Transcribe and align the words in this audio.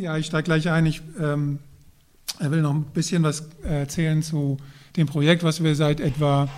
Ja, 0.00 0.16
ich 0.16 0.26
steige 0.26 0.44
gleich 0.44 0.70
ein. 0.70 0.86
Ich 0.86 1.02
ähm, 1.20 1.58
will 2.38 2.62
noch 2.62 2.72
ein 2.72 2.84
bisschen 2.84 3.22
was 3.22 3.50
erzählen 3.62 4.22
zu 4.22 4.56
dem 4.96 5.06
Projekt, 5.06 5.42
was 5.42 5.62
wir 5.62 5.74
seit 5.74 6.00
etwa 6.00 6.48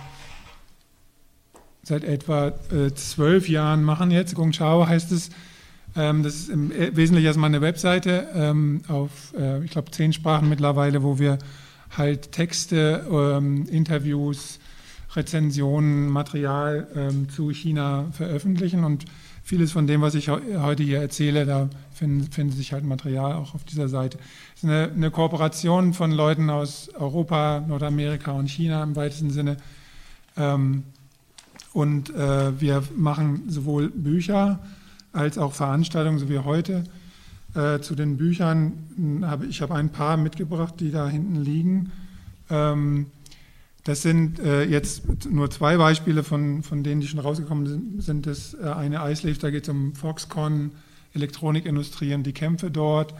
seit 1.81 2.05
etwa 2.05 2.53
äh, 2.71 2.93
zwölf 2.95 3.49
Jahren 3.49 3.83
machen 3.83 4.11
jetzt. 4.11 4.35
Gong 4.35 4.53
Chao 4.53 4.87
heißt 4.87 5.11
es. 5.11 5.29
Ähm, 5.93 6.23
das 6.23 6.35
ist 6.35 6.49
im 6.49 6.69
Wesentlichen 6.69 7.25
erstmal 7.25 7.49
eine 7.49 7.59
Webseite 7.59 8.29
ähm, 8.33 8.81
auf, 8.87 9.33
äh, 9.37 9.61
ich 9.65 9.71
glaube, 9.71 9.91
zehn 9.91 10.13
Sprachen 10.13 10.47
mittlerweile, 10.47 11.03
wo 11.03 11.19
wir 11.19 11.37
halt 11.97 12.31
Texte, 12.31 13.05
ähm, 13.11 13.67
Interviews, 13.67 14.59
Rezensionen, 15.15 16.07
Material 16.07 16.87
ähm, 16.95 17.27
zu 17.27 17.51
China 17.51 18.05
veröffentlichen 18.13 18.85
und 18.85 19.03
vieles 19.43 19.71
von 19.71 19.87
dem, 19.87 20.01
was 20.01 20.15
ich 20.15 20.29
heute 20.29 20.83
hier 20.83 21.01
erzähle, 21.01 21.45
da 21.45 21.69
findet, 21.93 22.33
findet 22.33 22.57
sich 22.57 22.73
halt 22.73 22.85
Material 22.85 23.33
auch 23.33 23.53
auf 23.53 23.63
dieser 23.65 23.89
Seite. 23.89 24.17
Es 24.55 24.63
ist 24.63 24.69
eine, 24.69 24.89
eine, 24.95 25.11
Kooperation 25.11 25.93
von 25.93 26.11
Leuten 26.11 26.49
aus 26.49 26.89
Europa, 26.97 27.59
Nordamerika 27.67 28.31
und 28.31 28.49
China 28.49 28.81
im 28.81 28.95
weitesten 28.95 29.29
Sinne. 29.29 29.57
Ähm, 30.37 30.83
und 31.73 32.09
äh, 32.11 32.59
wir 32.59 32.83
machen 32.95 33.43
sowohl 33.47 33.89
Bücher 33.89 34.59
als 35.11 35.37
auch 35.37 35.53
Veranstaltungen, 35.53 36.19
so 36.19 36.29
wie 36.29 36.39
heute. 36.39 36.83
Äh, 37.55 37.79
zu 37.81 37.95
den 37.95 38.17
Büchern 38.17 39.21
habe 39.23 39.45
ich 39.45 39.61
habe 39.61 39.75
ein 39.75 39.89
paar 39.89 40.17
mitgebracht, 40.17 40.75
die 40.79 40.91
da 40.91 41.07
hinten 41.07 41.35
liegen. 41.43 41.91
Ähm, 42.49 43.07
das 43.83 44.01
sind 44.01 44.39
äh, 44.39 44.63
jetzt 44.63 45.29
nur 45.29 45.49
zwei 45.49 45.77
Beispiele 45.77 46.23
von, 46.23 46.63
von 46.63 46.83
denen, 46.83 47.01
die 47.01 47.07
schon 47.07 47.19
rausgekommen 47.19 47.67
sind. 47.67 48.01
sind 48.01 48.25
das 48.25 48.53
äh, 48.53 48.65
eine 48.65 49.01
Eisleaf, 49.01 49.39
da 49.39 49.49
geht 49.49 49.63
es 49.63 49.69
um 49.69 49.93
Foxconn, 49.93 50.71
Elektronikindustrie 51.13 52.13
und 52.13 52.23
die 52.23 52.33
Kämpfe 52.33 52.71
dort. 52.71 53.13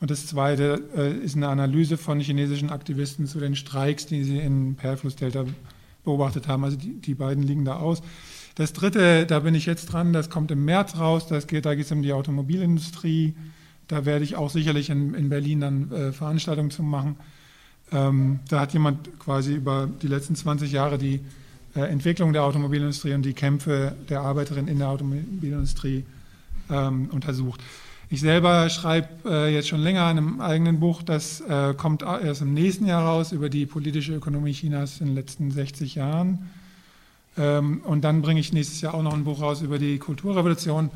Und 0.00 0.10
das 0.10 0.26
zweite 0.26 0.82
äh, 0.96 1.12
ist 1.12 1.36
eine 1.36 1.48
Analyse 1.48 1.96
von 1.96 2.20
chinesischen 2.20 2.70
Aktivisten 2.70 3.26
zu 3.26 3.38
den 3.38 3.54
Streiks, 3.54 4.06
die 4.06 4.24
sie 4.24 4.38
in 4.38 4.74
Perlflussdelta 4.74 5.44
beobachtet 6.04 6.48
haben. 6.48 6.64
Also 6.64 6.76
die, 6.76 6.94
die 6.94 7.14
beiden 7.14 7.42
liegen 7.44 7.64
da 7.64 7.76
aus. 7.76 8.02
Das 8.56 8.72
dritte, 8.72 9.24
da 9.24 9.40
bin 9.40 9.54
ich 9.54 9.66
jetzt 9.66 9.86
dran, 9.86 10.12
das 10.12 10.30
kommt 10.30 10.50
im 10.50 10.64
März 10.64 10.98
raus, 10.98 11.28
das 11.28 11.46
geht, 11.46 11.64
da 11.64 11.76
geht 11.76 11.86
es 11.86 11.92
um 11.92 12.02
die 12.02 12.12
Automobilindustrie. 12.12 13.34
Da 13.86 14.04
werde 14.04 14.24
ich 14.24 14.34
auch 14.34 14.50
sicherlich 14.50 14.90
in, 14.90 15.14
in 15.14 15.28
Berlin 15.28 15.60
dann 15.60 15.92
äh, 15.92 16.12
Veranstaltungen 16.12 16.72
zu 16.72 16.82
machen. 16.82 17.16
Ähm, 17.92 18.40
da 18.48 18.60
hat 18.60 18.72
jemand 18.72 19.18
quasi 19.18 19.54
über 19.54 19.88
die 20.02 20.08
letzten 20.08 20.36
20 20.36 20.72
Jahre 20.72 20.98
die 20.98 21.20
äh, 21.74 21.80
Entwicklung 21.80 22.32
der 22.32 22.44
Automobilindustrie 22.44 23.14
und 23.14 23.22
die 23.22 23.32
Kämpfe 23.32 23.94
der 24.08 24.20
Arbeiterin 24.20 24.68
in 24.68 24.78
der 24.78 24.88
Automobilindustrie 24.88 26.04
ähm, 26.70 27.08
untersucht. 27.12 27.60
Ich 28.10 28.20
selber 28.20 28.70
schreibe 28.70 29.08
äh, 29.26 29.54
jetzt 29.54 29.68
schon 29.68 29.80
länger 29.80 30.02
an 30.04 30.16
einem 30.16 30.40
eigenen 30.40 30.80
Buch, 30.80 31.02
das 31.02 31.42
äh, 31.42 31.74
kommt 31.74 32.02
erst 32.02 32.40
im 32.40 32.54
nächsten 32.54 32.86
Jahr 32.86 33.04
raus 33.04 33.32
über 33.32 33.50
die 33.50 33.66
politische 33.66 34.14
Ökonomie 34.14 34.52
Chinas 34.52 35.00
in 35.00 35.08
den 35.08 35.14
letzten 35.14 35.50
60 35.50 35.94
Jahren. 35.94 36.50
Ähm, 37.36 37.82
und 37.84 38.02
dann 38.02 38.22
bringe 38.22 38.40
ich 38.40 38.52
nächstes 38.52 38.80
Jahr 38.80 38.94
auch 38.94 39.02
noch 39.02 39.12
ein 39.12 39.24
Buch 39.24 39.42
raus 39.42 39.60
über 39.60 39.78
die 39.78 39.98
Kulturrevolution, 39.98 40.90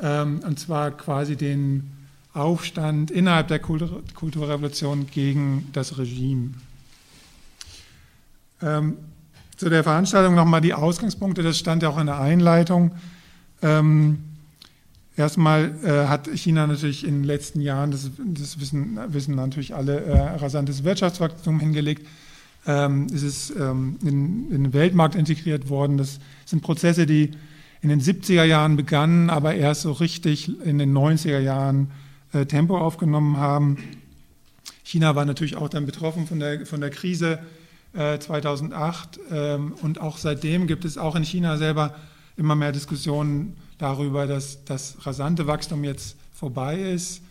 ähm, 0.00 0.40
und 0.46 0.58
zwar 0.60 0.92
quasi 0.92 1.36
den 1.36 1.90
Aufstand 2.36 3.10
innerhalb 3.10 3.48
der 3.48 3.58
Kultur 3.58 4.02
Kulturrevolution 4.14 5.06
gegen 5.10 5.68
das 5.72 5.98
Regime. 5.98 6.50
Ähm, 8.62 8.98
zu 9.56 9.70
der 9.70 9.82
Veranstaltung 9.82 10.34
nochmal 10.34 10.60
die 10.60 10.74
Ausgangspunkte, 10.74 11.42
das 11.42 11.58
stand 11.58 11.82
ja 11.82 11.88
auch 11.88 11.98
in 11.98 12.06
der 12.06 12.20
Einleitung. 12.20 12.92
Ähm, 13.62 14.18
erstmal 15.16 15.74
äh, 15.82 16.08
hat 16.08 16.28
China 16.28 16.66
natürlich 16.66 17.06
in 17.06 17.14
den 17.14 17.24
letzten 17.24 17.60
Jahren, 17.62 17.90
das, 17.90 18.10
das 18.18 18.60
wissen, 18.60 18.98
wissen, 19.08 19.34
natürlich 19.34 19.74
alle, 19.74 20.04
äh, 20.04 20.18
rasantes 20.36 20.84
Wirtschaftswachstum 20.84 21.58
hingelegt. 21.58 22.06
Ähm, 22.66 23.06
es 23.14 23.22
ist 23.22 23.50
ähm, 23.58 23.96
in, 24.02 24.50
in, 24.50 24.64
den 24.64 24.72
Weltmarkt 24.74 25.14
integriert 25.14 25.70
worden. 25.70 25.96
Das 25.96 26.18
sind 26.44 26.62
Prozesse, 26.62 27.06
die 27.06 27.30
in 27.80 27.88
den 27.88 28.02
70er 28.02 28.44
Jahren 28.44 28.76
begannen, 28.76 29.30
aber 29.30 29.54
erst 29.54 29.82
so 29.82 29.92
richtig 29.92 30.50
in 30.66 30.78
den 30.78 30.92
90er 30.92 31.38
Jahren 31.38 31.84
äh, 31.84 32.05
Tempo 32.44 32.78
aufgenommen 32.78 33.38
haben. 33.38 33.78
China 34.82 35.14
war 35.14 35.24
natürlich 35.24 35.56
auch 35.56 35.68
dann 35.68 35.86
betroffen 35.86 36.26
von 36.26 36.38
der, 36.38 36.66
von 36.66 36.80
der 36.80 36.90
Krise 36.90 37.38
äh, 37.94 38.18
2008 38.18 39.18
ähm, 39.30 39.72
und 39.82 40.00
auch 40.00 40.18
seitdem 40.18 40.66
gibt 40.66 40.84
es 40.84 40.98
auch 40.98 41.16
in 41.16 41.24
China 41.24 41.56
selber 41.56 41.94
immer 42.36 42.54
mehr 42.54 42.72
Diskussionen 42.72 43.56
darüber, 43.78 44.26
dass 44.26 44.64
das 44.64 44.96
rasante 45.06 45.46
Wachstum 45.46 45.84
jetzt 45.84 46.16
vorbei 46.34 46.78
ist, 46.78 47.22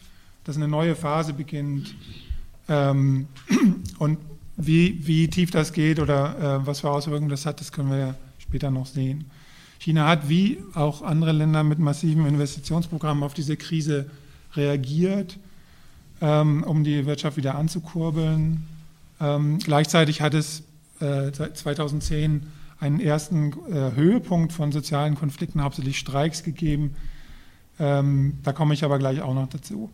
dass 0.44 0.56
eine 0.56 0.68
neue 0.68 0.96
Phase 0.96 1.34
beginnt 1.34 1.96
ähm, 2.68 3.28
und 4.00 4.18
wie, 4.58 5.06
wie 5.06 5.28
tief 5.30 5.52
das 5.52 5.74
geht 5.74 6.00
oder 6.00 6.62
äh, 6.64 6.68
was 6.68 6.80
für 6.80 6.90
Auswirkungen 6.90 7.30
das 7.30 7.46
hat, 7.46 7.60
das 7.60 7.72
können 7.72 7.90
wir 7.90 7.98
ja 7.98 8.16
später 8.40 8.72
noch 8.72 8.86
sehen. 8.86 9.26
China 9.80 10.08
hat 10.08 10.30
wie 10.30 10.58
auch 10.74 11.02
andere 11.02 11.32
Länder 11.32 11.64
mit 11.64 11.78
massiven 11.78 12.26
Investitionsprogrammen 12.26 13.24
auf 13.24 13.34
diese 13.34 13.58
Krise 13.58 14.10
reagiert, 14.58 15.38
ähm, 16.22 16.64
um 16.64 16.84
die 16.84 17.06
Wirtschaft 17.06 17.38
wieder 17.38 17.56
anzukurbeln. 17.56 18.66
Ähm, 19.20 19.60
gleichzeitig 19.60 20.22
hat 20.22 20.34
es 20.34 20.64
äh, 21.00 21.32
2010 21.32 22.44
einen 22.80 23.00
ersten 23.00 23.54
äh, 23.72 23.96
Höhepunkt 23.96 24.54
von 24.54 24.72
sozialen 24.72 25.16
Konflikten, 25.16 25.62
hauptsächlich 25.62 25.98
Streiks 25.98 26.44
gegeben. 26.44 26.96
Ähm, 27.80 28.38
da 28.44 28.54
komme 28.54 28.74
ich 28.74 28.84
aber 28.84 29.00
gleich 29.00 29.22
auch 29.22 29.34
noch 29.34 29.50
dazu. 29.50 29.90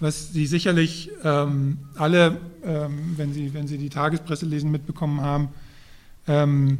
Was 0.00 0.32
Sie 0.32 0.46
sicherlich 0.46 1.10
ähm, 1.22 1.78
alle, 1.96 2.38
ähm, 2.64 3.14
wenn, 3.16 3.32
Sie, 3.32 3.54
wenn 3.54 3.66
Sie 3.66 3.78
die 3.78 3.90
Tagespresse 3.90 4.46
lesen, 4.46 4.70
mitbekommen 4.70 5.20
haben, 5.20 5.48
ähm, 6.26 6.78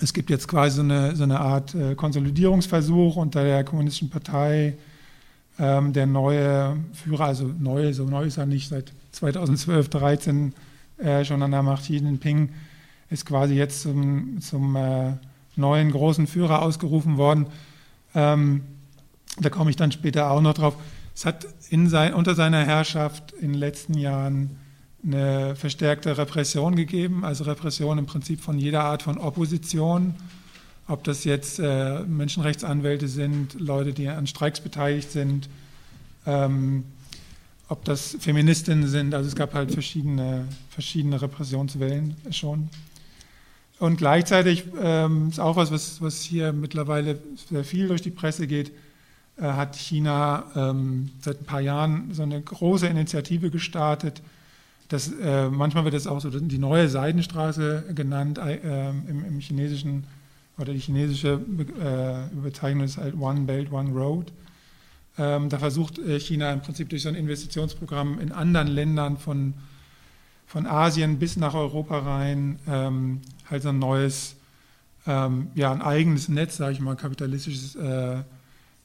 es 0.00 0.12
gibt 0.12 0.30
jetzt 0.30 0.48
quasi 0.48 0.76
so 0.76 0.82
eine, 0.82 1.16
so 1.16 1.24
eine 1.24 1.40
Art 1.40 1.74
äh, 1.74 1.94
Konsolidierungsversuch 1.94 3.16
unter 3.16 3.42
der 3.42 3.64
Kommunistischen 3.64 4.10
Partei 4.10 4.76
ähm, 5.58 5.92
der 5.92 6.06
neue 6.06 6.76
Führer, 6.92 7.26
also 7.26 7.50
neu, 7.58 7.92
so 7.92 8.04
neu 8.04 8.24
ist 8.24 8.38
er 8.38 8.46
nicht, 8.46 8.68
seit 8.68 8.92
2012, 9.12 9.90
2013 9.90 10.54
äh, 10.98 11.24
schon 11.24 11.42
an 11.42 11.50
der 11.50 11.62
Macht, 11.62 11.82
Xi 11.82 11.96
Jinping, 11.96 12.50
ist 13.10 13.26
quasi 13.26 13.54
jetzt 13.54 13.82
zum, 13.82 14.40
zum 14.40 14.76
äh, 14.76 15.12
neuen 15.56 15.90
großen 15.90 16.26
Führer 16.26 16.62
ausgerufen 16.62 17.16
worden. 17.16 17.46
Ähm, 18.14 18.62
da 19.40 19.50
komme 19.50 19.70
ich 19.70 19.76
dann 19.76 19.92
später 19.92 20.30
auch 20.30 20.40
noch 20.40 20.54
drauf. 20.54 20.76
Es 21.14 21.24
hat 21.24 21.46
sein, 21.70 22.14
unter 22.14 22.34
seiner 22.34 22.64
Herrschaft 22.64 23.32
in 23.32 23.52
den 23.52 23.58
letzten 23.58 23.94
Jahren 23.94 24.58
eine 25.04 25.56
verstärkte 25.56 26.18
Repression 26.18 26.76
gegeben, 26.76 27.24
also 27.24 27.44
Repression 27.44 27.98
im 27.98 28.06
Prinzip 28.06 28.40
von 28.40 28.58
jeder 28.58 28.84
Art 28.84 29.02
von 29.02 29.18
Opposition 29.18 30.14
ob 30.88 31.04
das 31.04 31.24
jetzt 31.24 31.58
äh, 31.58 32.00
Menschenrechtsanwälte 32.00 33.08
sind, 33.08 33.60
Leute, 33.60 33.92
die 33.92 34.08
an 34.08 34.26
Streiks 34.26 34.60
beteiligt 34.60 35.12
sind, 35.12 35.48
ähm, 36.26 36.84
ob 37.68 37.84
das 37.84 38.16
Feministinnen 38.18 38.88
sind. 38.88 39.14
Also 39.14 39.28
es 39.28 39.36
gab 39.36 39.52
halt 39.52 39.70
verschiedene, 39.70 40.48
verschiedene 40.70 41.20
Repressionswellen 41.20 42.16
schon. 42.30 42.70
Und 43.78 43.98
gleichzeitig 43.98 44.64
ähm, 44.82 45.28
ist 45.28 45.38
auch 45.38 45.56
was, 45.56 45.70
was, 45.70 46.00
was 46.00 46.22
hier 46.22 46.52
mittlerweile 46.52 47.18
sehr 47.48 47.64
viel 47.64 47.88
durch 47.88 48.02
die 48.02 48.10
Presse 48.10 48.46
geht, 48.46 48.72
äh, 49.36 49.42
hat 49.42 49.76
China 49.76 50.46
ähm, 50.56 51.10
seit 51.20 51.42
ein 51.42 51.44
paar 51.44 51.60
Jahren 51.60 52.14
so 52.14 52.22
eine 52.22 52.40
große 52.40 52.86
Initiative 52.86 53.50
gestartet. 53.50 54.22
Das, 54.88 55.12
äh, 55.12 55.50
manchmal 55.50 55.84
wird 55.84 55.94
das 55.94 56.06
auch 56.06 56.20
so 56.20 56.30
die 56.30 56.58
neue 56.58 56.88
Seidenstraße 56.88 57.92
genannt 57.94 58.38
äh, 58.38 58.88
im, 58.88 59.24
im 59.26 59.38
chinesischen 59.38 60.04
oder 60.58 60.72
die 60.72 60.80
chinesische 60.80 61.40
äh, 61.80 62.34
Bezeichnung 62.34 62.84
ist 62.84 62.98
halt 62.98 63.14
One 63.18 63.42
Belt, 63.42 63.72
One 63.72 63.90
Road. 63.90 64.32
Ähm, 65.16 65.48
da 65.48 65.58
versucht 65.58 65.98
äh, 65.98 66.18
China 66.20 66.52
im 66.52 66.60
Prinzip 66.60 66.88
durch 66.88 67.02
so 67.02 67.08
ein 67.08 67.14
Investitionsprogramm 67.14 68.18
in 68.20 68.32
anderen 68.32 68.68
Ländern 68.68 69.16
von, 69.16 69.54
von 70.46 70.66
Asien 70.66 71.18
bis 71.18 71.36
nach 71.36 71.54
Europa 71.54 71.98
rein 71.98 72.58
ähm, 72.68 73.20
halt 73.50 73.62
so 73.62 73.70
ein 73.70 73.78
neues, 73.78 74.36
ähm, 75.06 75.48
ja, 75.54 75.72
ein 75.72 75.82
eigenes 75.82 76.28
Netz, 76.28 76.56
sage 76.56 76.72
ich 76.72 76.80
mal, 76.80 76.96
kapitalistisches 76.96 77.74
äh, 77.76 78.22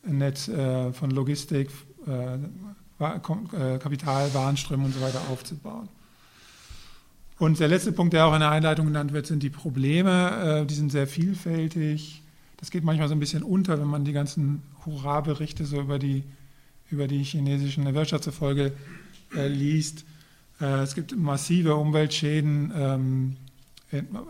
Netz 0.05 0.47
äh, 0.47 0.91
von 0.93 1.11
Logistik, 1.11 1.69
äh, 2.07 2.35
äh, 2.35 3.77
Kapital, 3.79 4.33
Warenströme 4.33 4.85
und 4.85 4.93
so 4.93 5.01
weiter 5.01 5.21
aufzubauen. 5.31 5.89
Und 7.43 7.59
der 7.59 7.67
letzte 7.67 7.91
Punkt, 7.91 8.13
der 8.13 8.25
auch 8.25 8.33
in 8.33 8.39
der 8.39 8.51
Einleitung 8.51 8.85
genannt 8.85 9.11
wird, 9.11 9.27
sind 9.27 9.43
die 9.43 9.49
Probleme. 9.49 10.61
Äh, 10.61 10.65
die 10.65 10.75
sind 10.75 10.93
sehr 10.93 11.07
vielfältig. 11.07 12.21
Das 12.55 12.71
geht 12.71 12.85
manchmal 12.85 13.09
so 13.09 13.15
ein 13.15 13.19
bisschen 13.19 13.43
unter, 13.43 13.77
wenn 13.81 13.87
man 13.87 14.05
die 14.05 14.13
ganzen 14.13 14.61
Hurra-Berichte 14.85 15.65
so 15.65 15.81
über 15.81 15.99
die, 15.99 16.23
über 16.89 17.05
die 17.05 17.21
chinesischen 17.21 17.93
Wirtschaftserfolge 17.93 18.71
äh, 19.35 19.49
liest. 19.49 20.05
Äh, 20.61 20.83
es 20.83 20.95
gibt 20.95 21.17
massive 21.17 21.75
Umweltschäden, 21.75 22.71
ähm, 22.77 23.35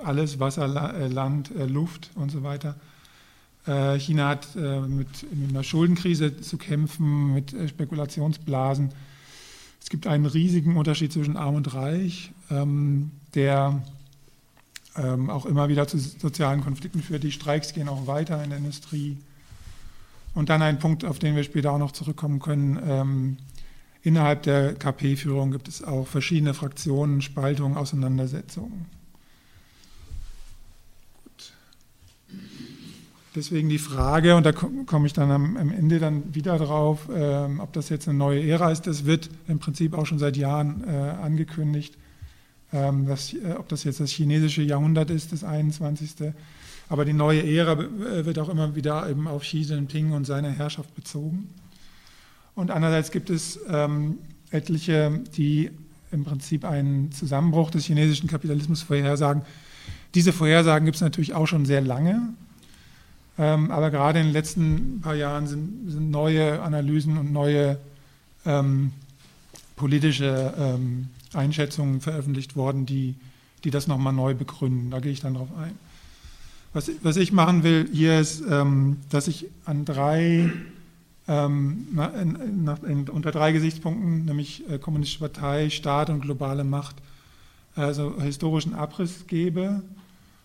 alles 0.04 0.40
Wasser, 0.40 0.68
Land, 0.68 1.52
Luft 1.56 2.10
und 2.16 2.32
so 2.32 2.44
weiter. 2.44 2.76
China 3.66 4.28
hat 4.28 4.54
mit, 4.56 5.08
mit 5.34 5.50
einer 5.52 5.64
Schuldenkrise 5.64 6.42
zu 6.42 6.58
kämpfen, 6.58 7.34
mit 7.34 7.56
Spekulationsblasen. 7.70 8.90
Gibt 9.90 10.08
einen 10.08 10.26
riesigen 10.26 10.78
Unterschied 10.78 11.12
zwischen 11.12 11.38
Arm 11.38 11.56
und 11.56 11.74
Reich, 11.74 12.32
ähm, 12.50 13.12
der 13.36 13.82
ähm, 14.96 15.30
auch 15.30 15.46
immer 15.46 15.70
wieder 15.70 15.88
zu 15.88 15.98
sozialen 15.98 16.62
Konflikten 16.62 17.02
führt. 17.02 17.24
Die 17.24 17.32
Streiks 17.32 17.74
gehen 17.74 17.90
auch 17.90 18.08
weiter 18.08 18.44
in 18.44 18.50
der 18.50 18.60
Industrie. 18.60 19.18
Und 20.36 20.50
dann 20.50 20.62
ein 20.62 20.80
Punkt, 20.80 21.06
auf 21.06 21.20
den 21.20 21.36
wir 21.36 21.44
später 21.44 21.72
auch 21.72 21.78
noch 21.78 21.92
zurückkommen 21.92 22.40
können. 22.40 22.80
Ähm, 22.86 23.38
innerhalb 24.02 24.44
der 24.44 24.74
KP-Führung 24.74 25.52
gibt 25.52 25.68
es 25.68 25.84
auch 25.84 26.08
verschiedene 26.08 26.54
Fraktionen, 26.54 27.22
Spaltungen, 27.22 27.78
Auseinandersetzungen. 27.78 28.86
Deswegen 33.36 33.68
die 33.68 33.80
Frage, 33.80 34.36
und 34.36 34.46
da 34.46 34.52
komme 34.52 35.08
ich 35.08 35.14
dann 35.14 35.32
am, 35.32 35.72
Ende 35.72 35.98
dann 35.98 36.36
wieder 36.36 36.58
drauf, 36.60 37.10
ähm, 37.14 37.60
ob 37.60 37.74
das 37.74 37.90
jetzt 37.90 38.08
eine 38.08 38.18
neue 38.18 38.48
Ära 38.48 38.72
ist. 38.72 38.86
Das 38.86 39.06
wird 39.06 39.30
im 39.48 39.58
Prinzip 39.58 39.98
auch 39.98 40.06
schon 40.06 40.20
seit 40.20 40.38
Jahren 40.38 40.84
äh, 40.88 40.92
angekündigt. 40.92 41.98
Ähm, 42.72 43.08
äh, 43.08 43.54
ob 43.54 43.68
das 43.70 43.86
jetzt 43.86 44.00
das 44.00 44.12
chinesische 44.12 44.62
Jahrhundert 44.62 45.10
ist, 45.10 45.32
das 45.32 45.44
21. 45.44 46.32
Aber 46.90 47.06
die 47.06 47.14
neue 47.14 47.44
Ära 47.44 47.74
äh, 47.74 48.26
wird 48.26 48.38
auch 48.38 48.50
immer 48.50 48.76
wieder 48.76 49.10
eben 49.10 49.28
auf 49.28 49.42
Xi 49.42 49.62
Jinping 49.62 50.12
und 50.12 50.26
seine 50.26 50.52
Herrschaft 50.52 50.94
bezogen. 50.94 51.50
Und 52.54 52.70
andererseits 52.70 53.10
gibt 53.10 53.32
es 53.32 53.60
ähm, 53.68 54.20
etliche, 54.52 55.22
die 55.36 55.72
im 56.12 56.24
Prinzip 56.24 56.66
einen 56.66 57.12
Zusammenbruch 57.12 57.72
des 57.72 57.86
chinesischen 57.86 58.30
Kapitalismus 58.30 58.84
vorhersagen. 58.84 59.42
Diese 60.14 60.32
Vorhersagen 60.32 60.86
gibt 60.86 60.96
es 60.96 61.02
natürlich 61.02 61.34
auch 61.34 61.48
schon 61.48 61.66
sehr 61.66 61.82
lange. 61.82 62.34
Ähm, 63.38 63.72
aber 63.72 63.90
gerade 63.90 64.20
in 64.20 64.28
den 64.28 64.34
letzten 64.34 65.02
paar 65.02 65.16
Jahren 65.16 65.48
sind, 65.48 65.90
sind 65.90 66.12
neue 66.12 66.62
Analysen 66.62 67.18
und 67.18 67.32
neue 67.32 67.80
ähm, 68.46 68.92
politische 69.76 70.54
ähm, 70.58 71.08
Einschätzungen 71.34 72.00
veröffentlicht 72.00 72.56
worden, 72.56 72.86
die, 72.86 73.16
die 73.64 73.72
das 73.72 73.88
nochmal 73.88 74.14
neu 74.14 74.36
begründen. 74.36 74.92
Da 74.92 75.00
gehe 75.00 75.12
ich 75.12 75.22
dann 75.22 75.34
drauf 75.34 75.50
ein. 75.58 75.74
Was, 76.74 76.92
was 77.02 77.18
ich 77.18 77.32
machen 77.32 77.64
will 77.64 77.90
hier 77.92 78.20
ist, 78.20 78.44
ähm, 78.50 78.98
dass 79.10 79.28
ich 79.28 79.48
an 79.66 79.86
drei, 79.86 80.52
ähm, 81.28 81.88
in, 82.20 82.70
in, 82.88 83.10
unter 83.10 83.32
drei 83.32 83.52
Gesichtspunkten, 83.52 84.26
nämlich 84.26 84.70
äh, 84.70 84.78
Kommunistische 84.78 85.20
Partei, 85.20 85.70
Staat 85.70 86.10
und 86.10 86.22
globale 86.22 86.64
Macht, 86.64 86.96
also 87.76 88.22
historischen 88.22 88.76
Abriss 88.76 89.26
gebe 89.26 89.82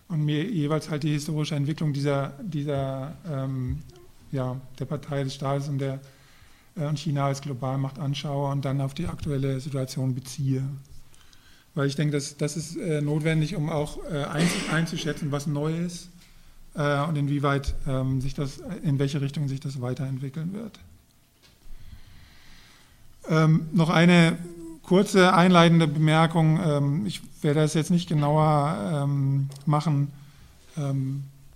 und 0.08 0.24
mir 0.24 0.44
jeweils 0.44 0.90
halt 0.90 1.02
die 1.02 1.12
historische 1.12 1.54
Entwicklung 1.54 1.92
dieser, 1.92 2.32
dieser 2.42 3.14
ähm, 3.30 3.82
ja, 4.32 4.60
der 4.78 4.84
Partei 4.86 5.24
des 5.24 5.34
Staates 5.34 5.68
und 5.68 5.78
der 5.78 6.00
äh, 6.76 6.86
und 6.86 6.98
China 6.98 7.26
als 7.26 7.40
Globalmacht 7.40 7.98
anschaue 7.98 8.50
und 8.50 8.64
dann 8.64 8.80
auf 8.80 8.94
die 8.94 9.06
aktuelle 9.06 9.60
Situation 9.60 10.14
beziehe. 10.14 10.62
Weil 11.74 11.86
ich 11.86 11.96
denke, 11.96 12.12
das, 12.12 12.36
das 12.36 12.56
ist 12.56 12.76
äh, 12.76 13.00
notwendig, 13.00 13.54
um 13.54 13.68
auch 13.68 13.98
äh, 14.10 14.24
einzuschätzen, 14.70 15.30
was 15.30 15.46
neu 15.46 15.76
ist 15.76 16.10
und 16.74 17.16
inwieweit 17.16 17.74
ähm, 17.88 18.20
sich 18.20 18.34
das, 18.34 18.60
in 18.84 19.00
welche 19.00 19.20
Richtung 19.20 19.48
sich 19.48 19.58
das 19.58 19.80
weiterentwickeln 19.80 20.52
wird. 20.52 20.78
Ähm, 23.28 23.66
noch 23.72 23.90
eine 23.90 24.38
kurze 24.88 25.34
einleitende 25.34 25.86
Bemerkung. 25.86 26.58
Ähm, 26.64 27.06
ich 27.06 27.20
werde 27.42 27.60
das 27.60 27.74
jetzt 27.74 27.90
nicht 27.90 28.08
genauer 28.08 29.06
machen, 29.66 30.10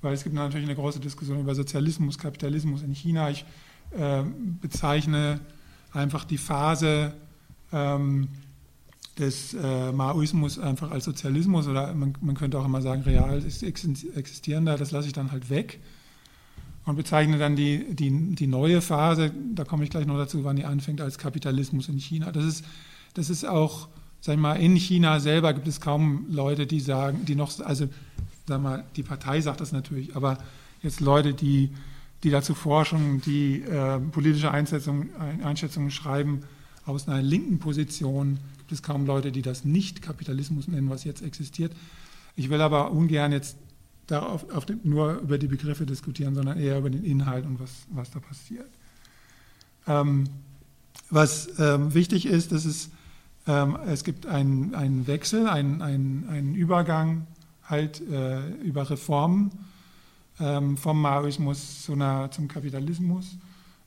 weil 0.00 0.12
es 0.12 0.22
gibt 0.22 0.34
natürlich 0.34 0.66
eine 0.66 0.76
große 0.76 1.00
Diskussion 1.00 1.40
über 1.40 1.54
Sozialismus, 1.54 2.18
Kapitalismus 2.18 2.82
in 2.82 2.92
China. 2.94 3.30
Ich 3.30 3.44
bezeichne 4.60 5.40
einfach 5.92 6.24
die 6.24 6.38
Phase 6.38 7.14
ähm, 7.72 8.28
des 9.18 9.54
äh, 9.54 9.92
Maoismus 9.92 10.58
einfach 10.58 10.90
als 10.90 11.04
Sozialismus 11.04 11.68
oder 11.68 11.92
man, 11.94 12.14
man, 12.20 12.34
könnte 12.34 12.58
auch 12.58 12.64
immer 12.64 12.80
sagen, 12.80 13.02
real 13.02 13.38
ist 13.42 13.62
existierender, 13.62 14.78
das 14.78 14.90
lasse 14.90 15.06
ich 15.06 15.12
dann 15.12 15.32
halt 15.32 15.50
weg 15.50 15.80
und 16.86 16.96
bezeichne 16.96 17.38
dann 17.38 17.54
die, 17.54 17.94
die, 17.94 18.34
die 18.34 18.46
neue 18.46 18.80
Phase, 18.80 19.32
da 19.54 19.64
komme 19.64 19.84
ich 19.84 19.90
gleich 19.90 20.06
noch 20.06 20.16
dazu, 20.16 20.44
wann 20.44 20.56
die 20.56 20.64
anfängt, 20.64 21.00
als 21.00 21.18
Kapitalismus 21.18 21.88
in 21.88 21.98
China. 21.98 22.32
Das 22.32 22.44
ist, 22.44 22.64
das 23.14 23.30
ist 23.30 23.44
auch, 23.44 23.88
sag 24.20 24.38
mal, 24.38 24.54
in 24.54 24.76
China 24.76 25.20
selber 25.20 25.52
gibt 25.52 25.68
es 25.68 25.80
kaum 25.80 26.26
Leute, 26.28 26.66
die 26.66 26.80
sagen, 26.80 27.24
die 27.24 27.34
noch, 27.34 27.58
also 27.60 27.88
sag 28.46 28.62
mal, 28.62 28.84
die 28.96 29.02
Partei 29.02 29.40
sagt 29.40 29.60
das 29.60 29.72
natürlich, 29.72 30.16
aber 30.16 30.38
jetzt 30.82 31.00
Leute, 31.00 31.34
die 31.34 31.70
die 32.22 32.30
dazu 32.30 32.54
forschen, 32.54 33.20
die 33.20 33.62
äh, 33.62 33.98
politische 33.98 34.50
Einschätzungen 34.50 35.90
schreiben, 35.90 36.42
aus 36.84 37.08
einer 37.08 37.22
linken 37.22 37.58
Position 37.58 38.38
gibt 38.58 38.72
es 38.72 38.82
kaum 38.82 39.06
Leute, 39.06 39.32
die 39.32 39.42
das 39.42 39.64
nicht 39.64 40.02
Kapitalismus 40.02 40.68
nennen, 40.68 40.88
was 40.90 41.04
jetzt 41.04 41.22
existiert. 41.22 41.72
Ich 42.36 42.48
will 42.48 42.60
aber 42.60 42.92
ungern 42.92 43.32
jetzt 43.32 43.56
darauf, 44.06 44.66
den, 44.66 44.80
nur 44.84 45.14
über 45.18 45.38
die 45.38 45.46
Begriffe 45.46 45.86
diskutieren, 45.86 46.34
sondern 46.34 46.58
eher 46.58 46.78
über 46.78 46.90
den 46.90 47.04
Inhalt 47.04 47.44
und 47.44 47.60
was, 47.60 47.70
was 47.90 48.10
da 48.10 48.20
passiert. 48.20 48.70
Ähm, 49.86 50.24
was 51.10 51.58
ähm, 51.58 51.92
wichtig 51.94 52.26
ist, 52.26 52.52
es, 52.52 52.64
ähm, 52.64 52.92
es 53.44 54.04
gibt 54.04 54.26
einen, 54.26 54.74
einen 54.74 55.06
Wechsel, 55.08 55.48
einen, 55.48 55.82
einen, 55.82 56.28
einen 56.28 56.54
Übergang 56.54 57.26
halt 57.64 58.00
äh, 58.08 58.50
über 58.62 58.88
Reformen 58.88 59.50
ähm, 60.38 60.76
vom 60.76 61.00
Maoismus 61.00 61.82
zu 61.82 61.94
einer, 61.94 62.30
zum 62.30 62.46
Kapitalismus 62.46 63.36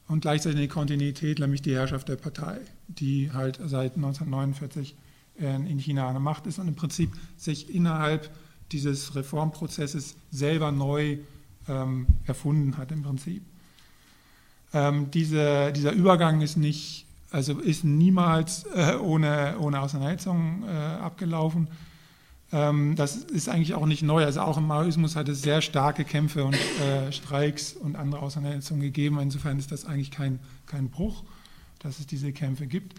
und 0.07 0.21
gleichzeitig 0.21 0.57
eine 0.57 0.67
Kontinuität, 0.67 1.39
nämlich 1.39 1.61
die 1.61 1.73
Herrschaft 1.73 2.09
der 2.09 2.17
Partei, 2.17 2.59
die 2.87 3.31
halt 3.31 3.55
seit 3.63 3.95
1949 3.95 4.95
in 5.37 5.79
China 5.79 6.07
an 6.07 6.13
der 6.13 6.21
Macht 6.21 6.47
ist 6.47 6.59
und 6.59 6.67
im 6.69 6.75
Prinzip 6.75 7.11
sich 7.35 7.73
innerhalb 7.73 8.29
dieses 8.71 9.15
Reformprozesses 9.15 10.15
selber 10.31 10.71
neu 10.71 11.17
ähm, 11.67 12.07
erfunden 12.25 12.77
hat 12.77 12.91
im 12.91 13.03
Prinzip. 13.03 13.43
Ähm, 14.73 15.11
diese, 15.11 15.71
dieser 15.73 15.91
Übergang 15.91 16.41
ist 16.41 16.57
nicht, 16.57 17.04
also 17.35 17.59
ist 17.59 17.83
niemals 17.83 18.63
äh, 18.73 18.95
ohne, 18.95 19.55
ohne 19.59 19.81
Auseinandersetzung 19.81 20.63
äh, 20.63 20.71
abgelaufen, 20.71 21.67
ähm, 22.53 22.95
das 22.95 23.17
ist 23.17 23.49
eigentlich 23.49 23.73
auch 23.73 23.85
nicht 23.85 24.03
neu. 24.03 24.23
Also 24.23 24.39
auch 24.39 24.57
im 24.57 24.67
Maoismus 24.67 25.17
hat 25.17 25.27
es 25.27 25.41
sehr 25.41 25.61
starke 25.61 26.05
Kämpfe 26.05 26.45
und 26.45 26.55
äh, 26.55 27.11
Streiks 27.11 27.73
und 27.73 27.97
andere 27.97 28.21
Auseinandersetzungen 28.21 28.79
gegeben. 28.79 29.19
Insofern 29.19 29.59
ist 29.59 29.73
das 29.73 29.83
eigentlich 29.83 30.11
kein, 30.11 30.39
kein 30.65 30.89
Bruch, 30.89 31.23
dass 31.79 31.99
es 31.99 32.07
diese 32.07 32.31
Kämpfe 32.31 32.67
gibt. 32.67 32.97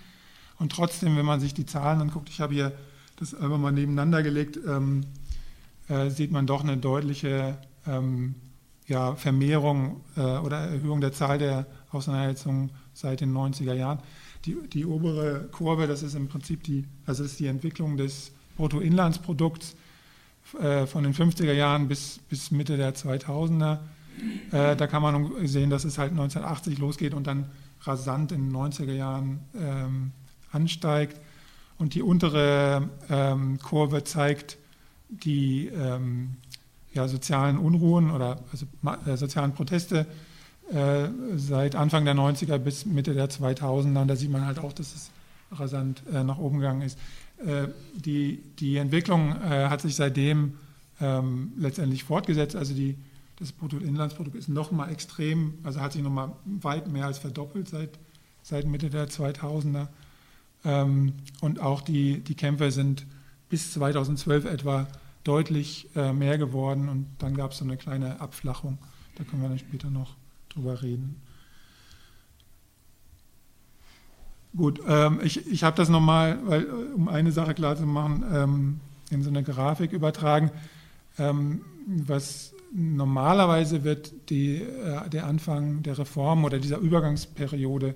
Und 0.58 0.70
trotzdem, 0.70 1.16
wenn 1.16 1.24
man 1.24 1.40
sich 1.40 1.54
die 1.54 1.64
Zahlen 1.64 2.02
anguckt, 2.02 2.28
ich 2.28 2.42
habe 2.42 2.52
hier 2.52 2.72
das 3.16 3.34
einfach 3.34 3.56
mal 3.56 3.72
nebeneinander 3.72 4.22
gelegt, 4.22 4.58
ähm, 4.68 5.06
äh, 5.88 6.10
sieht 6.10 6.30
man 6.30 6.46
doch 6.46 6.62
eine 6.62 6.76
deutliche 6.76 7.56
ähm, 7.86 8.34
ja, 8.86 9.14
Vermehrung 9.14 10.02
äh, 10.14 10.20
oder 10.20 10.58
Erhöhung 10.58 11.00
der 11.00 11.12
Zahl 11.14 11.38
der 11.38 11.64
Auseinandersetzungen 11.90 12.70
seit 12.92 13.22
den 13.22 13.32
90er 13.32 13.72
Jahren. 13.72 14.00
Die, 14.46 14.56
die 14.72 14.86
obere 14.86 15.48
Kurve, 15.50 15.86
das 15.86 16.02
ist 16.02 16.14
im 16.14 16.28
Prinzip 16.28 16.62
die, 16.62 16.84
also 17.04 17.24
ist 17.24 17.40
die 17.40 17.46
Entwicklung 17.46 17.96
des 17.96 18.30
Bruttoinlandsprodukts 18.56 19.76
äh, 20.60 20.86
von 20.86 21.02
den 21.02 21.14
50er 21.14 21.52
Jahren 21.52 21.88
bis, 21.88 22.20
bis 22.28 22.50
Mitte 22.50 22.76
der 22.76 22.94
2000er. 22.94 23.78
Äh, 24.52 24.76
da 24.76 24.86
kann 24.86 25.02
man 25.02 25.46
sehen, 25.46 25.70
dass 25.70 25.84
es 25.84 25.98
halt 25.98 26.12
1980 26.12 26.78
losgeht 26.78 27.12
und 27.12 27.26
dann 27.26 27.46
rasant 27.82 28.32
in 28.32 28.48
den 28.48 28.56
90er 28.56 28.92
Jahren 28.92 29.40
ähm, 29.58 30.12
ansteigt. 30.52 31.20
Und 31.78 31.94
die 31.94 32.02
untere 32.02 32.88
ähm, 33.10 33.58
Kurve 33.58 34.04
zeigt 34.04 34.56
die 35.08 35.66
ähm, 35.66 36.36
ja, 36.94 37.06
sozialen 37.08 37.58
Unruhen 37.58 38.10
oder 38.10 38.38
also, 38.50 38.66
äh, 39.06 39.16
sozialen 39.16 39.52
Proteste 39.52 40.06
äh, 40.72 41.08
seit 41.36 41.76
Anfang 41.76 42.04
der 42.04 42.14
90er 42.14 42.58
bis 42.58 42.86
Mitte 42.86 43.14
der 43.14 43.30
2000er. 43.30 44.02
Und 44.02 44.08
da 44.08 44.16
sieht 44.16 44.30
man 44.30 44.46
halt 44.46 44.58
auch, 44.58 44.72
dass 44.72 44.94
es 44.94 45.10
rasant 45.52 46.02
äh, 46.12 46.24
nach 46.24 46.38
oben 46.38 46.58
gegangen 46.58 46.82
ist. 46.82 46.98
Äh, 47.44 47.68
die, 47.94 48.42
die 48.58 48.76
Entwicklung 48.76 49.30
äh, 49.30 49.68
hat 49.68 49.80
sich 49.80 49.94
seitdem 49.94 50.54
ähm, 51.00 51.52
letztendlich 51.56 52.04
fortgesetzt. 52.04 52.56
Also 52.56 52.74
die, 52.74 52.96
das 53.38 53.52
Bruttoinlandsprodukt 53.52 54.36
ist 54.36 54.48
nochmal 54.48 54.90
extrem, 54.90 55.54
also 55.62 55.80
hat 55.80 55.92
sich 55.92 56.02
nochmal 56.02 56.32
weit 56.44 56.88
mehr 56.88 57.06
als 57.06 57.18
verdoppelt 57.18 57.68
seit, 57.68 57.98
seit 58.42 58.66
Mitte 58.66 58.90
der 58.90 59.08
2000er. 59.08 59.88
Ähm, 60.64 61.12
und 61.40 61.60
auch 61.60 61.82
die, 61.82 62.20
die 62.20 62.34
Kämpfe 62.34 62.70
sind 62.70 63.06
bis 63.48 63.72
2012 63.74 64.46
etwa 64.46 64.88
deutlich 65.22 65.88
äh, 65.94 66.12
mehr 66.12 66.38
geworden 66.38 66.88
und 66.88 67.06
dann 67.18 67.36
gab 67.36 67.52
es 67.52 67.58
so 67.58 67.64
eine 67.64 67.76
kleine 67.76 68.20
Abflachung. 68.20 68.78
Da 69.16 69.24
können 69.24 69.42
wir 69.42 69.48
dann 69.48 69.58
später 69.58 69.90
noch 69.90 70.14
drüber 70.56 70.82
reden. 70.82 71.20
Gut, 74.56 74.80
ähm, 74.88 75.20
ich, 75.22 75.46
ich 75.46 75.64
habe 75.64 75.76
das 75.76 75.90
nochmal, 75.90 76.38
äh, 76.48 76.94
um 76.94 77.08
eine 77.08 77.30
Sache 77.30 77.52
klar 77.52 77.76
zu 77.76 77.84
machen, 77.84 78.24
ähm, 78.32 78.80
in 79.10 79.22
so 79.22 79.28
eine 79.28 79.42
Grafik 79.42 79.92
übertragen. 79.92 80.50
Ähm, 81.18 81.60
was 81.86 82.54
normalerweise 82.72 83.84
wird 83.84 84.30
die, 84.30 84.62
äh, 84.62 85.08
der 85.10 85.26
Anfang 85.26 85.82
der 85.82 85.98
Reform 85.98 86.44
oder 86.44 86.58
dieser 86.58 86.78
Übergangsperiode 86.78 87.94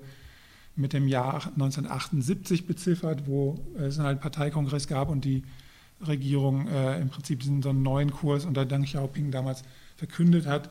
mit 0.75 0.93
dem 0.93 1.07
Jahr 1.07 1.47
1978 1.53 2.67
beziffert, 2.67 3.27
wo 3.27 3.59
es 3.77 3.99
einen 3.99 4.19
Parteikongress 4.19 4.87
gab 4.87 5.09
und 5.09 5.25
die 5.25 5.43
Regierung 6.07 6.67
äh, 6.67 6.99
im 6.99 7.09
Prinzip 7.09 7.41
diesen 7.41 7.61
so 7.61 7.69
einen 7.69 7.83
neuen 7.83 8.11
Kurs 8.11 8.45
unter 8.45 8.65
Deng 8.65 8.83
Xiaoping 8.83 9.31
damals 9.31 9.63
verkündet 9.97 10.45
hat. 10.45 10.69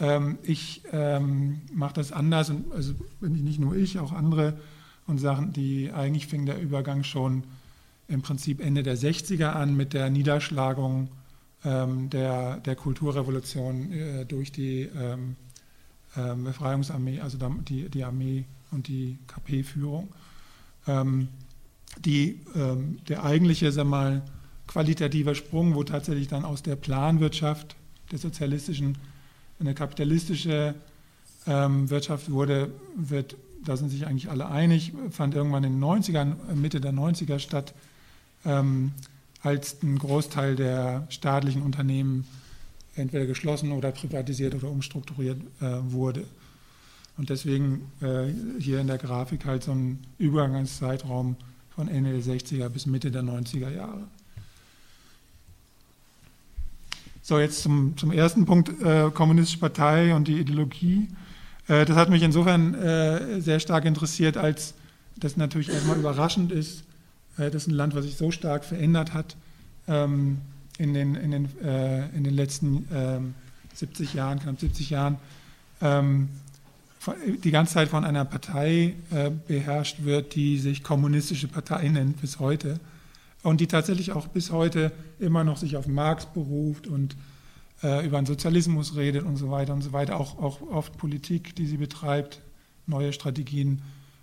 Ähm, 0.00 0.38
ich 0.42 0.82
ähm, 0.92 1.60
mache 1.72 1.94
das 1.94 2.12
anders 2.12 2.50
und 2.50 2.72
also 2.72 2.94
nicht 3.20 3.60
nur 3.60 3.76
ich, 3.76 3.98
auch 3.98 4.12
andere 4.12 4.58
und 5.06 5.18
Sachen, 5.18 5.52
die 5.52 5.92
eigentlich 5.92 6.26
fing 6.26 6.46
der 6.46 6.60
Übergang 6.60 7.04
schon 7.04 7.44
im 8.08 8.22
Prinzip 8.22 8.60
Ende 8.60 8.82
der 8.82 8.96
60er 8.96 9.50
an 9.50 9.76
mit 9.76 9.92
der 9.92 10.10
Niederschlagung 10.10 11.08
ähm, 11.64 12.10
der, 12.10 12.56
der 12.58 12.76
Kulturrevolution 12.76 13.92
äh, 13.92 14.24
durch 14.24 14.50
die 14.50 14.88
ähm, 14.96 15.36
äh, 16.16 16.34
Befreiungsarmee, 16.34 17.20
also 17.20 17.38
die, 17.68 17.88
die 17.88 18.04
Armee 18.04 18.44
und 18.70 18.88
die 18.88 19.18
KP-Führung. 19.26 20.08
Ähm, 20.86 21.28
die, 21.98 22.40
ähm, 22.54 22.98
der 23.08 23.24
eigentliche, 23.24 23.72
sag 23.72 23.86
mal, 23.86 24.22
qualitativer 24.66 25.34
Sprung, 25.34 25.74
wo 25.74 25.82
tatsächlich 25.82 26.28
dann 26.28 26.44
aus 26.44 26.62
der 26.62 26.76
Planwirtschaft 26.76 27.76
der 28.12 28.18
sozialistischen 28.18 28.96
eine 29.60 29.74
kapitalistische 29.74 30.74
ähm, 31.46 31.90
Wirtschaft 31.90 32.30
wurde, 32.30 32.72
wird, 32.96 33.36
da 33.64 33.76
sind 33.76 33.90
sich 33.90 34.06
eigentlich 34.06 34.30
alle 34.30 34.48
einig, 34.48 34.92
fand 35.10 35.34
irgendwann 35.34 35.64
in 35.64 35.74
den 35.74 35.84
90ern, 35.84 36.54
Mitte 36.54 36.80
der 36.80 36.92
90er 36.92 37.38
statt, 37.38 37.74
ähm, 38.44 38.92
als 39.42 39.82
ein 39.82 39.98
Großteil 39.98 40.56
der 40.56 41.06
staatlichen 41.08 41.62
Unternehmen 41.62 42.26
entweder 42.94 43.26
geschlossen 43.26 43.72
oder 43.72 43.92
privatisiert 43.92 44.54
oder 44.54 44.70
umstrukturiert 44.70 45.40
äh, 45.60 45.76
wurde. 45.82 46.24
Und 47.16 47.30
deswegen 47.30 47.90
äh, 48.00 48.28
hier 48.58 48.80
in 48.80 48.86
der 48.86 48.98
Grafik 48.98 49.44
halt 49.44 49.62
so 49.62 49.72
ein 49.72 49.98
Übergangszeitraum 50.18 51.36
von 51.74 51.88
Ende 51.88 52.12
der 52.12 52.22
60er 52.22 52.68
bis 52.68 52.86
Mitte 52.86 53.10
der 53.10 53.22
90er 53.22 53.70
Jahre. 53.70 54.04
So, 57.22 57.38
jetzt 57.38 57.62
zum, 57.62 57.96
zum 57.96 58.12
ersten 58.12 58.46
Punkt, 58.46 58.70
äh, 58.82 59.10
Kommunistische 59.10 59.58
Partei 59.58 60.14
und 60.14 60.26
die 60.26 60.38
Ideologie. 60.38 61.08
Äh, 61.68 61.84
das 61.84 61.96
hat 61.96 62.08
mich 62.08 62.22
insofern 62.22 62.74
äh, 62.74 63.40
sehr 63.40 63.60
stark 63.60 63.84
interessiert, 63.84 64.36
als 64.36 64.74
das 65.16 65.36
natürlich 65.36 65.68
erstmal 65.68 65.98
überraschend 65.98 66.50
ist, 66.50 66.84
äh, 67.36 67.50
dass 67.50 67.66
ein 67.66 67.74
Land, 67.74 67.94
was 67.94 68.04
sich 68.04 68.16
so 68.16 68.30
stark 68.30 68.64
verändert 68.64 69.12
hat, 69.12 69.36
ähm, 69.86 70.38
in, 70.78 70.94
den, 70.94 71.14
in, 71.14 71.30
den, 71.30 71.60
äh, 71.62 72.08
in 72.16 72.24
den 72.24 72.34
letzten 72.34 72.86
70 73.74 74.12
ähm, 74.12 74.16
Jahren, 74.16 74.40
knapp 74.40 74.58
70 74.58 74.88
Jahren, 74.88 75.18
ähm, 75.82 76.28
die 77.44 77.50
ganze 77.50 77.74
Zeit 77.74 77.88
von 77.88 78.04
einer 78.04 78.24
Partei 78.24 78.94
äh, 79.10 79.30
beherrscht 79.46 80.04
wird, 80.04 80.34
die 80.34 80.58
sich 80.58 80.82
Kommunistische 80.82 81.48
Partei 81.48 81.88
nennt 81.88 82.20
bis 82.20 82.38
heute 82.38 82.80
und 83.42 83.60
die 83.60 83.66
tatsächlich 83.66 84.12
auch 84.12 84.28
bis 84.28 84.50
heute 84.50 84.92
immer 85.18 85.44
noch 85.44 85.56
sich 85.56 85.76
auf 85.76 85.86
Marx 85.86 86.26
beruft 86.26 86.86
und 86.86 87.16
äh, 87.82 88.06
über 88.06 88.20
den 88.20 88.26
Sozialismus 88.26 88.96
redet 88.96 89.24
und 89.24 89.36
so 89.36 89.50
weiter 89.50 89.72
und 89.72 89.82
so 89.82 89.92
weiter, 89.92 90.18
auch, 90.18 90.38
auch 90.38 90.60
oft 90.62 90.96
Politik, 90.98 91.54
die 91.56 91.66
sie 91.66 91.78
betreibt, 91.78 92.40
neue 92.86 93.12
Strategien, 93.12 93.82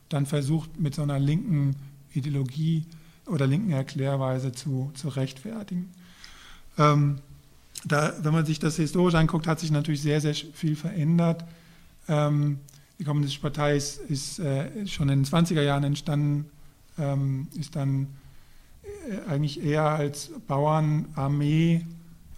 dann 0.09 0.25
versucht 0.25 0.79
mit 0.79 0.95
so 0.95 1.01
einer 1.01 1.19
linken 1.19 1.75
Ideologie 2.13 2.85
oder 3.25 3.47
linken 3.47 3.71
Erklärweise 3.71 4.51
zu, 4.51 4.91
zu 4.93 5.09
rechtfertigen. 5.09 5.89
Ähm, 6.77 7.19
da, 7.85 8.13
wenn 8.21 8.33
man 8.33 8.45
sich 8.45 8.59
das 8.59 8.75
historisch 8.75 9.15
anguckt, 9.15 9.47
hat 9.47 9.59
sich 9.59 9.71
natürlich 9.71 10.01
sehr, 10.01 10.21
sehr 10.21 10.33
viel 10.33 10.75
verändert. 10.75 11.43
Ähm, 12.07 12.59
die 12.99 13.03
Kommunistische 13.03 13.41
Partei 13.41 13.75
ist, 13.75 13.99
ist 14.09 14.39
äh, 14.39 14.87
schon 14.87 15.09
in 15.09 15.23
den 15.23 15.25
20er 15.25 15.61
Jahren 15.61 15.83
entstanden, 15.83 16.45
ähm, 16.97 17.47
ist 17.55 17.75
dann 17.75 18.07
eigentlich 19.27 19.63
eher 19.63 19.83
als 19.83 20.31
Bauernarmee 20.47 21.85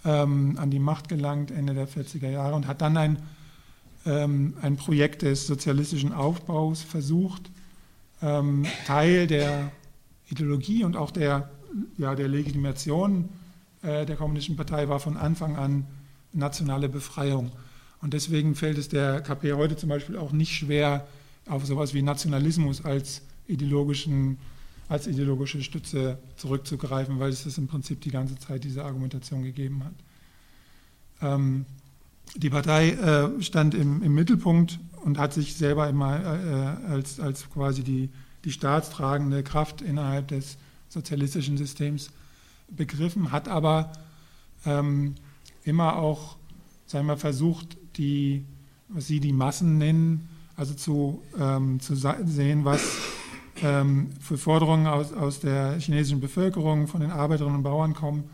ähm, 0.04 0.56
an 0.58 0.70
die 0.70 0.78
Macht 0.78 1.08
gelangt, 1.08 1.50
Ende 1.50 1.74
der 1.74 1.88
40er 1.88 2.28
Jahre, 2.30 2.54
und 2.54 2.66
hat 2.66 2.80
dann 2.80 2.96
ein, 2.96 3.18
ähm, 4.06 4.54
ein 4.62 4.76
Projekt 4.76 5.22
des 5.22 5.46
sozialistischen 5.46 6.12
Aufbaus 6.12 6.82
versucht, 6.82 7.50
ähm, 8.22 8.66
Teil 8.86 9.26
der 9.26 9.72
Ideologie 10.30 10.84
und 10.84 10.96
auch 10.96 11.10
der, 11.10 11.50
ja, 11.98 12.14
der 12.14 12.28
Legitimation 12.28 13.28
äh, 13.82 14.06
der 14.06 14.16
Kommunistischen 14.16 14.56
Partei 14.56 14.88
war 14.88 15.00
von 15.00 15.16
Anfang 15.16 15.56
an 15.56 15.86
nationale 16.32 16.88
Befreiung. 16.88 17.50
Und 18.00 18.14
deswegen 18.14 18.54
fällt 18.54 18.78
es 18.78 18.88
der 18.88 19.20
KP 19.20 19.54
heute 19.54 19.76
zum 19.76 19.88
Beispiel 19.88 20.16
auch 20.16 20.32
nicht 20.32 20.54
schwer, 20.54 21.06
auf 21.48 21.66
sowas 21.66 21.94
wie 21.94 22.02
Nationalismus 22.02 22.84
als, 22.84 23.22
ideologischen, 23.50 24.38
als 24.90 25.06
ideologische 25.06 25.62
Stütze 25.62 26.18
zurückzugreifen, 26.36 27.20
weil 27.20 27.30
es 27.30 27.44
das 27.44 27.56
im 27.58 27.68
Prinzip 27.68 28.00
die 28.00 28.10
ganze 28.10 28.36
Zeit 28.38 28.64
diese 28.64 28.84
Argumentation 28.84 29.44
gegeben 29.44 29.84
hat. 29.84 29.94
Ähm, 31.22 31.64
die 32.34 32.50
Partei 32.50 32.90
äh, 32.90 33.40
stand 33.40 33.74
im, 33.74 34.02
im, 34.02 34.14
Mittelpunkt 34.14 34.80
und 35.04 35.16
hat 35.16 35.32
sich 35.32 35.54
selber 35.54 35.88
immer 35.88 36.20
äh, 36.20 36.90
als, 36.90 37.20
als 37.20 37.48
quasi 37.50 37.84
die, 37.84 38.10
die 38.44 38.50
staatstragende 38.50 39.44
Kraft 39.44 39.80
innerhalb 39.80 40.26
des 40.28 40.58
sozialistischen 40.88 41.56
Systems 41.56 42.10
begriffen, 42.68 43.30
hat 43.30 43.46
aber 43.46 43.92
ähm, 44.66 45.14
immer 45.62 45.96
auch 45.96 46.36
sagen 46.86 47.06
wir, 47.06 47.16
versucht, 47.16 47.76
die, 47.96 48.44
was 48.88 49.06
Sie 49.06 49.20
die 49.20 49.32
Massen 49.32 49.78
nennen, 49.78 50.28
also 50.56 50.74
zu, 50.74 51.22
ähm, 51.38 51.78
zu 51.78 51.94
sehen, 51.94 52.64
was 52.64 52.80
für 54.20 54.38
Forderungen 54.38 54.86
aus, 54.86 55.12
aus 55.12 55.40
der 55.40 55.78
chinesischen 55.78 56.20
Bevölkerung, 56.20 56.86
von 56.86 57.00
den 57.00 57.10
Arbeiterinnen 57.10 57.56
und 57.56 57.62
Bauern 57.62 57.94
kommen 57.94 58.24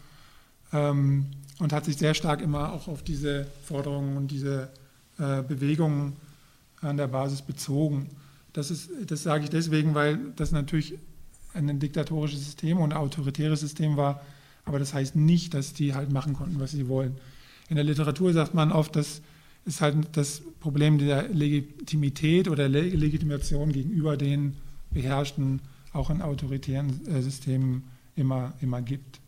ähm, 0.73 1.27
und 1.59 1.73
hat 1.73 1.85
sich 1.85 1.97
sehr 1.97 2.15
stark 2.15 2.41
immer 2.41 2.73
auch 2.73 2.89
auf 2.89 3.03
diese 3.03 3.47
Forderungen 3.65 4.17
und 4.17 4.31
diese 4.31 4.71
äh, 5.19 5.43
Bewegungen 5.43 6.15
an 6.81 6.97
der 6.97 7.09
Basis 7.09 7.43
bezogen. 7.43 8.11
Das, 8.53 8.71
ist, 8.71 8.91
das 9.07 9.23
sage 9.23 9.45
ich 9.45 9.51
deswegen, 9.51 9.95
weil 9.95 10.19
das 10.37 10.53
natürlich 10.53 10.95
ein 11.55 11.79
diktatorisches 11.79 12.45
System 12.45 12.79
und 12.79 12.93
ein 12.93 12.99
autoritäres 12.99 13.61
System 13.61 13.97
war, 13.97 14.21
aber 14.65 14.79
das 14.79 14.95
heißt 14.95 15.17
nicht, 15.17 15.55
dass 15.55 15.73
die 15.73 15.95
halt 15.95 16.13
machen 16.13 16.35
konnten, 16.35 16.61
was 16.61 16.73
sie 16.73 16.89
wollen. 16.89 17.17
In 17.69 17.77
der 17.77 17.85
Literatur 17.85 18.33
sagt 18.33 18.55
man 18.55 18.73
oft, 18.73 18.95
dass 18.97 19.23
ist 19.67 19.81
halt 19.81 19.97
das 20.13 20.43
Problem 20.61 20.97
der 20.97 21.29
Legitimität 21.29 22.49
oder 22.49 22.69
Legitimation 22.69 23.73
gegenüber 23.73 24.17
den 24.17 24.55
beherrschten, 24.91 25.61
auch 25.93 26.11
in 26.11 26.23
autoritären 26.23 27.07
äh, 27.07 27.23
Systemen 27.23 27.85
immer, 28.17 28.53
immer 28.61 28.83
gibt. 28.83 29.21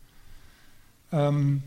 Ähm, 1.11 1.63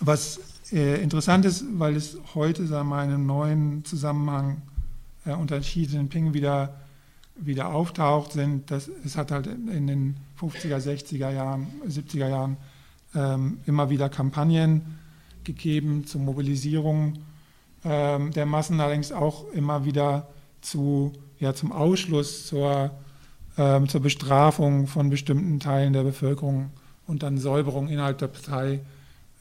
was 0.00 0.40
äh, 0.72 1.02
interessant 1.02 1.44
ist, 1.44 1.64
weil 1.78 1.96
es 1.96 2.18
heute 2.34 2.66
sagen 2.66 2.88
wir, 2.88 2.96
einen 2.96 3.26
neuen 3.26 3.84
Zusammenhang 3.84 4.62
äh, 5.24 5.32
unter 5.32 5.60
Xi 5.60 5.82
Jinping 5.82 6.34
wieder, 6.34 6.74
wieder 7.36 7.68
auftaucht, 7.68 8.32
sind, 8.32 8.70
dass 8.70 8.90
es 9.04 9.16
hat 9.16 9.30
halt 9.30 9.46
in 9.46 9.86
den 9.86 10.16
50er, 10.40 10.78
60er 10.78 11.30
Jahren, 11.30 11.68
70er 11.88 12.28
Jahren 12.28 12.56
ähm, 13.14 13.58
immer 13.66 13.90
wieder 13.90 14.08
Kampagnen 14.08 14.98
gegeben 15.44 16.06
zur 16.06 16.20
Mobilisierung 16.22 17.18
ähm, 17.84 18.32
der 18.32 18.46
Massen 18.46 18.80
allerdings 18.80 19.12
auch 19.12 19.50
immer 19.52 19.84
wieder 19.84 20.28
zu, 20.62 21.12
ja, 21.38 21.54
zum 21.54 21.70
Ausschluss, 21.72 22.46
zur, 22.46 22.90
ähm, 23.56 23.88
zur 23.88 24.00
Bestrafung 24.00 24.86
von 24.86 25.10
bestimmten 25.10 25.60
Teilen 25.60 25.92
der 25.92 26.02
Bevölkerung 26.02 26.70
und 27.06 27.22
dann 27.22 27.38
Säuberung 27.38 27.88
innerhalb 27.88 28.18
der 28.18 28.28
Partei, 28.28 28.80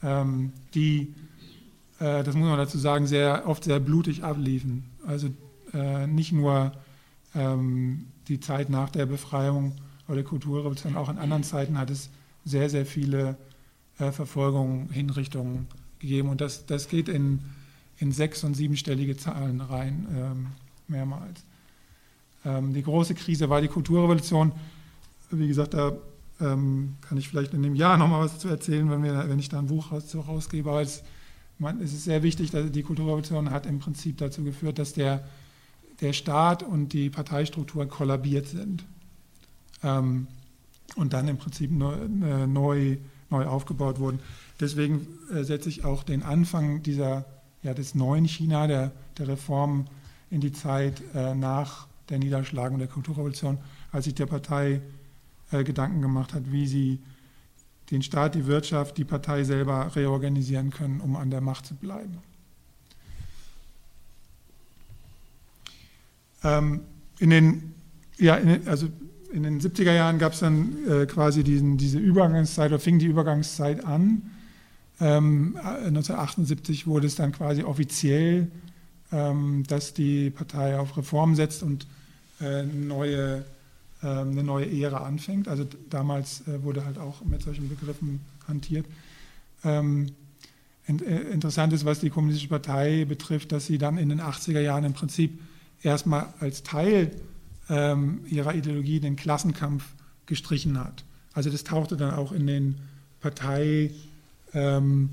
ähm, 0.02 0.52
die, 0.74 1.14
äh, 2.00 2.24
das 2.24 2.36
muss 2.36 2.48
man 2.48 2.58
dazu 2.58 2.78
sagen, 2.78 3.08
sehr 3.08 3.48
oft 3.48 3.64
sehr 3.64 3.80
blutig 3.80 4.24
abliefen. 4.24 4.84
Also 5.08 5.30
äh, 5.74 6.08
nicht 6.08 6.32
nur 6.32 6.72
ähm, 7.36 8.06
die 8.28 8.40
Zeit 8.40 8.70
nach 8.70 8.90
der 8.90 9.06
Befreiung 9.06 9.74
oder 10.08 10.16
der 10.16 10.26
Kulturrevolution, 10.26 10.96
auch 10.96 11.10
in 11.10 11.18
anderen 11.18 11.44
Zeiten 11.44 11.78
hat 11.78 11.90
es 11.90 12.10
sehr, 12.46 12.70
sehr 12.70 12.86
viele 12.86 13.38
äh, 14.00 14.12
Verfolgungen, 14.12 14.90
Hinrichtungen 14.90 15.68
gegeben. 16.00 16.30
Und 16.30 16.42
das, 16.42 16.66
das 16.66 16.90
geht 16.90 17.08
in 17.08 17.40
in 18.04 18.12
sechs- 18.12 18.44
und 18.44 18.54
siebenstellige 18.54 19.18
Zahlen 19.18 19.62
rein, 19.62 20.08
ähm, 20.16 20.48
mehrmals. 20.88 21.44
Ähm, 22.46 22.74
die 22.74 22.84
große 22.84 23.16
Krise 23.16 23.50
war 23.50 23.62
die 23.62 23.68
Kulturrevolution. 23.68 24.52
Wie 25.32 25.48
gesagt, 25.48 25.74
da 25.74 25.94
ähm, 26.42 26.96
kann 27.02 27.18
ich 27.18 27.30
vielleicht 27.30 27.54
in 27.54 27.64
dem 27.64 27.76
Jahr 27.76 27.98
nochmal 27.98 28.26
was 28.26 28.40
zu 28.40 28.48
erzählen, 28.48 28.90
wenn, 28.90 29.04
wir, 29.04 29.30
wenn 29.30 29.40
ich 29.40 29.50
da 29.50 29.60
ein 29.60 29.68
Buch 29.68 29.92
raus, 29.92 30.16
rausgebe. 30.16 30.70
Aber 30.70 30.82
es, 30.82 31.04
man, 31.60 31.82
es, 31.82 31.94
ist 31.94 32.04
sehr 32.04 32.24
wichtig, 32.24 32.52
dass 32.52 32.72
die 32.72 32.84
Kulturrevolution 32.84 33.52
hat 33.52 33.66
im 33.66 33.80
Prinzip 33.80 34.18
dazu 34.18 34.44
geführt, 34.44 34.80
dass 34.80 34.94
der, 34.94 35.24
der 36.02 36.14
Staat 36.14 36.64
und 36.64 36.94
die 36.94 37.10
Parteistruktur 37.10 37.86
kollabiert 37.88 38.48
sind. 38.48 38.86
Ähm, 39.84 40.28
und 40.96 41.14
dann 41.14 41.28
im 41.28 41.38
Prinzip 41.38 41.72
neu, 41.72 41.94
äh, 41.94 42.48
neu, 42.48 42.98
neu 43.30 43.46
aufgebaut 43.46 44.00
wurden. 44.00 44.20
Deswegen 44.60 45.08
äh, 45.34 45.44
setze 45.44 45.70
ich 45.70 45.86
auch 45.86 46.04
den 46.04 46.24
Anfang 46.24 46.84
dieser 46.84 47.26
ja, 47.64 47.74
des 47.74 47.96
neuen 47.96 48.26
China, 48.26 48.68
der, 48.68 48.92
der 49.18 49.30
Reform 49.30 49.86
in 50.30 50.42
die 50.42 50.52
Zeit 50.52 51.02
äh, 51.16 51.34
nach 51.34 51.88
der 52.10 52.20
Niederschlagung 52.20 52.80
der 52.80 52.88
Kulturrevolution, 52.88 53.58
als 53.92 54.06
sich 54.06 54.16
der 54.16 54.26
Partei 54.26 54.82
äh, 55.52 55.64
Gedanken 55.64 56.02
gemacht 56.02 56.34
hat, 56.34 56.52
wie 56.52 56.68
sie 56.68 57.00
den 57.92 58.02
Staat, 58.02 58.36
die 58.36 58.46
Wirtschaft, 58.46 58.98
die 58.98 59.06
Partei 59.06 59.44
selber 59.44 59.96
reorganisieren 59.96 60.72
können, 60.72 61.00
um 61.00 61.16
an 61.16 61.30
der 61.30 61.42
Macht 61.42 61.66
zu 61.66 61.76
bleiben. 61.76 62.20
Ähm, 66.44 66.82
in 67.20 67.30
den, 67.30 67.74
ja, 68.18 68.36
in, 68.36 68.68
also 68.68 68.88
in 69.32 69.44
den 69.44 69.60
70er 69.60 69.94
Jahren 69.94 70.20
gab 70.20 70.34
es 70.34 70.40
dann 70.40 70.76
äh, 70.88 71.06
quasi 71.06 71.44
diesen, 71.44 71.78
diese 71.78 72.00
Übergangszeit 72.00 72.72
oder 72.72 72.80
fing 72.80 73.00
die 73.00 73.08
Übergangszeit 73.08 73.84
an. 73.84 74.24
Ähm, 75.00 75.58
1978 75.58 76.86
wurde 76.86 77.08
es 77.08 77.16
dann 77.16 77.32
quasi 77.32 77.64
offiziell, 77.64 78.52
dass 79.68 79.94
die 79.94 80.32
Partei 80.32 80.80
auf 80.80 80.98
Reform 80.98 81.36
setzt 81.36 81.62
und 81.62 81.86
äh, 82.42 82.64
neue, 82.64 83.46
äh, 84.02 84.08
eine 84.08 84.44
neue 84.44 84.66
Ära 84.82 85.06
anfängt. 85.06 85.48
Also 85.48 85.66
damals 85.90 86.48
äh, 86.48 86.64
wurde 86.64 86.84
halt 86.86 86.98
auch 86.98 87.24
mit 87.24 87.44
solchen 87.44 87.70
Begriffen 87.70 88.22
hantiert. 88.48 88.86
Ähm, 89.64 90.12
äh, 90.88 90.94
interessant 91.32 91.74
ist, 91.74 91.86
was 91.86 92.00
die 92.00 92.10
Kommunistische 92.10 92.50
Partei 92.50 93.06
betrifft, 93.06 93.52
dass 93.52 93.68
sie 93.68 93.78
dann 93.78 93.98
in 93.98 94.10
den 94.10 94.20
80er 94.20 94.60
Jahren 94.60 94.84
im 94.84 94.94
Prinzip 94.94 95.40
erstmal 95.82 96.34
als 96.40 96.64
Teil 96.64 97.12
ähm, 97.70 98.22
ihrer 98.28 98.54
Ideologie 98.54 99.00
den 99.00 99.16
Klassenkampf 99.16 99.86
gestrichen 100.26 100.80
hat. 100.80 101.04
Also 101.34 101.50
das 101.50 101.64
tauchte 101.64 101.98
dann 101.98 102.14
auch 102.14 102.32
in 102.32 102.48
den 102.48 102.76
Partei, 103.22 103.92
ähm, 104.54 105.10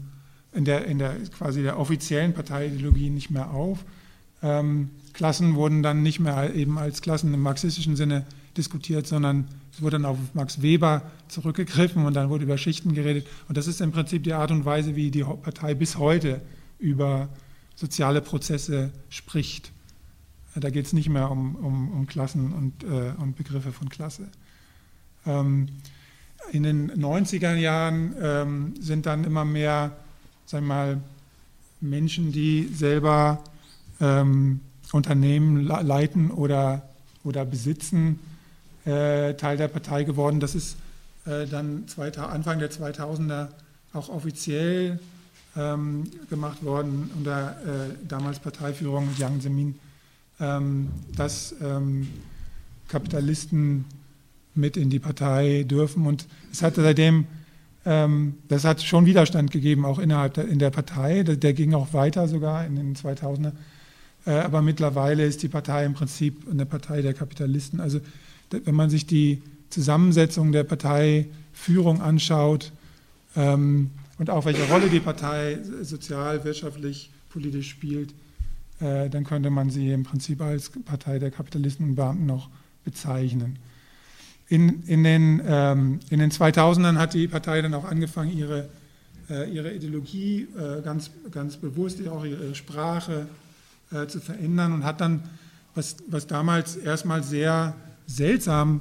in, 0.52 0.64
der, 0.64 0.86
in 0.86 0.98
der 0.98 1.16
quasi 1.36 1.62
der 1.62 1.78
offiziellen 1.78 2.32
Parteiideologie 2.32 3.10
nicht 3.10 3.30
mehr 3.30 3.50
auf. 3.50 3.84
Ähm, 4.42 4.90
Klassen 5.12 5.54
wurden 5.54 5.82
dann 5.82 6.02
nicht 6.02 6.20
mehr 6.20 6.54
eben 6.54 6.78
als 6.78 7.02
Klassen 7.02 7.34
im 7.34 7.40
marxistischen 7.40 7.96
Sinne 7.96 8.24
diskutiert, 8.56 9.06
sondern 9.06 9.46
es 9.72 9.82
wurde 9.82 9.96
dann 9.96 10.04
auf 10.04 10.18
Max 10.34 10.62
Weber 10.62 11.02
zurückgegriffen 11.28 12.04
und 12.04 12.14
dann 12.14 12.30
wurde 12.30 12.44
über 12.44 12.58
Schichten 12.58 12.94
geredet. 12.94 13.26
Und 13.48 13.56
das 13.56 13.66
ist 13.66 13.80
im 13.80 13.92
Prinzip 13.92 14.24
die 14.24 14.32
Art 14.32 14.50
und 14.50 14.64
Weise, 14.64 14.96
wie 14.96 15.10
die 15.10 15.22
Partei 15.22 15.74
bis 15.74 15.98
heute 15.98 16.40
über 16.78 17.28
soziale 17.76 18.20
Prozesse 18.20 18.90
spricht. 19.08 19.72
Da 20.54 20.70
geht 20.70 20.86
es 20.86 20.92
nicht 20.92 21.08
mehr 21.08 21.30
um, 21.30 21.54
um, 21.54 21.92
um 21.92 22.06
Klassen 22.06 22.52
und, 22.52 22.82
äh, 22.82 23.12
und, 23.18 23.36
Begriffe 23.36 23.72
von 23.72 23.88
Klasse. 23.88 24.28
Ähm, 25.24 25.68
in 26.50 26.64
den 26.64 26.90
90er 26.90 27.54
Jahren 27.54 28.14
ähm, 28.20 28.74
sind 28.80 29.06
dann 29.06 29.24
immer 29.24 29.44
mehr, 29.44 29.96
sagen 30.50 30.66
wir 30.66 30.74
mal, 30.74 31.00
Menschen, 31.80 32.32
die 32.32 32.68
selber 32.74 33.38
ähm, 34.00 34.60
Unternehmen 34.92 35.64
leiten 35.64 36.30
oder, 36.30 36.82
oder 37.22 37.44
besitzen, 37.44 38.18
äh, 38.84 39.34
Teil 39.34 39.56
der 39.56 39.68
Partei 39.68 40.02
geworden. 40.02 40.40
Das 40.40 40.54
ist 40.54 40.76
äh, 41.26 41.46
dann 41.46 41.84
Anfang 42.16 42.58
der 42.58 42.70
2000er 42.70 43.48
auch 43.92 44.08
offiziell 44.08 44.98
ähm, 45.56 46.10
gemacht 46.28 46.64
worden 46.64 47.10
unter 47.16 47.50
äh, 47.50 47.94
damals 48.08 48.40
Parteiführung 48.40 49.08
Jiang 49.16 49.40
Zemin 49.40 49.76
ähm, 50.40 50.88
dass 51.16 51.54
ähm, 51.62 52.08
Kapitalisten 52.88 53.84
mit 54.54 54.76
in 54.76 54.90
die 54.90 54.98
Partei 54.98 55.64
dürfen. 55.68 56.06
Und 56.06 56.26
es 56.50 56.62
hat 56.62 56.74
seitdem, 56.74 57.26
das 57.82 58.64
hat 58.64 58.82
schon 58.82 59.06
Widerstand 59.06 59.50
gegeben, 59.50 59.86
auch 59.86 59.98
innerhalb 59.98 60.34
der, 60.34 60.46
in 60.48 60.58
der 60.58 60.70
Partei. 60.70 61.22
Der, 61.22 61.36
der, 61.36 61.54
ging 61.54 61.72
auch 61.72 61.94
weiter 61.94 62.28
sogar 62.28 62.66
in 62.66 62.76
den 62.76 62.94
2000er. 62.94 63.52
Äh, 64.26 64.32
aber 64.32 64.60
mittlerweile 64.60 65.24
ist 65.24 65.42
die 65.42 65.48
Partei 65.48 65.86
im 65.86 65.94
Prinzip 65.94 66.46
eine 66.50 66.66
Partei 66.66 67.00
der 67.00 67.14
Kapitalisten. 67.14 67.80
Also 67.80 68.00
wenn 68.50 68.74
man 68.74 68.90
sich 68.90 69.06
die 69.06 69.42
Zusammensetzung 69.70 70.52
der 70.52 70.64
Parteiführung 70.64 72.02
anschaut 72.02 72.72
ähm, 73.36 73.90
und 74.18 74.28
auch 74.28 74.44
welche 74.44 74.64
Rolle 74.64 74.88
die 74.88 75.00
Partei 75.00 75.58
sozial, 75.82 76.44
wirtschaftlich, 76.44 77.10
politisch 77.30 77.70
spielt, 77.70 78.12
äh, 78.80 79.08
dann 79.08 79.24
könnte 79.24 79.50
man 79.50 79.70
sie 79.70 79.90
im 79.90 80.02
Prinzip 80.02 80.42
als 80.42 80.70
Partei 80.84 81.18
der 81.18 81.30
Kapitalisten 81.30 81.90
und 81.90 81.94
Beamten 81.94 82.26
noch 82.26 82.50
bezeichnen. 82.84 83.58
In, 84.50 84.82
in, 84.82 85.04
den, 85.04 85.40
ähm, 85.46 86.00
in 86.10 86.18
den 86.18 86.30
2000ern 86.30 86.98
hat 86.98 87.14
die 87.14 87.28
Partei 87.28 87.62
dann 87.62 87.72
auch 87.72 87.84
angefangen, 87.84 88.36
ihre, 88.36 88.68
äh, 89.30 89.48
ihre 89.48 89.72
Ideologie 89.72 90.48
äh, 90.58 90.82
ganz, 90.82 91.10
ganz 91.30 91.56
bewusst, 91.56 92.06
auch 92.08 92.24
ihre 92.24 92.54
Sprache 92.54 93.28
äh, 93.92 94.06
zu 94.08 94.20
verändern 94.20 94.72
und 94.72 94.84
hat 94.84 95.00
dann, 95.00 95.22
was, 95.74 95.96
was 96.08 96.26
damals 96.26 96.76
erstmal 96.76 97.22
sehr 97.22 97.74
seltsam 98.06 98.80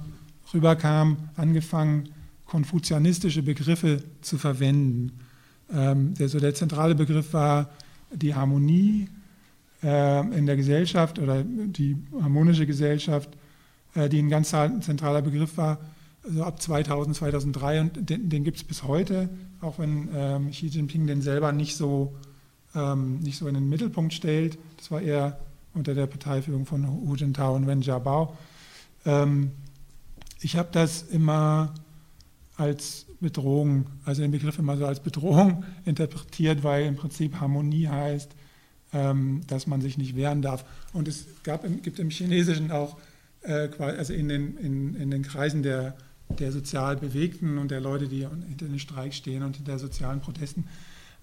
rüberkam, 0.54 1.30
angefangen, 1.36 2.10
konfuzianistische 2.46 3.44
Begriffe 3.44 4.02
zu 4.22 4.40
verwenden. 4.40 5.12
Ähm, 5.72 6.16
der, 6.16 6.30
so 6.30 6.40
der 6.40 6.56
zentrale 6.56 6.96
Begriff 6.96 7.32
war 7.34 7.70
die 8.12 8.34
Harmonie, 8.34 9.08
äh, 9.84 10.20
in 10.36 10.46
der 10.46 10.56
Gesellschaft 10.56 11.20
oder 11.20 11.44
die 11.44 11.96
harmonische 12.20 12.66
Gesellschaft, 12.66 13.30
die 14.08 14.20
ein 14.20 14.30
ganz 14.30 14.52
zentraler 14.52 15.22
Begriff 15.22 15.58
war, 15.58 15.80
so 16.24 16.44
ab 16.44 16.62
2000, 16.62 17.16
2003 17.16 17.82
und 17.82 18.10
den, 18.10 18.30
den 18.30 18.44
gibt 18.44 18.58
es 18.58 18.64
bis 18.64 18.84
heute, 18.84 19.30
auch 19.62 19.80
wenn 19.80 20.10
ähm, 20.14 20.52
Xi 20.52 20.68
Jinping 20.68 21.08
den 21.08 21.22
selber 21.22 21.52
nicht 21.52 21.76
so, 21.76 22.16
ähm, 22.76 23.20
nicht 23.20 23.38
so 23.38 23.48
in 23.48 23.56
den 23.56 23.70
Mittelpunkt 23.70 24.14
stellt. 24.14 24.58
Das 24.78 24.92
war 24.92 25.02
eher 25.02 25.40
unter 25.74 25.94
der 25.94 26.08
Parteiführung 26.08 26.66
von 26.66 26.88
Hu 26.88 27.16
Jintao 27.16 27.56
und 27.56 27.68
Wen 27.68 27.82
Jiabao. 27.82 28.38
Ähm, 29.06 29.52
ich 30.42 30.56
habe 30.56 30.70
das 30.72 31.04
immer 31.04 31.74
als 32.58 33.06
Bedrohung, 33.20 33.86
also 34.06 34.22
den 34.22 34.32
Begriff 34.32 34.60
immer 34.60 34.78
so 34.78 34.86
als 34.86 35.00
Bedrohung 35.00 35.64
interpretiert, 35.86 36.64
weil 36.64 36.86
im 36.86 36.96
Prinzip 36.96 37.40
Harmonie 37.40 37.88
heißt, 37.88 38.32
ähm, 38.94 39.42
dass 39.48 39.68
man 39.68 39.82
sich 39.82 39.98
nicht 39.98 40.16
wehren 40.16 40.42
darf. 40.42 40.66
Und 40.94 41.08
es 41.08 41.26
gab, 41.44 41.64
gibt 41.84 42.00
im 42.00 42.10
Chinesischen 42.10 42.72
auch, 42.72 42.98
äh, 42.98 43.09
also 43.44 44.14
in 44.14 44.30
den, 44.30 44.58
in, 44.58 44.96
in 44.96 45.12
den 45.12 45.24
Kreisen 45.24 45.64
der, 45.64 45.96
der 46.38 46.52
sozial 46.52 46.98
Bewegten 46.98 47.58
und 47.58 47.72
der 47.72 47.82
Leute, 47.82 48.08
die 48.08 48.28
hinter 48.28 48.68
den 48.68 48.80
Streik 48.80 49.14
stehen 49.14 49.44
und 49.44 49.58
hinter 49.58 49.80
sozialen 49.80 50.22
Protesten, 50.22 50.66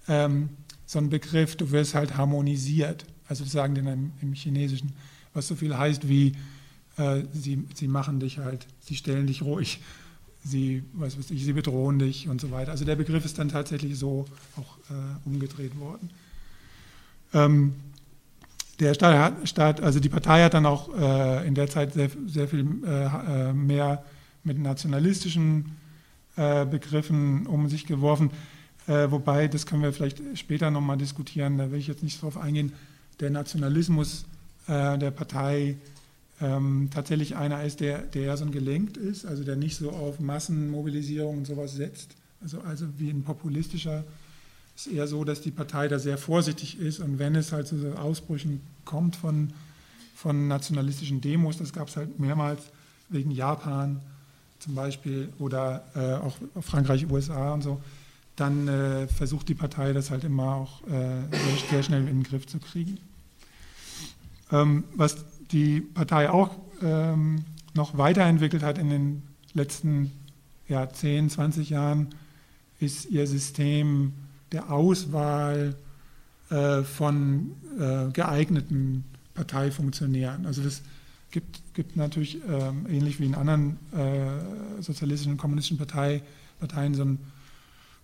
ähm, 0.07 0.49
so 0.85 0.99
ein 0.99 1.09
Begriff, 1.09 1.55
du 1.55 1.71
wirst 1.71 1.95
halt 1.95 2.17
harmonisiert. 2.17 3.05
Also 3.27 3.43
sagen 3.43 3.75
die 3.75 3.81
im, 3.81 4.11
im 4.21 4.33
Chinesischen, 4.33 4.93
was 5.33 5.47
so 5.47 5.55
viel 5.55 5.77
heißt 5.77 6.07
wie, 6.07 6.33
äh, 6.97 7.23
sie, 7.33 7.65
sie 7.75 7.87
machen 7.87 8.19
dich 8.19 8.37
halt, 8.37 8.65
sie 8.79 8.95
stellen 8.95 9.27
dich 9.27 9.41
ruhig, 9.41 9.81
sie, 10.43 10.83
was 10.93 11.17
weiß 11.17 11.31
ich, 11.31 11.43
sie 11.43 11.53
bedrohen 11.53 11.99
dich 11.99 12.27
und 12.29 12.41
so 12.41 12.51
weiter. 12.51 12.71
Also 12.71 12.85
der 12.85 12.95
Begriff 12.95 13.25
ist 13.25 13.37
dann 13.37 13.49
tatsächlich 13.49 13.97
so 13.97 14.25
auch 14.55 14.77
äh, 14.89 14.93
umgedreht 15.25 15.77
worden. 15.77 16.09
Ähm, 17.33 17.73
der 18.79 18.93
Staat, 18.93 19.47
Staat, 19.47 19.81
also 19.81 19.99
die 19.99 20.09
Partei 20.09 20.43
hat 20.43 20.53
dann 20.53 20.65
auch 20.65 20.95
äh, 20.95 21.47
in 21.47 21.55
der 21.55 21.69
Zeit 21.69 21.93
sehr, 21.93 22.09
sehr 22.27 22.47
viel 22.47 22.65
äh, 22.85 23.49
äh 23.49 23.53
mehr 23.53 24.03
mit 24.43 24.59
nationalistischen 24.59 25.75
äh, 26.35 26.65
Begriffen 26.65 27.47
um 27.47 27.69
sich 27.69 27.85
geworfen. 27.85 28.31
Äh, 28.87 29.11
wobei, 29.11 29.47
das 29.47 29.65
können 29.65 29.83
wir 29.83 29.91
vielleicht 29.93 30.21
später 30.35 30.71
nochmal 30.71 30.97
diskutieren, 30.97 31.57
da 31.57 31.71
will 31.71 31.79
ich 31.79 31.87
jetzt 31.87 32.03
nicht 32.03 32.21
drauf 32.21 32.37
eingehen, 32.37 32.71
der 33.19 33.31
Nationalismus 33.31 34.25
äh, 34.67 34.97
der 34.97 35.11
Partei 35.11 35.77
ähm, 36.39 36.89
tatsächlich 36.93 37.35
einer 37.35 37.63
ist, 37.63 37.79
der, 37.79 37.99
der 37.99 38.23
eher 38.23 38.37
so 38.37 38.45
ein 38.45 38.51
gelenkt 38.51 38.95
ist, 38.95 39.25
also 39.25 39.43
der 39.43 39.55
nicht 39.55 39.75
so 39.75 39.91
auf 39.91 40.19
Massenmobilisierung 40.19 41.39
und 41.39 41.47
sowas 41.47 41.73
setzt, 41.73 42.15
also, 42.41 42.61
also 42.61 42.85
wie 42.97 43.09
ein 43.09 43.23
populistischer 43.23 44.03
ist 44.77 44.87
eher 44.87 45.07
so, 45.07 45.23
dass 45.23 45.41
die 45.41 45.51
Partei 45.51 45.87
da 45.87 45.97
sehr 45.97 46.17
vorsichtig 46.17 46.79
ist 46.79 46.99
und 46.99 47.17
wenn 47.17 47.35
es 47.35 47.51
halt 47.51 47.67
zu 47.67 47.77
so 47.79 47.93
Ausbrüchen 47.93 48.61
kommt 48.85 49.15
von, 49.15 49.51
von 50.15 50.47
nationalistischen 50.47 51.19
Demos, 51.19 51.57
das 51.57 51.73
gab 51.73 51.87
es 51.87 51.97
halt 51.97 52.19
mehrmals 52.19 52.61
wegen 53.09 53.31
Japan 53.31 53.99
zum 54.59 54.75
Beispiel 54.75 55.29
oder 55.39 55.83
äh, 55.95 56.25
auch 56.25 56.37
Frankreich, 56.61 57.09
USA 57.09 57.53
und 57.53 57.63
so, 57.63 57.81
dann 58.35 58.67
äh, 58.67 59.07
versucht 59.07 59.49
die 59.49 59.55
Partei 59.55 59.93
das 59.93 60.11
halt 60.11 60.23
immer 60.23 60.55
auch 60.55 60.83
äh, 60.87 60.89
sehr, 60.89 61.69
sehr, 61.69 61.83
schnell 61.83 62.01
in 62.01 62.21
den 62.21 62.23
Griff 62.23 62.45
zu 62.45 62.59
kriegen. 62.59 62.99
Ähm, 64.51 64.83
was 64.95 65.25
die 65.51 65.81
Partei 65.81 66.29
auch 66.29 66.51
ähm, 66.83 67.45
noch 67.73 67.97
weiterentwickelt 67.97 68.61
hat 68.61 68.77
in 68.77 68.89
den 68.89 69.23
letzten 69.53 70.11
ja, 70.67 70.87
10, 70.87 71.31
20 71.31 71.71
Jahren, 71.71 72.09
ist 72.79 73.09
ihr 73.09 73.25
System 73.25 74.13
der 74.51 74.71
Auswahl 74.71 75.75
äh, 76.49 76.83
von 76.83 77.51
äh, 77.79 78.11
geeigneten 78.11 79.03
Parteifunktionären. 79.33 80.45
Also 80.45 80.63
das 80.63 80.81
gibt, 81.31 81.61
gibt 81.73 81.95
natürlich 81.95 82.39
ähm, 82.47 82.85
ähnlich 82.89 83.19
wie 83.19 83.25
in 83.25 83.35
anderen 83.35 83.77
äh, 83.91 84.81
sozialistischen 84.81 85.33
und 85.33 85.37
kommunistischen 85.37 85.77
Partei, 85.77 86.21
Parteien 86.59 86.95
so 86.95 87.03
ein, 87.03 87.19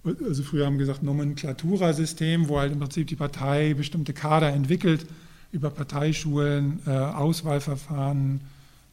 also 0.04 0.44
früher 0.44 0.66
haben 0.66 0.74
wir 0.74 0.86
gesagt, 0.86 1.04
Nomenklatura-System, 1.04 2.50
wo 2.50 2.60
halt 2.60 2.74
im 2.74 2.80
Prinzip 2.80 3.08
die 3.08 3.16
Partei 3.16 3.74
bestimmte 3.74 4.14
Kader 4.14 4.50
entwickelt 4.50 5.06
über 5.54 5.70
Parteischulen, 5.70 6.80
äh, 6.86 6.90
Auswahlverfahren, 6.90 8.42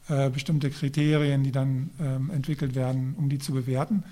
äh, 0.08 0.30
bestimmte 0.30 0.70
Kriterien, 0.70 1.42
die 1.42 1.52
dann 1.52 1.90
ähm, 2.00 2.30
entwickelt 2.30 2.74
werden, 2.74 3.14
um 3.18 3.28
die 3.28 3.38
zu 3.38 3.52
bewerten. 3.52 4.04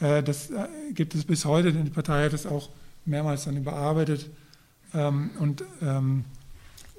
Äh, 0.00 0.22
das 0.22 0.50
äh, 0.50 0.66
gibt 0.92 1.14
es 1.14 1.24
bis 1.24 1.44
heute, 1.44 1.72
denn 1.72 1.84
die 1.84 1.90
Partei 1.90 2.24
hat 2.24 2.32
es 2.32 2.46
auch 2.46 2.68
mehrmals 3.04 3.44
dann 3.44 3.56
überarbeitet 3.56 4.28
ähm, 4.94 5.30
und 5.38 5.64
ähm, 5.80 6.24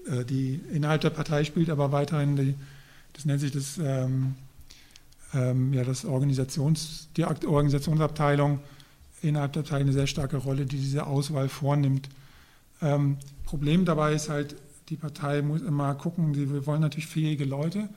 äh, 0.10 0.24
die 0.26 0.62
innerhalb 0.72 1.02
der 1.02 1.10
Partei 1.10 1.44
spielt 1.44 1.70
aber 1.70 1.92
weiterhin 1.92 2.36
die, 2.36 2.56
das 3.14 3.26
nennt 3.26 3.42
sich 3.42 3.52
das, 3.52 3.78
ähm, 3.78 4.36
ja, 5.34 5.84
das 5.84 6.06
Organisations, 6.06 7.10
die 7.18 7.26
Organisationsabteilung 7.26 8.60
innerhalb 9.22 9.54
der 9.54 9.64
Partei 9.64 9.78
eine 9.78 9.92
sehr 9.92 10.08
starke 10.08 10.38
Rolle, 10.38 10.66
die 10.66 10.78
diese 10.78 11.06
Auswahl 11.06 11.50
vornimmt. 11.50 12.08
Problem 13.44 13.84
dabei 13.84 14.14
ist 14.14 14.30
halt, 14.30 14.56
die 14.88 14.96
Partei 14.96 15.42
muss 15.42 15.62
immer 15.62 15.94
gucken, 15.96 16.34
wir 16.34 16.66
wollen 16.66 16.80
natürlich 16.80 17.08
fähige 17.08 17.44
Leute, 17.44 17.90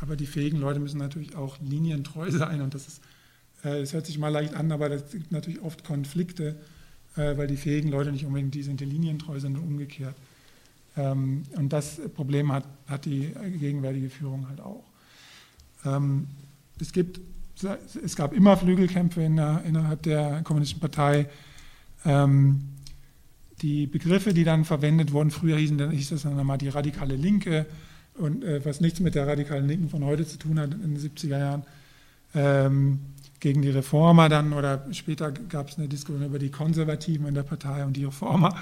aber 0.00 0.16
die 0.16 0.26
fähigen 0.26 0.58
Leute 0.58 0.80
müssen 0.80 0.98
natürlich 0.98 1.36
auch 1.36 1.56
linientreu 1.60 2.30
sein 2.32 2.60
und 2.60 2.74
das 2.74 2.88
ist, 2.88 3.00
äh, 3.64 3.80
es 3.80 3.92
hört 3.92 4.06
sich 4.06 4.18
mal 4.18 4.28
leicht 4.28 4.54
an, 4.54 4.72
aber 4.72 4.90
es 4.90 5.10
gibt 5.10 5.32
natürlich 5.32 5.62
oft 5.62 5.84
Konflikte, 5.84 6.56
äh, 7.16 7.36
weil 7.36 7.46
die 7.46 7.56
fähigen 7.56 7.90
Leute 7.90 8.12
nicht 8.12 8.24
unbedingt 8.24 8.54
die 8.54 8.62
sind, 8.62 8.80
die 8.80 8.84
linientreu 8.84 9.40
sind 9.40 9.56
und 9.56 9.64
umgekehrt. 9.64 10.14
Ähm, 10.96 11.44
und 11.56 11.72
das 11.72 12.00
Problem 12.14 12.52
hat, 12.52 12.64
hat 12.86 13.04
die 13.04 13.32
gegenwärtige 13.58 14.10
Führung 14.10 14.48
halt 14.48 14.60
auch. 14.60 14.84
Ähm, 15.84 16.28
es, 16.80 16.92
gibt, 16.92 17.20
es 18.02 18.16
gab 18.16 18.32
immer 18.32 18.56
Flügelkämpfe 18.56 19.22
innerhalb 19.22 20.02
der 20.02 20.42
Kommunistischen 20.42 20.80
Partei. 20.80 21.28
Ähm, 22.04 22.60
die 23.62 23.86
Begriffe, 23.86 24.34
die 24.34 24.44
dann 24.44 24.64
verwendet 24.64 25.12
wurden, 25.12 25.30
früher 25.30 25.56
hießen, 25.56 25.78
dann 25.78 25.90
hieß 25.90 26.10
das 26.10 26.22
dann 26.22 26.38
einmal 26.38 26.58
die 26.58 26.68
radikale 26.68 27.16
Linke, 27.16 27.66
und 28.18 28.44
äh, 28.44 28.64
was 28.64 28.80
nichts 28.80 29.00
mit 29.00 29.14
der 29.14 29.26
radikalen 29.26 29.66
Linken 29.66 29.88
von 29.88 30.04
heute 30.04 30.26
zu 30.26 30.38
tun 30.38 30.58
hat 30.58 30.72
in 30.72 30.94
den 30.94 30.98
70er 30.98 31.38
Jahren, 31.38 31.62
gegen 33.40 33.62
die 33.62 33.70
Reformer 33.70 34.28
dann 34.28 34.52
oder 34.52 34.86
später 34.92 35.32
gab 35.32 35.68
es 35.68 35.78
eine 35.78 35.88
Diskussion 35.88 36.24
über 36.24 36.38
die 36.38 36.50
Konservativen 36.50 37.26
in 37.26 37.34
der 37.34 37.42
Partei 37.42 37.84
und 37.84 37.96
die 37.96 38.04
Reformer. 38.04 38.56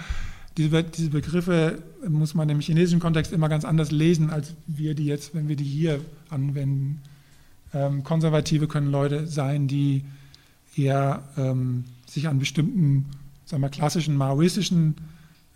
Diese, 0.56 0.84
diese, 0.84 1.10
Begriffe 1.10 1.82
muss 2.08 2.34
man 2.34 2.48
im 2.48 2.60
chinesischen 2.60 3.00
Kontext 3.00 3.32
immer 3.32 3.48
ganz 3.48 3.64
anders 3.64 3.90
lesen, 3.90 4.30
als 4.30 4.54
wir 4.66 4.94
die 4.94 5.06
jetzt, 5.06 5.34
wenn 5.34 5.48
wir 5.48 5.56
die 5.56 5.64
hier 5.64 6.00
anwenden. 6.30 7.02
Ähm, 7.72 8.04
Konservative 8.04 8.68
können 8.68 8.90
Leute 8.90 9.26
sein, 9.26 9.66
die 9.66 10.04
eher 10.76 11.24
ähm, 11.36 11.84
sich 12.06 12.28
an 12.28 12.38
bestimmten, 12.38 13.06
sagen 13.44 13.62
wir, 13.62 13.68
klassischen 13.68 14.16
maoistischen 14.16 14.94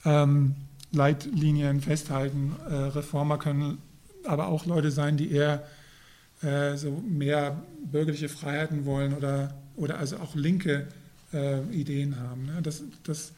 ähm, 0.05 0.57
Leitlinien 0.91 1.81
festhalten. 1.81 2.55
Äh, 2.69 2.75
Reformer 2.75 3.39
können 3.39 3.79
aber 4.25 4.49
auch 4.49 4.67
Leute 4.67 4.91
sein, 4.91 5.17
die 5.17 5.31
eher 5.31 5.63
äh, 6.43 6.77
so 6.77 7.03
mehr 7.07 7.63
bürgerliche 7.91 8.29
Freiheiten 8.29 8.85
wollen 8.85 9.15
oder, 9.15 9.55
oder 9.77 9.99
also 9.99 10.19
auch 10.19 10.35
linke 10.35 10.87
äh, 11.33 11.63
Ideen 11.75 12.19
haben. 12.19 12.47
Ne? 12.47 12.63
Das, 12.63 12.83
das 13.03 13.33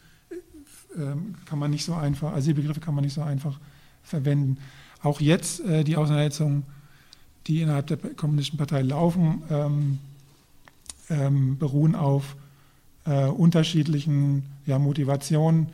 ähm, 0.96 1.34
kann 1.46 1.58
man 1.58 1.70
nicht 1.70 1.84
so 1.84 1.94
einfach, 1.94 2.32
also 2.32 2.48
die 2.48 2.54
Begriffe 2.54 2.80
kann 2.80 2.94
man 2.94 3.04
nicht 3.04 3.14
so 3.14 3.22
einfach 3.22 3.58
verwenden. 4.02 4.58
Auch 5.02 5.20
jetzt 5.20 5.60
äh, 5.60 5.84
die 5.84 5.96
Auseinandersetzungen, 5.96 6.64
die 7.46 7.62
innerhalb 7.62 7.86
der 7.86 7.96
Kommunistischen 7.96 8.58
Partei 8.58 8.82
laufen, 8.82 9.42
ähm, 9.50 9.98
ähm, 11.08 11.58
beruhen 11.58 11.94
auf 11.94 12.36
äh, 13.06 13.26
unterschiedlichen 13.26 14.44
ja, 14.66 14.78
Motivationen. 14.78 15.68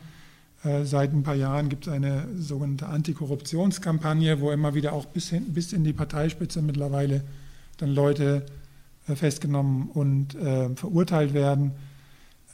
Äh, 0.63 0.85
seit 0.85 1.13
ein 1.13 1.23
paar 1.23 1.35
Jahren 1.35 1.69
gibt 1.69 1.87
es 1.87 1.93
eine 1.93 2.27
sogenannte 2.37 2.87
Antikorruptionskampagne, 2.87 4.39
wo 4.39 4.51
immer 4.51 4.73
wieder 4.73 4.93
auch 4.93 5.05
bis, 5.05 5.29
hin, 5.29 5.53
bis 5.53 5.73
in 5.73 5.83
die 5.83 5.93
Parteispitze 5.93 6.61
mittlerweile 6.61 7.23
dann 7.77 7.89
Leute 7.89 8.45
äh, 9.07 9.15
festgenommen 9.15 9.89
und 9.89 10.35
äh, 10.35 10.69
verurteilt 10.75 11.33
werden. 11.33 11.71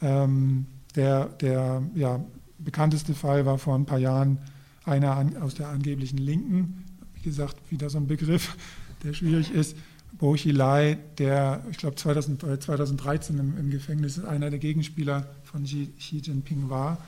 Ähm, 0.01 0.65
der 0.95 1.25
der 1.25 1.81
ja, 1.95 2.23
bekannteste 2.59 3.13
Fall 3.13 3.45
war 3.45 3.57
vor 3.57 3.75
ein 3.75 3.85
paar 3.85 3.99
Jahren 3.99 4.37
einer 4.85 5.15
an, 5.15 5.37
aus 5.37 5.55
der 5.55 5.69
angeblichen 5.69 6.17
Linken, 6.17 6.83
wie 7.15 7.21
gesagt, 7.21 7.55
wieder 7.69 7.89
so 7.89 7.97
ein 7.97 8.07
Begriff, 8.07 8.55
der 9.03 9.13
schwierig 9.13 9.51
ist. 9.51 9.75
Bo 10.19 10.33
Xilai, 10.33 10.97
der, 11.17 11.63
ich 11.71 11.77
glaube, 11.77 11.95
2013 11.95 13.39
im, 13.39 13.57
im, 13.57 13.71
Gefängnis 13.71 14.23
einer 14.23 14.51
der 14.51 14.59
Gegenspieler 14.59 15.27
von 15.43 15.63
Xi, 15.63 15.89
Xi 15.97 16.17
Jinping 16.17 16.69
war. 16.69 16.99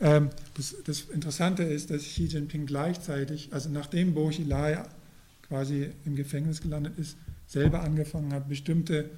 Ähm, 0.00 0.30
das, 0.54 0.76
das, 0.84 1.02
Interessante 1.02 1.62
ist, 1.62 1.90
dass 1.90 2.02
Xi 2.02 2.24
Jinping 2.24 2.66
gleichzeitig, 2.66 3.48
also 3.52 3.70
nachdem 3.70 4.14
Bo 4.14 4.28
Xilai 4.28 4.82
quasi 5.48 5.90
im 6.04 6.16
Gefängnis 6.16 6.60
gelandet 6.60 6.98
ist, 6.98 7.16
selber 7.46 7.82
angefangen 7.82 8.32
hat, 8.32 8.48
bestimmte 8.48 9.10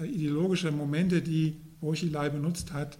äh, 0.00 0.04
ideologische 0.04 0.70
Momente, 0.72 1.20
die 1.20 1.56
Bo 1.80 1.92
Xilai 1.92 2.30
benutzt 2.30 2.72
hat, 2.72 2.98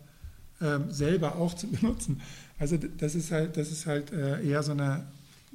ähm, 0.61 0.91
selber 0.91 1.37
auch 1.37 1.55
zu 1.55 1.67
benutzen. 1.71 2.21
Also 2.59 2.77
das 2.77 3.15
ist 3.15 3.31
halt, 3.31 3.57
das 3.57 3.71
ist 3.71 3.87
halt 3.87 4.13
äh, 4.13 4.45
eher 4.47 4.63
so 4.63 4.73
eine, 4.73 5.07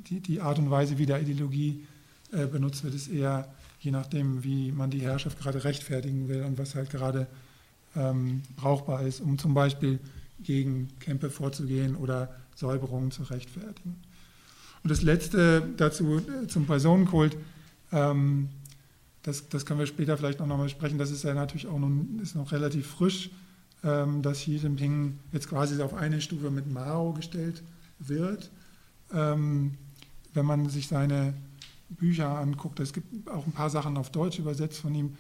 die, 0.09 0.19
die 0.21 0.41
Art 0.41 0.57
und 0.57 0.71
Weise, 0.71 0.97
wie 0.97 1.05
da 1.05 1.19
Ideologie 1.19 1.85
äh, 2.31 2.47
benutzt 2.47 2.83
wird, 2.83 2.95
ist 2.95 3.09
eher 3.09 3.47
je 3.83 3.91
nachdem, 3.91 4.43
wie 4.43 4.71
man 4.71 4.89
die 4.89 5.01
Herrschaft 5.01 5.39
gerade 5.39 5.63
rechtfertigen 5.65 6.29
will 6.29 6.43
und 6.43 6.57
was 6.57 6.73
halt 6.73 6.89
gerade 6.89 7.27
ähm, 7.97 8.41
brauchbar 8.55 9.05
ist, 9.05 9.19
um 9.19 9.37
zum 9.37 9.53
Beispiel 9.53 9.99
gegen 10.43 10.89
Kämpfe 10.99 11.29
vorzugehen 11.29 11.95
oder 11.95 12.35
Säuberungen 12.55 13.11
zu 13.11 13.23
rechtfertigen. 13.23 13.95
Und 14.83 14.89
das 14.89 15.01
Letzte 15.01 15.63
dazu 15.77 16.17
äh, 16.17 16.47
zum 16.47 16.65
Personenkult, 16.65 17.37
ähm, 17.91 18.49
das, 19.23 19.47
das 19.47 19.65
können 19.65 19.79
wir 19.79 19.87
später 19.87 20.17
vielleicht 20.17 20.39
noch 20.39 20.47
mal 20.47 20.67
sprechen, 20.67 20.97
das 20.97 21.09
ist 21.09 21.23
ja 21.23 21.33
natürlich 21.33 21.67
auch 21.67 21.79
noch, 21.79 21.89
ist 22.21 22.35
noch 22.35 22.51
relativ 22.51 22.87
frisch, 22.87 23.29
ähm, 23.83 24.21
dass 24.21 24.39
Xi 24.39 24.57
Jinping 24.57 25.17
jetzt 25.31 25.47
quasi 25.49 25.81
auf 25.81 25.93
eine 25.93 26.21
Stufe 26.21 26.51
mit 26.51 26.71
Mao 26.71 27.13
gestellt 27.13 27.63
wird. 27.99 28.51
Ähm, 29.13 29.75
wenn 30.33 30.45
man 30.45 30.69
sich 30.69 30.87
seine 30.87 31.33
Bücher 31.89 32.37
anguckt, 32.37 32.79
es 32.79 32.91
gibt 32.91 33.29
auch 33.29 33.45
ein 33.45 33.51
paar 33.51 33.69
Sachen 33.69 33.97
auf 33.97 34.11
Deutsch 34.11 34.39
übersetzt 34.39 34.79
von 34.79 34.93
ihm, 34.95 35.15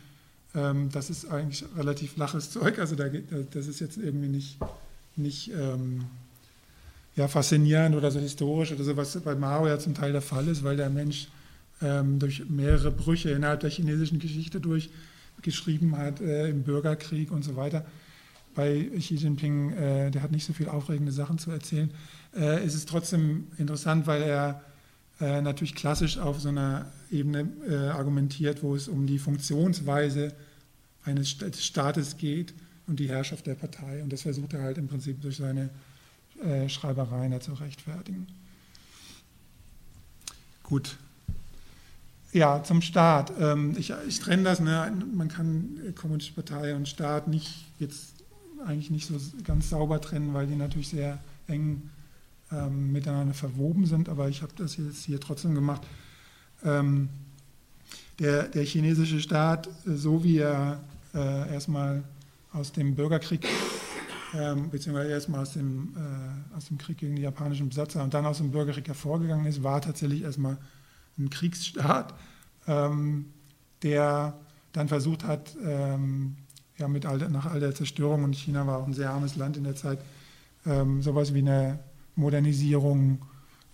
ähm, 0.55 0.89
das 0.91 1.09
ist 1.09 1.25
eigentlich 1.29 1.63
relativ 1.77 2.13
flaches 2.13 2.49
Zeug, 2.51 2.79
also 2.79 2.95
da, 2.95 3.05
das 3.09 3.67
ist 3.67 3.79
jetzt 3.79 3.97
irgendwie 3.97 4.27
nicht, 4.27 4.57
nicht 5.15 5.51
ja, 7.15 7.27
faszinierend 7.27 7.95
oder 7.95 8.09
so 8.09 8.19
historisch 8.19 8.71
oder 8.71 8.83
so, 8.83 8.97
was 8.97 9.19
bei 9.21 9.35
Mao 9.35 9.67
ja 9.67 9.77
zum 9.77 9.93
Teil 9.93 10.11
der 10.11 10.21
Fall 10.21 10.47
ist, 10.47 10.63
weil 10.63 10.77
der 10.77 10.89
Mensch 10.89 11.27
durch 11.79 12.49
mehrere 12.49 12.91
Brüche 12.91 13.31
innerhalb 13.31 13.59
der 13.59 13.69
chinesischen 13.69 14.19
Geschichte 14.19 14.59
durchgeschrieben 14.59 15.97
hat, 15.97 16.21
äh, 16.21 16.49
im 16.49 16.63
Bürgerkrieg 16.63 17.31
und 17.31 17.43
so 17.43 17.55
weiter 17.55 17.85
bei 18.55 18.89
Xi 18.97 19.15
Jinping, 19.15 19.73
äh, 19.73 20.11
der 20.11 20.21
hat 20.21 20.31
nicht 20.31 20.45
so 20.45 20.53
viel 20.53 20.69
aufregende 20.69 21.11
Sachen 21.11 21.37
zu 21.37 21.51
erzählen. 21.51 21.91
Äh, 22.35 22.63
es 22.63 22.75
ist 22.75 22.89
trotzdem 22.89 23.47
interessant, 23.57 24.07
weil 24.07 24.21
er 24.21 24.61
äh, 25.19 25.41
natürlich 25.41 25.75
klassisch 25.75 26.17
auf 26.17 26.39
so 26.39 26.49
einer 26.49 26.91
Ebene 27.11 27.47
äh, 27.67 27.75
argumentiert, 27.89 28.63
wo 28.63 28.75
es 28.75 28.87
um 28.87 29.07
die 29.07 29.19
Funktionsweise 29.19 30.33
eines 31.03 31.29
Staates 31.29 32.17
geht 32.17 32.53
und 32.87 32.99
die 32.99 33.09
Herrschaft 33.09 33.47
der 33.47 33.55
Partei. 33.55 34.03
Und 34.03 34.11
das 34.11 34.23
versucht 34.23 34.53
er 34.53 34.63
halt 34.63 34.77
im 34.77 34.87
Prinzip 34.87 35.21
durch 35.21 35.37
seine 35.37 35.69
äh, 36.43 36.67
Schreibereien 36.67 37.39
zu 37.41 37.53
rechtfertigen. 37.53 38.27
Gut. 40.63 40.97
Ja, 42.31 42.63
zum 42.63 42.81
Staat. 42.81 43.31
Ähm, 43.39 43.75
ich, 43.77 43.93
ich 44.07 44.19
trenne 44.19 44.43
das. 44.43 44.59
Ne? 44.59 44.91
Man 45.13 45.27
kann 45.27 45.93
Kommunistische 45.95 46.41
Partei 46.41 46.75
und 46.75 46.87
Staat 46.87 47.27
nicht 47.27 47.65
jetzt 47.79 48.13
eigentlich 48.65 48.89
nicht 48.89 49.07
so 49.07 49.15
ganz 49.43 49.69
sauber 49.69 50.01
trennen, 50.01 50.33
weil 50.33 50.47
die 50.47 50.55
natürlich 50.55 50.89
sehr 50.89 51.19
eng 51.47 51.89
ähm, 52.51 52.91
miteinander 52.91 53.33
verwoben 53.33 53.85
sind, 53.85 54.09
aber 54.09 54.29
ich 54.29 54.41
habe 54.41 54.53
das 54.55 54.77
jetzt 54.77 55.03
hier 55.05 55.19
trotzdem 55.19 55.55
gemacht. 55.55 55.81
Ähm, 56.63 57.09
der, 58.19 58.43
der, 58.43 58.63
chinesische 58.63 59.19
Staat, 59.19 59.67
äh, 59.67 59.95
so 59.95 60.23
wie 60.23 60.37
er 60.37 60.79
äh, 61.13 61.53
erstmal 61.53 62.03
aus 62.53 62.71
dem 62.71 62.95
Bürgerkrieg, 62.95 63.47
ähm, 64.33 64.69
beziehungsweise 64.69 65.09
erstmal 65.09 65.41
aus 65.41 65.53
dem, 65.53 65.93
äh, 65.95 66.55
aus 66.55 66.65
dem 66.67 66.77
Krieg 66.77 66.97
gegen 66.97 67.15
die 67.15 67.23
japanischen 67.23 67.69
Besatzer 67.69 68.03
und 68.03 68.13
dann 68.13 68.25
aus 68.25 68.37
dem 68.37 68.51
Bürgerkrieg 68.51 68.87
hervorgegangen 68.87 69.45
ist, 69.45 69.63
war 69.63 69.81
tatsächlich 69.81 70.21
erstmal 70.21 70.57
ein 71.17 71.29
Kriegsstaat, 71.29 72.13
ähm, 72.67 73.25
der 73.81 74.39
dann 74.71 74.87
versucht 74.87 75.23
hat, 75.23 75.55
ähm, 75.63 76.35
ja, 76.77 76.87
mit 76.87 77.05
all, 77.05 77.17
nach 77.29 77.45
all 77.45 77.59
der 77.59 77.75
Zerstörung, 77.75 78.23
und 78.23 78.35
China 78.35 78.65
war 78.65 78.79
auch 78.79 78.87
ein 78.87 78.93
sehr 78.93 79.11
armes 79.11 79.35
Land 79.35 79.57
in 79.57 79.63
der 79.63 79.75
Zeit, 79.75 79.99
ähm, 80.65 81.01
sowas 81.01 81.33
wie 81.33 81.39
eine 81.39 81.79
Modernisierung, 82.15 83.19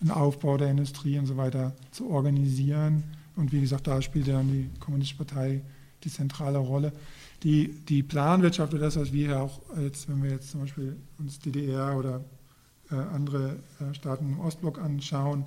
einen 0.00 0.10
Aufbau 0.10 0.56
der 0.56 0.70
Industrie 0.70 1.18
und 1.18 1.26
so 1.26 1.36
weiter 1.36 1.74
zu 1.90 2.10
organisieren. 2.10 3.04
Und 3.36 3.52
wie 3.52 3.60
gesagt, 3.60 3.86
da 3.86 4.00
spielte 4.02 4.32
dann 4.32 4.48
die 4.48 4.70
Kommunistische 4.80 5.18
Partei 5.18 5.62
die 6.04 6.10
zentrale 6.10 6.58
Rolle. 6.58 6.92
Die, 7.42 7.68
die 7.68 8.02
Planwirtschaft 8.02 8.74
oder 8.74 8.82
das, 8.82 8.96
was 8.96 9.12
wir 9.12 9.40
auch 9.40 9.60
jetzt, 9.80 10.08
wenn 10.08 10.22
wir 10.22 10.30
jetzt 10.30 10.50
zum 10.50 10.60
Beispiel 10.60 10.96
uns 11.18 11.38
DDR 11.38 11.96
oder 11.96 12.20
äh, 12.90 12.94
andere 12.94 13.56
äh, 13.80 13.94
Staaten 13.94 14.32
im 14.32 14.40
Ostblock 14.40 14.78
anschauen, 14.78 15.44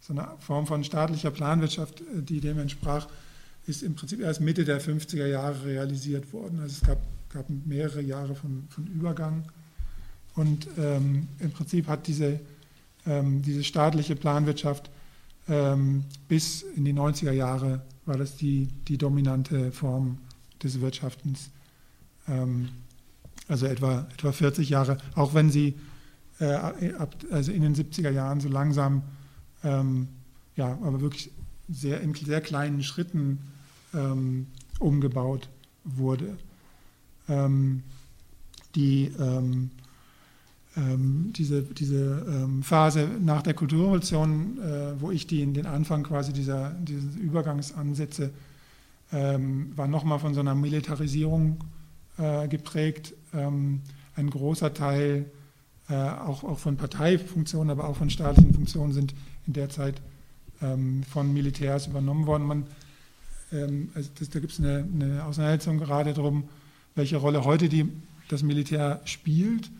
so 0.00 0.12
eine 0.12 0.28
Form 0.38 0.66
von 0.66 0.84
staatlicher 0.84 1.30
Planwirtschaft, 1.30 2.02
die 2.12 2.40
dem 2.40 2.58
entsprach, 2.58 3.08
ist 3.66 3.82
im 3.82 3.94
Prinzip 3.94 4.20
erst 4.20 4.40
Mitte 4.40 4.64
der 4.64 4.80
50er 4.80 5.26
Jahre 5.26 5.64
realisiert 5.64 6.32
worden. 6.32 6.60
Also 6.60 6.74
es 6.74 6.86
gab, 6.86 6.98
gab 7.32 7.46
mehrere 7.64 8.02
Jahre 8.02 8.34
von, 8.34 8.64
von 8.68 8.86
Übergang. 8.86 9.44
Und 10.34 10.66
ähm, 10.78 11.28
im 11.38 11.50
Prinzip 11.52 11.88
hat 11.88 12.06
diese, 12.06 12.38
ähm, 13.06 13.40
diese 13.42 13.64
staatliche 13.64 14.14
Planwirtschaft 14.14 14.90
ähm, 15.48 16.04
bis 16.28 16.62
in 16.62 16.84
die 16.84 16.92
90er 16.92 17.32
Jahre 17.32 17.82
war 18.06 18.16
das 18.16 18.36
die, 18.36 18.68
die 18.88 18.98
dominante 18.98 19.72
Form 19.72 20.18
des 20.62 20.80
Wirtschaftens. 20.80 21.50
Ähm, 22.28 22.68
also 23.48 23.66
etwa, 23.66 24.06
etwa 24.12 24.32
40 24.32 24.68
Jahre, 24.70 24.98
auch 25.14 25.34
wenn 25.34 25.50
sie 25.50 25.74
äh, 26.40 26.54
ab, 26.54 27.14
also 27.30 27.52
in 27.52 27.62
den 27.62 27.74
70er 27.74 28.10
Jahren 28.10 28.40
so 28.40 28.48
langsam, 28.48 29.02
ähm, 29.62 30.08
ja, 30.56 30.78
aber 30.82 31.00
wirklich 31.00 31.30
sehr, 31.68 32.00
in 32.00 32.14
sehr 32.14 32.40
kleinen 32.40 32.82
Schritten 32.82 33.38
ähm, 33.92 34.46
umgebaut 34.78 35.48
wurde. 35.84 36.36
Ähm, 37.28 37.82
die, 38.74 39.12
ähm, 39.18 39.70
ähm, 40.76 41.32
diese, 41.36 41.62
diese 41.62 42.48
Phase 42.62 43.08
nach 43.20 43.42
der 43.42 43.54
Kulturrevolution, 43.54 44.58
äh, 44.58 45.00
wo 45.00 45.10
ich 45.10 45.26
die 45.26 45.42
in 45.42 45.54
den 45.54 45.66
Anfang 45.66 46.02
quasi 46.02 46.32
dieser, 46.32 46.70
dieses 46.70 47.14
Übergangsansätze 47.16 48.30
war 49.76 49.86
nochmal 49.86 50.18
von 50.18 50.34
so 50.34 50.40
einer 50.40 50.54
Militarisierung 50.54 51.58
äh, 52.18 52.48
geprägt. 52.48 53.14
ein 53.32 54.30
großer 54.30 54.74
Teil 54.74 55.26
äh, 55.88 55.94
auch, 55.94 56.44
auch 56.44 56.58
von 56.58 56.76
Parteifunktionen, 56.76 57.70
aber 57.70 57.88
auch 57.88 57.96
von 57.96 58.10
staatlichen 58.10 58.54
Funktionen 58.54 58.92
sind 58.92 59.14
in 59.46 59.52
der 59.52 59.68
Zeit 59.68 60.00
von 60.60 61.32
Militärs 61.34 61.88
übernommen 61.88 62.26
worden. 62.26 62.46
Man 62.46 62.66
ähm, 63.54 63.90
also 63.94 64.10
das, 64.18 64.30
da 64.30 64.40
gibt 64.40 64.52
es 64.52 64.58
eine, 64.58 64.84
eine, 64.92 65.24
Auseinandersetzung 65.24 65.78
gerade 65.78 66.12
darum, 66.12 66.44
welche 66.94 67.16
Rolle 67.16 67.44
heute 67.44 67.68
die, 67.68 67.88
das 68.28 68.42
Militär 68.42 69.00
spielt, 69.04 69.70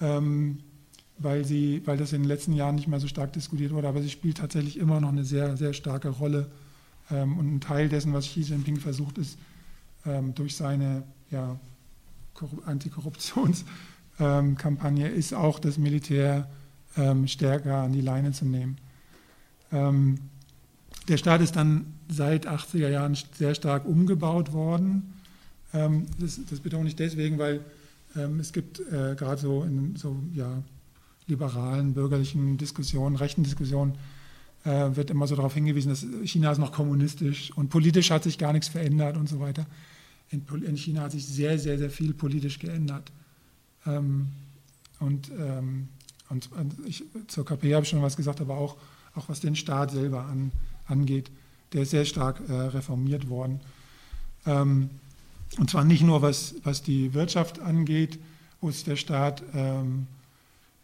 ähm, 0.00 0.58
weil, 1.18 1.44
sie, 1.44 1.82
weil 1.86 1.96
das 1.96 2.12
in 2.12 2.22
den 2.22 2.28
letzten 2.28 2.52
Jahren 2.52 2.76
nicht 2.76 2.88
mehr 2.88 3.00
so 3.00 3.08
stark 3.08 3.32
diskutiert 3.32 3.72
wurde, 3.72 3.88
aber 3.88 4.02
sie 4.02 4.10
spielt 4.10 4.38
tatsächlich 4.38 4.78
immer 4.78 5.00
noch 5.00 5.08
eine 5.08 5.24
sehr, 5.24 5.56
sehr 5.56 5.72
starke 5.72 6.08
Rolle. 6.08 6.50
Ähm, 7.10 7.38
und 7.38 7.54
ein 7.54 7.60
Teil 7.60 7.88
dessen, 7.88 8.12
was 8.12 8.26
Xi 8.26 8.40
Jinping 8.40 8.78
versucht, 8.78 9.18
ist 9.18 9.38
durch 10.36 10.54
seine 10.54 11.02
ja, 11.32 11.58
Antikorruptionskampagne, 12.64 15.08
ist 15.08 15.34
auch 15.34 15.58
das 15.58 15.78
Militär 15.78 16.48
stärker 17.24 17.78
an 17.78 17.92
die 17.92 18.02
Leine 18.02 18.30
zu 18.30 18.44
nehmen. 18.44 18.76
Der 19.72 21.16
Staat 21.16 21.40
ist 21.40 21.56
dann 21.56 21.96
seit 22.08 22.48
80er 22.48 22.88
Jahren 22.88 23.16
sehr 23.36 23.54
stark 23.54 23.86
umgebaut 23.86 24.52
worden. 24.52 25.14
Ähm, 25.72 26.06
das, 26.18 26.40
das 26.48 26.60
betone 26.60 26.88
ich 26.88 26.96
deswegen, 26.96 27.38
weil 27.38 27.60
ähm, 28.16 28.40
es 28.40 28.52
gibt 28.52 28.80
äh, 28.80 29.14
gerade 29.16 29.40
so 29.40 29.62
in 29.62 29.96
so 29.96 30.16
ja, 30.34 30.62
liberalen, 31.26 31.94
bürgerlichen 31.94 32.56
Diskussionen, 32.56 33.16
rechten 33.16 33.44
Diskussionen, 33.44 33.96
äh, 34.66 34.96
wird 34.96 35.10
immer 35.10 35.26
so 35.26 35.36
darauf 35.36 35.54
hingewiesen, 35.54 35.90
dass 35.90 36.04
China 36.24 36.52
ist 36.52 36.58
noch 36.58 36.72
kommunistisch 36.72 37.50
und 37.56 37.70
politisch 37.70 38.10
hat 38.10 38.24
sich 38.24 38.36
gar 38.36 38.52
nichts 38.52 38.68
verändert 38.68 39.16
und 39.16 39.28
so 39.28 39.40
weiter. 39.40 39.66
In, 40.30 40.44
in 40.66 40.76
China 40.76 41.02
hat 41.02 41.12
sich 41.12 41.24
sehr, 41.24 41.58
sehr, 41.58 41.78
sehr 41.78 41.90
viel 41.90 42.12
politisch 42.12 42.58
geändert. 42.58 43.12
Ähm, 43.86 44.28
und, 44.98 45.30
und, 46.30 46.52
und 46.52 46.74
ich, 46.86 47.04
zur 47.28 47.44
KP 47.44 47.74
habe 47.74 47.84
ich 47.84 47.90
schon 47.90 48.02
was 48.02 48.16
gesagt, 48.16 48.40
aber 48.40 48.56
auch, 48.56 48.76
auch 49.14 49.28
was 49.28 49.40
den 49.40 49.54
Staat 49.54 49.90
selber 49.90 50.24
an, 50.24 50.50
angeht, 50.86 51.30
der 51.72 51.82
ist 51.82 51.90
sehr 51.90 52.04
stark 52.04 52.40
äh, 52.48 52.52
reformiert 52.52 53.28
worden. 53.28 53.60
Ähm, 54.46 54.90
und 55.58 55.70
zwar 55.70 55.84
nicht 55.84 56.02
nur 56.02 56.22
was, 56.22 56.54
was 56.64 56.82
die 56.82 57.14
Wirtschaft 57.14 57.60
angeht, 57.60 58.18
wo 58.60 58.70
sich 58.70 58.84
der 58.84 58.96
Staat 58.96 59.42
ähm, 59.54 60.06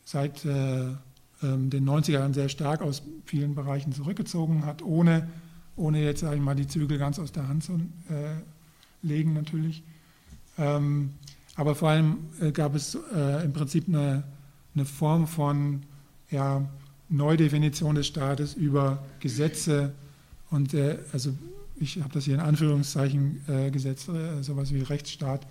seit 0.04 0.44
äh, 0.44 0.88
ähm, 0.90 0.98
den 1.42 1.88
90er 1.88 2.12
Jahren 2.12 2.34
sehr 2.34 2.48
stark 2.48 2.82
aus 2.82 3.02
vielen 3.24 3.54
Bereichen 3.54 3.92
zurückgezogen 3.92 4.64
hat, 4.64 4.82
ohne, 4.82 5.28
ohne 5.76 6.02
jetzt 6.02 6.20
sage 6.20 6.36
ich 6.36 6.42
mal, 6.42 6.54
die 6.54 6.66
Zügel 6.66 6.98
ganz 6.98 7.18
aus 7.18 7.32
der 7.32 7.48
Hand 7.48 7.64
zu 7.64 7.74
äh, 8.08 8.36
legen 9.02 9.34
natürlich. 9.34 9.82
Ähm, 10.58 11.10
aber 11.56 11.74
vor 11.74 11.90
allem 11.90 12.18
äh, 12.40 12.52
gab 12.52 12.74
es 12.74 12.96
äh, 13.14 13.44
im 13.44 13.52
Prinzip 13.52 13.88
eine, 13.88 14.24
eine 14.74 14.84
Form 14.84 15.26
von 15.26 15.82
ja, 16.30 16.66
Neudefinition 17.08 17.94
des 17.94 18.06
Staates 18.06 18.54
über 18.54 19.04
Gesetze 19.20 19.92
und 20.50 20.72
äh, 20.74 20.98
also 21.12 21.32
ich 21.76 22.00
habe 22.00 22.12
das 22.12 22.24
hier 22.24 22.34
in 22.34 22.40
Anführungszeichen 22.40 23.40
äh, 23.48 23.70
gesetzt, 23.70 24.08
sowas 24.42 24.72
wie 24.72 24.82
Rechtsstaat. 24.82 25.46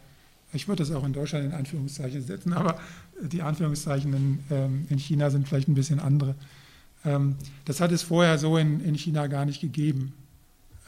Ich 0.53 0.67
würde 0.67 0.83
das 0.83 0.95
auch 0.95 1.03
in 1.03 1.11
Deutschland 1.11 1.45
in 1.45 1.51
Anführungszeichen 1.51 2.21
setzen, 2.21 2.53
aber 2.53 2.79
die 3.21 3.41
Anführungszeichen 3.41 4.13
in, 4.13 4.39
ähm, 4.49 4.85
in 4.89 4.97
China 4.97 5.29
sind 5.29 5.47
vielleicht 5.47 5.67
ein 5.67 5.75
bisschen 5.75 5.99
andere. 5.99 6.35
Ähm, 7.05 7.35
das 7.65 7.81
hat 7.81 7.91
es 7.91 8.03
vorher 8.03 8.37
so 8.37 8.57
in, 8.57 8.79
in 8.81 8.95
China 8.95 9.27
gar 9.27 9.45
nicht 9.45 9.61
gegeben. 9.61 10.13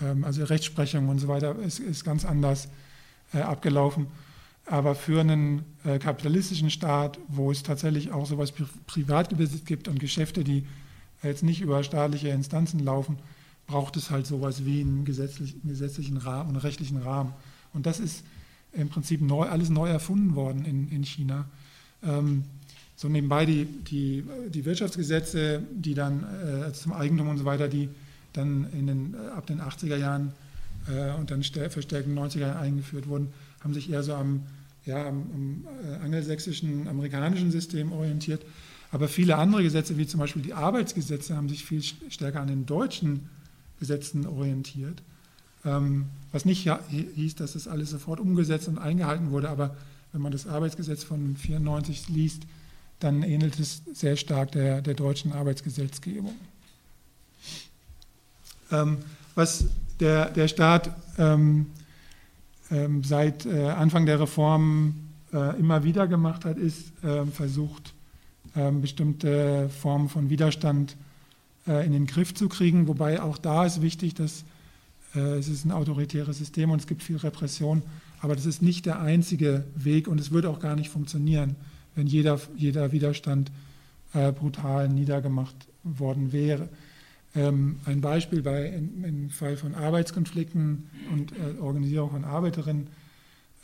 Ähm, 0.02 0.24
also 0.24 0.44
Rechtsprechung 0.44 1.10
und 1.10 1.20
so 1.20 1.28
weiter 1.28 1.58
ist, 1.60 1.80
ist 1.80 2.04
ganz 2.04 2.26
anders 2.26 2.70
äh, 3.34 3.40
abgelaufen. 3.40 4.08
Aber 4.66 4.96
für 4.96 5.20
einen 5.20 5.64
äh, 5.84 6.00
kapitalistischen 6.00 6.70
Staat, 6.70 7.20
wo 7.28 7.52
es 7.52 7.64
tatsächlich 7.64 8.12
auch 8.12 8.26
sowas 8.26 8.52
Pri 8.52 8.66
Privatbesitz 8.88 9.66
gibt 9.66 9.88
und 9.88 10.00
Geschäfte, 10.00 10.44
die 10.44 10.66
jetzt 11.22 11.44
nicht 11.44 11.62
über 11.62 11.84
staatliche 11.84 12.30
Instanzen 12.30 12.80
laufen, 12.80 13.18
braucht 13.68 13.98
es 13.98 14.10
halt 14.10 14.26
sowas 14.26 14.66
wie 14.66 14.82
einen 14.82 15.06
gesetzlichen, 15.06 15.68
gesetzlichen 15.68 16.18
Rahmen, 16.18 16.50
einen 16.50 16.58
rechtlichen 16.58 16.98
Rahmen. 16.98 17.34
Und 17.74 17.86
das 17.86 18.00
ist 18.00 18.24
im 18.72 18.90
Prinzip 18.90 19.22
neu, 19.22 19.48
alles 19.48 19.70
neu 19.70 19.90
erfunden 19.90 20.36
worden 20.36 20.66
in, 20.66 20.90
in 20.90 21.04
China. 21.04 21.46
Ähm, 22.06 22.44
so 22.96 23.10
nebenbei 23.10 23.46
die, 23.46 23.66
die, 23.66 24.24
die 24.50 24.66
Wirtschaftsgesetze, 24.66 25.62
die 25.72 25.94
dann 25.94 26.24
äh, 26.24 26.74
zum 26.74 26.94
Eigentum 26.94 27.28
und 27.28 27.38
so 27.38 27.46
weiter, 27.46 27.68
die 27.68 27.90
dann 28.34 28.68
in 28.72 28.88
den, 28.88 29.14
äh, 29.14 29.32
ab 29.32 29.46
den 29.46 29.62
80er 29.62 29.98
Jahren 29.98 30.34
äh, 30.88 31.14
und 31.20 31.32
dann 31.32 31.44
verstärkt 31.44 32.08
in 32.08 32.16
den 32.16 32.24
90er 32.24 32.40
Jahren 32.40 32.58
eingeführt 32.58 33.08
wurden, 33.08 33.28
haben 33.62 33.74
sich 33.74 33.90
eher 33.90 34.04
so 34.04 34.14
am, 34.14 34.44
ja, 34.86 35.08
am, 35.08 35.24
am 35.34 35.66
äh, 35.86 35.96
angelsächsischen, 36.04 36.88
amerikanischen 36.88 37.52
System 37.52 37.92
orientiert. 37.92 38.42
Aber 38.92 39.08
viele 39.08 39.38
andere 39.38 39.64
Gesetze, 39.64 39.98
wie 39.98 40.06
zum 40.06 40.20
Beispiel 40.20 40.44
die 40.44 40.54
Arbeitsgesetze, 40.54 41.36
haben 41.36 41.50
sich 41.50 41.66
viel 41.66 41.82
stärker 41.82 42.42
an 42.42 42.48
den 42.48 42.66
deutschen 42.66 43.28
Gesetzen 43.80 44.28
orientiert. 44.28 45.02
Ähm, 45.66 46.06
was 46.32 46.46
nicht 46.46 46.70
hieß, 46.90 47.36
dass 47.36 47.54
das 47.54 47.68
alles 47.68 47.90
sofort 47.90 48.20
umgesetzt 48.20 48.68
und 48.68 48.78
eingehalten 48.78 49.32
wurde, 49.32 49.50
aber 49.50 49.76
wenn 50.14 50.22
man 50.22 50.32
das 50.32 50.48
Arbeitsgesetz 50.48 51.04
von 51.04 51.36
94 51.36 52.08
liest, 52.10 52.44
dann 53.00 53.24
ähnelt 53.24 53.60
es 53.60 53.82
sehr 53.94 54.16
stark 54.16 54.52
der, 54.54 54.82
der 54.82 54.94
deutschen 54.94 55.34
Arbeitsgesetzgebung. 55.34 56.36
Ähm, 58.72 59.00
was 59.36 59.66
der, 60.00 60.30
der 60.30 60.48
Staat 60.48 60.96
ähm, 61.18 61.68
ähm, 62.72 63.04
seit 63.04 63.46
äh, 63.46 63.70
Anfang 63.70 64.06
der 64.06 64.20
Reform 64.20 64.96
äh, 65.34 65.60
immer 65.60 65.84
wieder 65.84 66.08
gemacht 66.08 66.46
hat, 66.46 66.58
ist 66.58 66.92
äh, 67.04 67.26
versucht, 67.26 67.94
ähm, 68.56 68.82
bestimmte 68.82 69.70
Formen 69.70 70.10
von 70.10 70.30
Widerstand 70.30 70.96
in 71.66 71.94
den 71.94 72.08
Griff 72.08 72.34
zu 72.34 72.50
kriegen. 72.50 72.90
Wobei 72.90 73.22
auch 73.22 73.38
da 73.38 73.66
ist 73.66 73.82
wichtig, 73.82 74.16
dass 74.16 74.44
es 75.14 75.48
ist 75.48 75.64
ein 75.64 75.72
autoritäres 75.72 76.40
System 76.40 76.72
und 76.72 76.82
es 76.82 76.88
gibt 76.88 77.02
viel 77.02 77.16
Repression, 77.16 77.84
aber 78.24 78.36
das 78.36 78.46
ist 78.46 78.62
nicht 78.62 78.86
der 78.86 79.00
einzige 79.00 79.66
Weg 79.76 80.08
und 80.08 80.20
es 80.20 80.32
würde 80.32 80.50
auch 80.50 80.60
gar 80.60 80.76
nicht 80.76 80.90
funktionieren, 80.90 81.56
wenn 81.94 82.08
jeder, 82.08 82.40
jeder 82.56 82.92
Widerstand 82.92 83.52
brutal 84.12 84.90
niedergemacht 84.90 85.56
worden 85.84 86.32
wäre. 86.32 86.70
Ähm, 87.36 87.80
ein 87.86 88.02
Beispiel 88.02 88.44
bei, 88.44 88.68
im 88.68 89.30
Fall 89.30 89.58
von 89.58 89.74
Arbeitskonflikten 89.74 90.90
und 91.12 91.32
äh, 91.32 91.60
Organisierung 91.60 92.12
von 92.12 92.26
Arbeiterinnen 92.26 92.88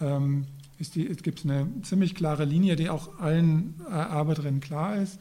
ähm, 0.01 0.45
ist 0.79 0.95
die, 0.95 1.07
es 1.07 1.21
gibt 1.21 1.43
eine 1.43 1.67
ziemlich 1.83 2.15
klare 2.15 2.45
Linie, 2.45 2.75
die 2.75 2.89
auch 2.89 3.19
allen 3.19 3.75
äh, 3.87 3.93
Arbeiterinnen 3.93 4.59
klar 4.59 4.97
ist. 4.97 5.19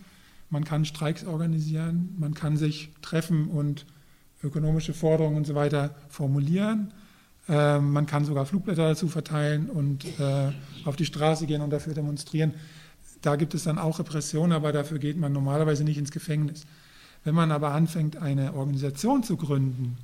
Man 0.49 0.65
kann 0.65 0.87
Streiks 0.87 1.27
organisieren, 1.27 2.15
man 2.19 2.33
kann 2.33 2.57
sich 2.57 2.91
treffen 3.03 3.49
und 3.49 3.85
ökonomische 4.43 4.95
Forderungen 4.95 5.37
und 5.37 5.47
so 5.47 5.55
weiter 5.55 5.95
formulieren. 6.09 6.95
Ähm, 7.49 7.93
man 7.93 8.07
kann 8.07 8.25
sogar 8.25 8.45
Flugblätter 8.45 8.89
dazu 8.89 9.09
verteilen 9.09 9.71
und 9.71 10.05
äh, 10.19 10.53
auf 10.85 10.97
die 10.97 11.07
Straße 11.07 11.47
gehen 11.47 11.63
und 11.63 11.71
dafür 11.71 11.95
demonstrieren. 11.95 12.53
Da 13.23 13.37
gibt 13.37 13.55
es 13.55 13.65
dann 13.65 13.79
auch 13.79 13.99
Repressionen, 13.99 14.53
aber 14.53 14.73
dafür 14.73 14.99
geht 14.99 15.17
man 15.17 15.33
normalerweise 15.33 15.83
nicht 15.83 15.99
ins 15.99 16.11
Gefängnis. 16.11 16.67
Wenn 17.25 17.35
man 17.35 17.51
aber 17.51 17.73
anfängt, 17.73 18.17
eine 18.17 18.55
Organisation 18.55 19.23
zu 19.23 19.37
gründen, 19.37 19.97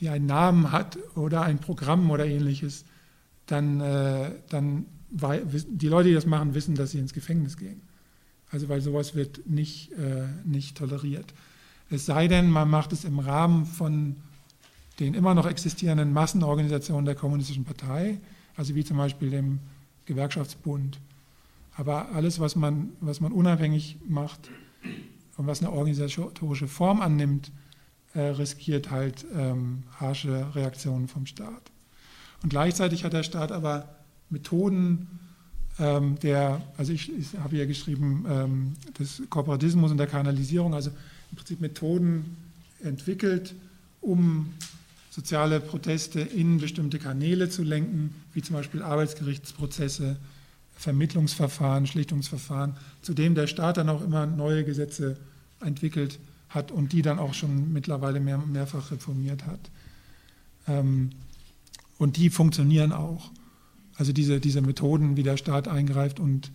die 0.00 0.08
einen 0.08 0.26
Namen 0.26 0.72
hat 0.72 0.98
oder 1.14 1.42
ein 1.42 1.58
Programm 1.58 2.10
oder 2.10 2.26
ähnliches, 2.26 2.84
dann, 3.46 3.80
äh, 3.80 4.32
dann 4.48 4.86
die 5.10 5.88
Leute, 5.88 6.08
die 6.08 6.14
das 6.14 6.26
machen, 6.26 6.54
wissen, 6.54 6.74
dass 6.74 6.90
sie 6.90 6.98
ins 6.98 7.14
Gefängnis 7.14 7.56
gehen. 7.56 7.80
Also 8.50 8.68
weil 8.68 8.80
sowas 8.80 9.14
wird 9.14 9.48
nicht, 9.48 9.92
äh, 9.92 10.26
nicht 10.44 10.76
toleriert. 10.76 11.32
Es 11.90 12.04
sei 12.06 12.28
denn, 12.28 12.50
man 12.50 12.68
macht 12.68 12.92
es 12.92 13.04
im 13.04 13.18
Rahmen 13.18 13.64
von 13.64 14.16
den 14.98 15.14
immer 15.14 15.34
noch 15.34 15.46
existierenden 15.46 16.12
Massenorganisationen 16.12 17.04
der 17.04 17.14
Kommunistischen 17.14 17.64
Partei, 17.64 18.18
also 18.56 18.74
wie 18.74 18.84
zum 18.84 18.96
Beispiel 18.96 19.30
dem 19.30 19.60
Gewerkschaftsbund. 20.06 20.98
Aber 21.76 22.10
alles, 22.12 22.40
was 22.40 22.56
man, 22.56 22.90
was 23.00 23.20
man 23.20 23.32
unabhängig 23.32 23.98
macht 24.08 24.50
und 25.36 25.46
was 25.46 25.60
eine 25.60 25.70
organisatorische 25.70 26.66
Form 26.66 27.00
annimmt, 27.00 27.52
äh, 28.14 28.20
riskiert 28.20 28.90
halt 28.90 29.24
ähm, 29.34 29.84
harsche 30.00 30.54
Reaktionen 30.54 31.06
vom 31.06 31.26
Staat. 31.26 31.70
Und 32.42 32.48
gleichzeitig 32.48 33.04
hat 33.04 33.12
der 33.12 33.22
Staat 33.22 33.52
aber 33.52 33.88
Methoden 34.30 35.06
ähm, 35.78 36.18
der, 36.20 36.60
also 36.76 36.92
ich, 36.92 37.12
ich 37.16 37.38
habe 37.38 37.56
hier 37.56 37.66
geschrieben, 37.66 38.24
ähm, 38.28 38.72
des 38.98 39.22
Kooperatismus 39.30 39.90
und 39.90 39.98
der 39.98 40.06
Kanalisierung, 40.06 40.74
also 40.74 40.90
im 41.30 41.36
Prinzip 41.36 41.60
Methoden 41.60 42.36
entwickelt, 42.82 43.54
um 44.00 44.52
soziale 45.10 45.60
Proteste 45.60 46.20
in 46.20 46.58
bestimmte 46.58 46.98
Kanäle 46.98 47.48
zu 47.48 47.62
lenken, 47.62 48.14
wie 48.32 48.42
zum 48.42 48.56
Beispiel 48.56 48.82
Arbeitsgerichtsprozesse, 48.82 50.16
Vermittlungsverfahren, 50.76 51.86
Schlichtungsverfahren, 51.86 52.76
zu 53.02 53.14
dem 53.14 53.34
der 53.34 53.46
Staat 53.46 53.78
dann 53.78 53.88
auch 53.88 54.02
immer 54.02 54.26
neue 54.26 54.64
Gesetze 54.64 55.16
entwickelt 55.60 56.18
hat 56.48 56.70
und 56.70 56.92
die 56.92 57.02
dann 57.02 57.18
auch 57.18 57.34
schon 57.34 57.72
mittlerweile 57.72 58.20
mehr, 58.20 58.38
mehrfach 58.38 58.90
reformiert 58.90 59.44
hat. 59.46 59.60
Ähm, 60.66 61.10
und 61.98 62.16
die 62.16 62.30
funktionieren 62.30 62.92
auch. 62.92 63.30
Also 63.96 64.12
diese, 64.12 64.38
diese 64.38 64.60
Methoden, 64.60 65.16
wie 65.16 65.24
der 65.24 65.36
Staat 65.36 65.66
eingreift 65.66 66.20
und 66.20 66.52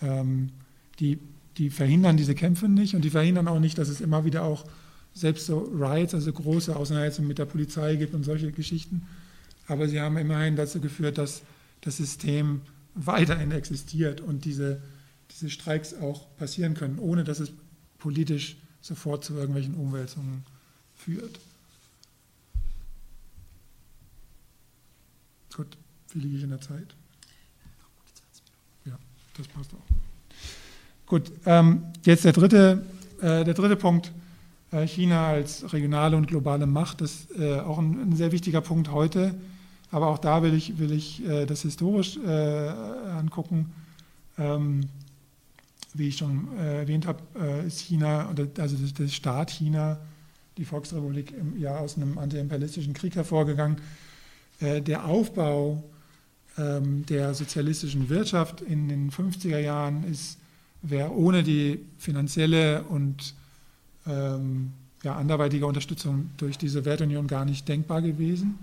ähm, 0.00 0.50
die, 0.98 1.18
die 1.56 1.70
verhindern 1.70 2.16
diese 2.16 2.34
Kämpfe 2.34 2.68
nicht 2.68 2.94
und 2.96 3.02
die 3.02 3.10
verhindern 3.10 3.46
auch 3.46 3.60
nicht, 3.60 3.78
dass 3.78 3.88
es 3.88 4.00
immer 4.00 4.24
wieder 4.24 4.42
auch 4.42 4.64
selbst 5.14 5.46
so 5.46 5.60
Riots, 5.60 6.14
also 6.14 6.32
große 6.32 6.74
Auseinandersetzungen 6.74 7.28
mit 7.28 7.38
der 7.38 7.44
Polizei 7.44 7.96
gibt 7.96 8.14
und 8.14 8.24
solche 8.24 8.52
Geschichten. 8.52 9.06
Aber 9.66 9.88
sie 9.88 10.00
haben 10.00 10.16
immerhin 10.16 10.56
dazu 10.56 10.80
geführt, 10.80 11.18
dass 11.18 11.42
das 11.82 11.98
System 11.98 12.62
weiterhin 12.94 13.52
existiert 13.52 14.20
und 14.20 14.44
diese, 14.44 14.82
diese 15.30 15.50
Streiks 15.50 15.94
auch 15.94 16.26
passieren 16.36 16.74
können, 16.74 16.98
ohne 16.98 17.24
dass 17.24 17.40
es 17.40 17.52
politisch 17.98 18.56
sofort 18.80 19.24
zu 19.24 19.34
irgendwelchen 19.34 19.74
Umwälzungen 19.74 20.44
führt. 20.94 21.38
Gut, 25.54 25.76
wie 26.12 26.20
liege 26.20 26.36
ich 26.36 26.42
in 26.42 26.50
der 26.50 26.60
Zeit? 26.60 26.94
Ja, 28.86 28.98
das 29.36 29.46
passt 29.48 29.72
auch. 29.74 31.06
Gut, 31.06 31.30
ähm, 31.44 31.84
jetzt 32.04 32.24
der 32.24 32.32
dritte, 32.32 32.84
äh, 33.20 33.44
der 33.44 33.54
dritte 33.54 33.76
Punkt. 33.76 34.10
Äh, 34.72 34.86
China 34.86 35.28
als 35.28 35.72
regionale 35.72 36.16
und 36.16 36.26
globale 36.26 36.66
Macht 36.66 37.02
das 37.02 37.12
ist 37.12 37.38
äh, 37.38 37.60
auch 37.60 37.78
ein, 37.78 38.16
sehr 38.16 38.32
wichtiger 38.32 38.62
Punkt 38.62 38.90
heute. 38.90 39.34
Aber 39.90 40.08
auch 40.08 40.18
da 40.18 40.42
will 40.42 40.54
ich, 40.54 40.78
will 40.78 40.90
ich 40.90 41.24
äh, 41.26 41.44
das 41.44 41.62
historisch 41.62 42.18
angucken. 42.18 43.72
Ähm, 44.38 44.88
wie 45.94 46.08
ich 46.08 46.16
schon 46.16 46.48
äh, 46.58 46.78
erwähnt 46.78 47.06
habe, 47.06 47.20
ist 47.66 47.80
China, 47.80 48.30
also 48.58 48.76
der 48.76 49.08
Staat 49.08 49.50
China, 49.50 49.98
die 50.56 50.64
Volksrepublik 50.64 51.34
Jahr 51.58 51.80
aus 51.80 51.98
einem 51.98 52.16
antiimperialistischen 52.16 52.94
Krieg 52.94 53.14
hervorgegangen. 53.14 53.76
der 54.60 55.04
Aufbau 55.04 55.82
ähm, 56.56 57.04
der 57.06 57.34
sozialistischen 57.34 58.08
Wirtschaft 58.08 58.62
in 58.62 58.88
den 58.88 59.10
50er 59.10 59.58
Jahren 59.58 60.04
ist, 60.04 60.38
wäre 60.80 61.10
ohne 61.10 61.42
die 61.42 61.80
finanzielle 61.98 62.84
und 62.84 63.34
ähm, 64.06 64.72
ja, 65.02 65.16
anderweitige 65.16 65.66
Unterstützung 65.66 66.30
durch 66.36 66.58
die 66.58 66.68
Sowjetunion 66.68 67.26
gar 67.26 67.44
nicht 67.44 67.68
denkbar 67.68 68.02
gewesen. 68.02 68.58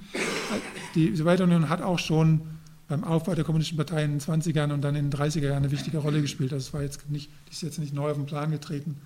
Die 0.96 1.16
Sowjetunion 1.16 1.70
hat 1.70 1.82
auch 1.82 2.00
schon 2.00 2.42
beim 2.88 3.04
Aufbau 3.04 3.36
der 3.36 3.44
Kommunistischen 3.44 3.78
Partei 3.78 4.04
in 4.04 4.12
den 4.12 4.20
20ern 4.20 4.74
und 4.74 4.82
dann 4.82 4.96
in 4.96 5.12
den 5.12 5.20
30er 5.20 5.44
Jahren 5.44 5.58
eine 5.58 5.72
wichtige 5.72 6.00
Rolle 6.00 6.22
gespielt. 6.22 6.52
Das 6.52 6.74
war 6.74 6.82
jetzt 6.82 7.10
nicht, 7.10 7.30
die 7.48 7.52
ist 7.52 7.62
jetzt 7.62 7.80
nicht 7.80 7.94
neu 7.94 8.10
auf 8.10 8.18
den 8.18 8.26
Plan 8.26 8.52
getreten, 8.52 8.98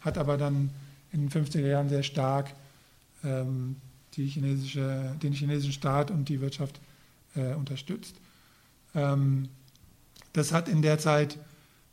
hat 0.00 0.18
aber 0.18 0.36
dann 0.36 0.70
in 1.12 1.28
den 1.28 1.30
50er 1.30 1.66
Jahren 1.66 1.88
sehr 1.88 2.02
stark 2.02 2.52
ähm, 3.24 3.76
die 4.14 4.26
chinesische, 4.26 5.14
den 5.22 5.32
chinesischen 5.32 5.72
Staat 5.72 6.10
und 6.10 6.28
die 6.28 6.40
Wirtschaft 6.40 6.80
äh, 7.36 7.54
unterstützt. 7.54 8.16
Ähm, 8.94 9.48
das 10.32 10.52
hat 10.52 10.68
in 10.68 10.82
der 10.82 10.98
Zeit 10.98 11.38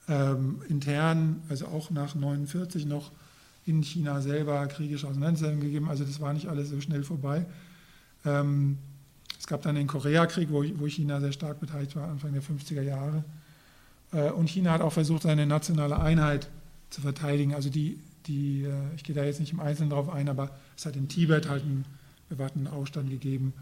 ähm, 0.08 0.62
intern, 0.68 1.42
also 1.50 1.68
auch 1.68 1.92
nach 1.92 2.16
1949 2.16 2.86
noch 2.86 3.12
in 3.66 3.82
China 3.84 4.22
selber 4.22 4.68
kriegische 4.68 5.08
Auseinandersetzungen 5.08 5.62
gegeben. 5.62 5.90
Also 5.90 6.04
das 6.04 6.20
war 6.20 6.34
nicht 6.34 6.48
alles 6.48 6.70
so 6.70 6.80
schnell 6.82 7.04
vorbei. 7.04 7.46
Ähm, 8.24 8.78
es 9.40 9.48
gab 9.48 9.62
dann 9.64 9.76
den 9.76 9.88
Koreakrieg, 9.88 10.50
wo, 10.52 10.64
wo 10.76 10.88
China 10.88 11.20
sehr 11.20 11.32
stark 11.32 11.60
beteiligt 11.60 11.96
war, 11.96 12.08
Anfang 12.08 12.34
der 12.34 12.44
50er 12.44 12.82
Jahre. 12.82 13.24
Äh, 14.12 14.32
und 14.32 14.50
China 14.50 14.72
hat 14.72 14.82
auch 14.82 14.94
versucht, 14.94 15.24
seine 15.24 15.46
nationale 15.46 16.00
Einheit 16.00 16.50
zu 16.90 17.02
verteidigen. 17.02 17.54
Also 17.54 17.70
die, 17.70 18.00
die 18.28 18.64
äh, 18.64 18.96
ich 18.96 19.04
gehe 19.04 19.16
da 19.16 19.24
jetzt 19.24 19.40
nicht 19.40 19.54
im 19.54 19.60
Einzelnen 19.60 19.90
drauf 19.90 20.10
ein, 20.10 20.30
aber 20.30 20.52
es 20.78 20.86
hat 20.86 20.96
in 20.96 21.08
Tibet 21.08 21.50
halt 21.50 21.64
einen 21.64 21.86
bewaffneten 22.30 22.68
Aufstand 22.68 23.10
gegeben 23.10 23.54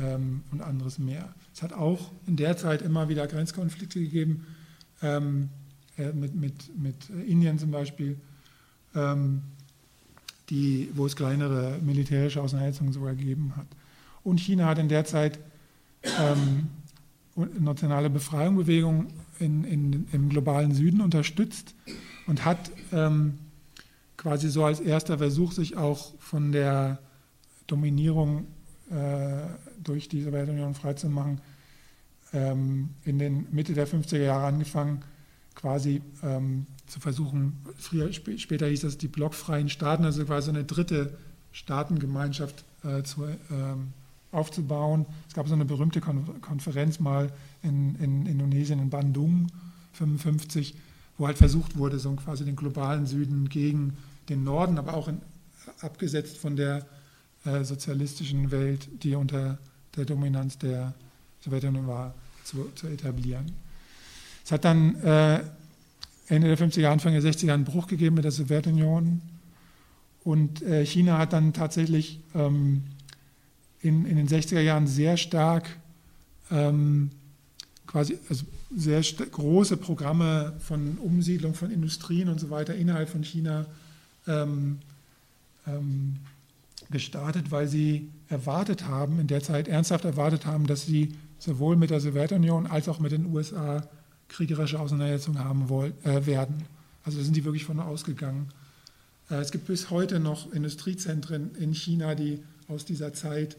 ähm, 0.00 0.42
und 0.50 0.62
anderes 0.62 0.98
mehr. 0.98 1.28
Es 1.54 1.62
hat 1.62 1.72
auch 1.72 2.10
in 2.26 2.36
der 2.36 2.56
Zeit 2.56 2.82
immer 2.82 3.08
wieder 3.08 3.26
Grenzkonflikte 3.26 4.00
gegeben, 4.00 4.46
ähm, 5.02 5.48
äh, 5.96 6.12
mit, 6.12 6.34
mit, 6.34 6.78
mit 6.78 7.10
Indien 7.10 7.58
zum 7.58 7.70
Beispiel 7.70 8.18
die, 10.50 10.90
wo 10.94 11.06
es 11.06 11.16
kleinere 11.16 11.78
militärische 11.82 12.42
Auseinandersetzungen 12.42 12.92
sogar 12.92 13.14
gegeben 13.14 13.54
hat. 13.56 13.66
Und 14.24 14.40
China 14.40 14.66
hat 14.66 14.78
in 14.78 14.88
der 14.88 15.04
Zeit 15.04 15.38
ähm, 16.20 16.68
nationale 17.58 18.10
Befreiungsbewegungen 18.10 19.08
in, 19.38 19.64
in, 19.64 20.08
im 20.12 20.28
globalen 20.28 20.74
Süden 20.74 21.00
unterstützt 21.00 21.74
und 22.26 22.44
hat 22.44 22.70
ähm, 22.92 23.38
quasi 24.16 24.48
so 24.48 24.64
als 24.64 24.80
erster 24.80 25.18
Versuch, 25.18 25.52
sich 25.52 25.76
auch 25.76 26.14
von 26.18 26.52
der 26.52 26.98
Dominierung 27.66 28.46
äh, 28.90 29.46
durch 29.82 30.08
die 30.08 30.22
Sowjetunion 30.22 30.74
freizumachen, 30.74 31.40
ähm, 32.32 32.90
in 33.04 33.18
den 33.18 33.46
Mitte 33.52 33.74
der 33.74 33.86
50er 33.86 34.22
Jahre 34.22 34.46
angefangen, 34.46 35.02
quasi 35.54 36.02
ähm, 36.22 36.66
zu 36.88 37.00
versuchen, 37.00 37.58
früher, 37.76 38.12
später 38.12 38.66
hieß 38.66 38.82
das 38.82 38.98
die 38.98 39.08
blockfreien 39.08 39.68
Staaten, 39.68 40.04
also 40.04 40.24
quasi 40.24 40.50
eine 40.50 40.64
dritte 40.64 41.16
Staatengemeinschaft 41.52 42.64
äh, 42.84 43.02
zu, 43.02 43.26
ähm, 43.50 43.92
aufzubauen. 44.32 45.06
Es 45.28 45.34
gab 45.34 45.48
so 45.48 45.54
eine 45.54 45.64
berühmte 45.64 46.00
Kon 46.00 46.40
Konferenz 46.40 47.00
mal 47.00 47.32
in, 47.62 47.94
in, 47.96 48.26
Indonesien, 48.26 48.78
in 48.78 48.90
Bandung, 48.90 49.48
1955, 49.94 50.74
wo 51.16 51.26
halt 51.26 51.38
versucht 51.38 51.76
wurde, 51.76 51.98
so 51.98 52.12
quasi 52.12 52.44
den 52.44 52.56
globalen 52.56 53.06
Süden 53.06 53.48
gegen 53.48 53.96
den 54.28 54.44
Norden, 54.44 54.78
aber 54.78 54.94
auch 54.94 55.08
in, 55.08 55.20
abgesetzt 55.80 56.38
von 56.38 56.56
der 56.56 56.86
äh, 57.44 57.64
sozialistischen 57.64 58.50
Welt, 58.50 58.88
die 59.02 59.14
unter 59.14 59.58
der 59.96 60.04
Dominanz 60.04 60.58
der 60.58 60.94
Sowjetunion 61.40 61.86
war, 61.86 62.14
zu, 62.44 62.70
zu 62.74 62.86
etablieren. 62.86 63.52
Es 64.44 64.52
hat 64.52 64.64
dann 64.64 64.94
äh, 65.02 65.40
Ende 66.28 66.48
der 66.48 66.58
50er, 66.58 66.88
Anfang 66.88 67.12
der 67.12 67.22
60er 67.22 67.52
einen 67.52 67.64
Bruch 67.64 67.86
gegeben 67.86 68.16
mit 68.16 68.24
der 68.24 68.32
Sowjetunion. 68.32 69.22
Und 70.24 70.62
äh, 70.62 70.84
China 70.84 71.18
hat 71.18 71.32
dann 71.32 71.52
tatsächlich 71.52 72.20
ähm, 72.34 72.84
in, 73.80 74.04
in, 74.04 74.16
den 74.16 74.28
60er 74.28 74.60
Jahren 74.60 74.86
sehr 74.86 75.16
stark 75.16 75.68
ähm, 76.50 77.10
quasi 77.86 78.18
also 78.28 78.44
sehr 78.76 79.00
große 79.00 79.78
Programme 79.78 80.52
von 80.58 80.98
Umsiedlung 80.98 81.54
von 81.54 81.70
Industrien 81.70 82.28
und 82.28 82.38
so 82.38 82.50
weiter 82.50 82.74
innerhalb 82.74 83.08
von 83.08 83.22
China 83.22 83.64
ähm, 84.26 84.78
ähm, 85.66 86.16
gestartet, 86.90 87.50
weil 87.50 87.66
sie 87.66 88.10
erwartet 88.28 88.86
haben, 88.86 89.20
in 89.20 89.26
der 89.26 89.42
Zeit 89.42 89.68
ernsthaft 89.68 90.04
erwartet 90.04 90.44
haben, 90.44 90.66
dass 90.66 90.84
sie 90.84 91.14
sowohl 91.38 91.76
mit 91.76 91.90
der 91.90 92.00
Sowjetunion 92.00 92.66
als 92.66 92.88
auch 92.88 92.98
mit 92.98 93.12
den 93.12 93.26
USA 93.26 93.86
kriegerische 94.28 94.78
Auseinandersetzungen 94.78 95.42
haben 95.44 95.68
wollen, 95.68 95.92
äh, 96.04 96.26
werden. 96.26 96.64
Also 97.04 97.18
da 97.18 97.24
sind 97.24 97.36
die 97.36 97.44
wirklich 97.44 97.64
von 97.64 97.80
ausgegangen. 97.80 98.48
Äh, 99.30 99.36
es 99.36 99.50
gibt 99.50 99.66
bis 99.66 99.90
heute 99.90 100.20
noch 100.20 100.52
Industriezentren 100.52 101.54
in 101.56 101.72
China, 101.72 102.14
die 102.14 102.42
aus 102.68 102.84
dieser 102.84 103.12
Zeit, 103.12 103.56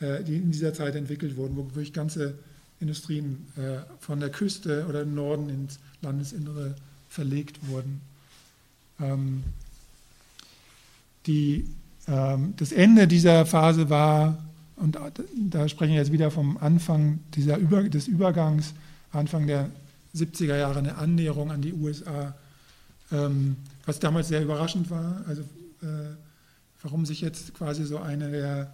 äh, 0.00 0.22
die 0.22 0.36
in 0.36 0.50
dieser 0.50 0.74
Zeit 0.74 0.94
entwickelt 0.94 1.36
wurden, 1.36 1.56
wo 1.56 1.64
wirklich 1.64 1.92
ganze 1.92 2.34
Industrien 2.80 3.46
äh, 3.56 3.78
von 4.00 4.20
der 4.20 4.30
Küste 4.30 4.86
oder 4.88 5.02
im 5.02 5.14
Norden 5.14 5.48
ins 5.48 5.78
Landesinnere 6.02 6.74
verlegt 7.08 7.66
wurden. 7.68 8.00
Ähm, 9.00 9.42
die, 11.26 11.66
ähm, 12.06 12.54
das 12.56 12.72
Ende 12.72 13.08
dieser 13.08 13.46
Phase 13.46 13.88
war, 13.88 14.44
und 14.76 14.98
da 15.34 15.68
sprechen 15.68 15.92
wir 15.92 16.00
jetzt 16.00 16.12
wieder 16.12 16.30
vom 16.30 16.58
Anfang 16.58 17.20
dieser 17.34 17.56
Über, 17.56 17.82
des 17.84 18.08
Übergangs, 18.08 18.74
Anfang 19.10 19.46
der 19.46 19.70
70er 20.16 20.56
Jahre 20.56 20.78
eine 20.78 20.96
Annäherung 20.96 21.50
an 21.50 21.62
die 21.62 21.72
USA, 21.72 22.34
ähm, 23.12 23.56
was 23.84 23.98
damals 23.98 24.28
sehr 24.28 24.42
überraschend 24.42 24.90
war. 24.90 25.22
Also 25.26 25.42
äh, 25.82 26.16
warum 26.82 27.06
sich 27.06 27.20
jetzt 27.20 27.54
quasi 27.54 27.84
so 27.84 27.98
eine 27.98 28.30
der 28.30 28.72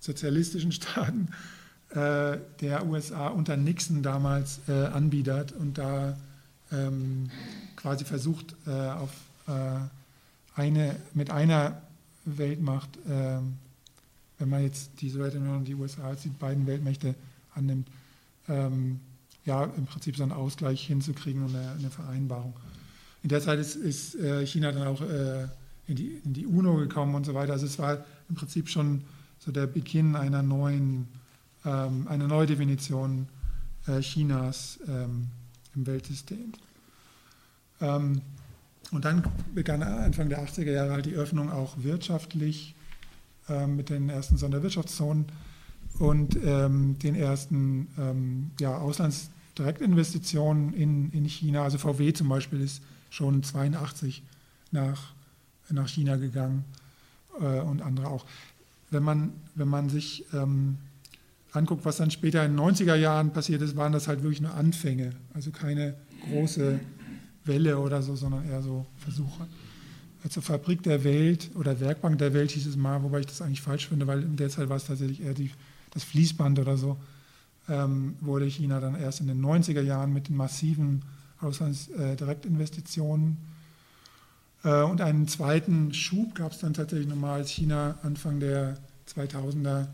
sozialistischen 0.00 0.72
Staaten 0.72 1.28
äh, 1.90 2.38
der 2.60 2.86
USA 2.86 3.28
unter 3.28 3.56
Nixon 3.56 4.02
damals 4.02 4.60
äh, 4.68 4.72
anbietet 4.72 5.52
und 5.52 5.78
da 5.78 6.16
ähm, 6.72 7.30
quasi 7.76 8.04
versucht, 8.04 8.54
äh, 8.66 8.70
auf 8.70 9.10
äh, 9.46 9.78
eine, 10.54 10.96
mit 11.12 11.30
einer 11.30 11.82
Weltmacht, 12.24 12.88
ähm, 13.08 13.54
wenn 14.38 14.48
man 14.48 14.62
jetzt 14.62 14.90
die 15.00 15.10
Sowjetunion 15.10 15.58
und 15.58 15.64
die 15.68 15.74
USA 15.74 16.08
als 16.08 16.22
die 16.22 16.28
beiden 16.28 16.66
Weltmächte 16.66 17.14
annimmt, 17.54 17.88
ähm, 18.48 19.00
ja, 19.44 19.64
im 19.64 19.86
Prinzip 19.86 20.16
so 20.16 20.22
einen 20.22 20.32
Ausgleich 20.32 20.86
hinzukriegen 20.86 21.44
und 21.44 21.54
eine, 21.54 21.72
eine 21.72 21.90
Vereinbarung. 21.90 22.54
In 23.22 23.28
der 23.28 23.40
Zeit 23.40 23.58
ist, 23.58 23.76
ist 23.76 24.14
äh, 24.16 24.46
China 24.46 24.72
dann 24.72 24.86
auch 24.86 25.00
äh, 25.00 25.46
in, 25.86 25.96
die, 25.96 26.20
in, 26.24 26.32
die, 26.32 26.46
UNO 26.46 26.76
gekommen 26.76 27.14
und 27.14 27.24
so 27.24 27.34
weiter. 27.34 27.52
Also 27.52 27.66
es 27.66 27.78
war 27.78 28.04
im 28.28 28.34
Prinzip 28.34 28.68
schon 28.68 29.02
so 29.38 29.52
der 29.52 29.66
Beginn 29.66 30.16
einer 30.16 30.42
neuen, 30.42 31.08
ähm, 31.64 32.08
einer 32.08 32.26
Neudefinition 32.26 33.28
äh, 33.86 34.00
Chinas 34.00 34.78
ähm, 34.88 35.28
im 35.74 35.86
Weltsystem. 35.86 36.52
Ähm, 37.80 38.22
und 38.92 39.04
dann 39.04 39.24
begann 39.54 39.82
Anfang 39.82 40.28
der 40.28 40.46
80er 40.46 40.70
Jahre 40.70 40.92
halt 40.92 41.06
die 41.06 41.14
Öffnung 41.14 41.50
auch 41.50 41.76
wirtschaftlich 41.78 42.74
ähm, 43.48 43.76
mit 43.76 43.90
den 43.90 44.08
ersten 44.08 44.36
Sonderwirtschaftszonen 44.36 45.26
und 45.98 46.36
ähm, 46.44 46.98
den 46.98 47.14
ersten 47.14 47.88
ähm, 47.98 48.50
ja, 48.60 48.78
Auslandsdirektinvestitionen 49.54 50.74
in, 50.74 51.10
in 51.12 51.24
China. 51.26 51.62
Also 51.62 51.78
VW 51.78 52.12
zum 52.12 52.28
Beispiel 52.28 52.60
ist 52.60 52.82
schon 53.10 53.42
82 53.42 54.22
nach, 54.72 55.12
nach 55.70 55.88
China 55.88 56.16
gegangen 56.16 56.64
äh, 57.40 57.60
und 57.60 57.82
andere 57.82 58.08
auch. 58.08 58.24
Wenn 58.90 59.02
man, 59.02 59.32
wenn 59.54 59.68
man 59.68 59.88
sich 59.88 60.24
ähm, 60.32 60.78
anguckt, 61.52 61.84
was 61.84 61.96
dann 61.98 62.10
später 62.10 62.44
in 62.44 62.56
den 62.56 62.60
90er 62.60 62.96
Jahren 62.96 63.32
passiert 63.32 63.62
ist, 63.62 63.76
waren 63.76 63.92
das 63.92 64.08
halt 64.08 64.22
wirklich 64.22 64.40
nur 64.40 64.54
Anfänge, 64.54 65.12
also 65.34 65.50
keine 65.50 65.94
große 66.28 66.80
Welle 67.44 67.78
oder 67.78 68.02
so, 68.02 68.16
sondern 68.16 68.48
eher 68.48 68.62
so 68.62 68.86
Versuche. 68.98 69.46
Also 70.24 70.40
Fabrik 70.40 70.82
der 70.82 71.04
Welt 71.04 71.50
oder 71.54 71.78
Werkbank 71.80 72.18
der 72.18 72.32
Welt 72.32 72.50
hieß 72.50 72.66
es 72.66 72.76
mal, 72.76 73.02
wobei 73.02 73.20
ich 73.20 73.26
das 73.26 73.42
eigentlich 73.42 73.60
falsch 73.60 73.88
finde, 73.88 74.06
weil 74.06 74.22
in 74.22 74.36
der 74.36 74.48
Zeit 74.48 74.68
war 74.68 74.76
es 74.76 74.86
tatsächlich 74.86 75.22
eher 75.22 75.34
die, 75.34 75.50
das 75.90 76.02
Fließband 76.02 76.58
oder 76.58 76.76
so, 76.78 76.96
ähm, 77.68 78.16
wurde 78.20 78.46
China 78.46 78.80
dann 78.80 78.94
erst 78.94 79.20
in 79.20 79.26
den 79.26 79.44
90er 79.44 79.82
Jahren 79.82 80.12
mit 80.12 80.28
den 80.28 80.36
massiven 80.36 81.02
Auslandsdirektinvestitionen. 81.40 83.36
Äh, 84.64 84.82
und 84.82 85.00
einen 85.00 85.28
zweiten 85.28 85.94
Schub 85.94 86.34
gab 86.34 86.52
es 86.52 86.58
dann 86.58 86.74
tatsächlich 86.74 87.08
nochmal, 87.08 87.40
als 87.40 87.50
China 87.50 87.98
Anfang 88.02 88.40
der 88.40 88.76
2000er 89.14 89.86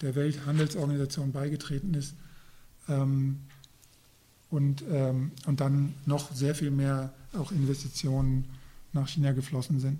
der 0.00 0.14
Welthandelsorganisation 0.14 1.32
beigetreten 1.32 1.94
ist. 1.94 2.14
Ähm, 2.88 3.40
und, 4.50 4.82
ähm, 4.90 5.30
und 5.46 5.60
dann 5.60 5.94
noch 6.06 6.32
sehr 6.32 6.54
viel 6.54 6.70
mehr 6.70 7.12
auch 7.38 7.52
Investitionen 7.52 8.46
nach 8.92 9.08
China 9.08 9.32
geflossen 9.32 9.78
sind. 9.78 9.98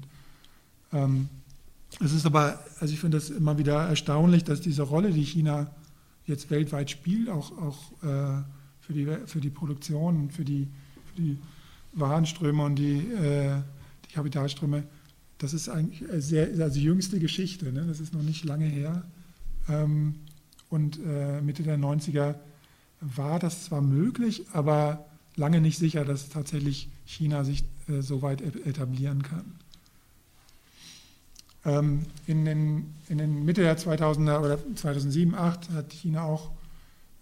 Ähm, 0.92 1.28
es 2.00 2.12
ist 2.12 2.26
aber, 2.26 2.64
also 2.80 2.92
ich 2.92 3.00
finde 3.00 3.18
das 3.18 3.30
immer 3.30 3.58
wieder 3.58 3.88
erstaunlich, 3.88 4.44
dass 4.44 4.60
diese 4.60 4.82
Rolle, 4.82 5.12
die 5.12 5.24
China 5.24 5.70
jetzt 6.30 6.50
weltweit 6.50 6.90
spielt, 6.90 7.28
auch, 7.28 7.52
auch 7.58 7.92
äh, 8.02 8.42
für, 8.80 8.92
die, 8.92 9.06
für 9.26 9.40
die 9.40 9.50
Produktion, 9.50 10.30
für 10.30 10.44
die, 10.44 10.68
für 11.14 11.20
die 11.20 11.38
Warenströme 11.92 12.62
und 12.62 12.76
die, 12.76 12.98
äh, 12.98 13.60
die 14.08 14.14
Kapitalströme, 14.14 14.84
das 15.38 15.54
ist 15.54 15.68
eigentlich 15.68 16.02
sehr, 16.24 16.48
also 16.62 16.78
jüngste 16.78 17.18
Geschichte, 17.18 17.72
ne? 17.72 17.84
das 17.86 18.00
ist 18.00 18.14
noch 18.14 18.22
nicht 18.22 18.44
lange 18.44 18.66
her. 18.66 19.04
Ähm, 19.68 20.14
und 20.68 20.98
äh, 21.04 21.40
Mitte 21.40 21.62
der 21.62 21.78
90er 21.78 22.36
war 23.00 23.38
das 23.38 23.64
zwar 23.64 23.80
möglich, 23.80 24.44
aber 24.52 25.06
lange 25.36 25.60
nicht 25.60 25.78
sicher, 25.78 26.04
dass 26.04 26.28
tatsächlich 26.28 26.88
China 27.06 27.44
sich 27.44 27.64
äh, 27.88 28.02
so 28.02 28.22
weit 28.22 28.40
etablieren 28.40 29.22
kann. 29.22 29.56
Ähm, 31.64 32.06
in, 32.26 32.44
den, 32.44 32.94
in 33.08 33.18
den 33.18 33.44
Mitte 33.44 33.62
der 33.62 33.76
2000er 33.78 34.40
oder 34.40 34.58
2007, 34.76 35.32
2008 35.32 35.70
hat 35.70 35.92
China 35.92 36.22
auch, 36.22 36.50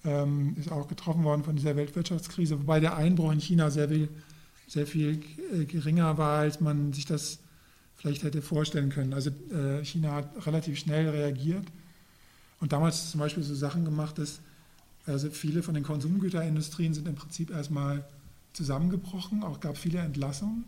ähm, 0.05 0.55
ist 0.59 0.70
auch 0.70 0.86
getroffen 0.86 1.24
worden 1.24 1.43
von 1.43 1.57
dieser 1.57 1.74
Weltwirtschaftskrise, 1.74 2.59
wobei 2.61 2.78
der 2.78 2.97
Einbruch 2.97 3.32
in 3.32 3.41
China 3.41 3.70
sehr 3.70 3.89
viel, 3.89 4.09
sehr 4.68 4.86
viel 4.86 5.22
äh, 5.53 5.64
geringer 5.64 6.18
war, 6.18 6.41
als 6.41 6.61
man 6.61 6.93
sich 6.93 7.07
das 7.07 7.39
vielleicht 7.97 8.22
hätte 8.22 8.43
vorstellen 8.43 8.91
können. 8.91 9.12
Also 9.12 9.30
äh, 9.53 9.84
China 9.84 10.12
hat 10.12 10.47
relativ 10.47 10.78
schnell 10.78 11.09
reagiert 11.09 11.66
und 12.61 12.72
damals 12.72 13.11
zum 13.11 13.20
Beispiel 13.20 13.43
so 13.43 13.55
Sachen 13.55 13.84
gemacht, 13.84 14.18
dass 14.18 14.41
also 15.07 15.30
viele 15.30 15.62
von 15.62 15.74
den 15.74 15.84
Konsumgüterindustrien 15.84 16.95
sind 16.95 17.09
im 17.09 17.14
Prinzip 17.14 17.51
erstmal 17.51 18.05
zusammengebrochen, 18.53 19.43
auch 19.43 19.61
gab 19.61 19.78
viele 19.78 20.01
Entlassungen. 20.01 20.64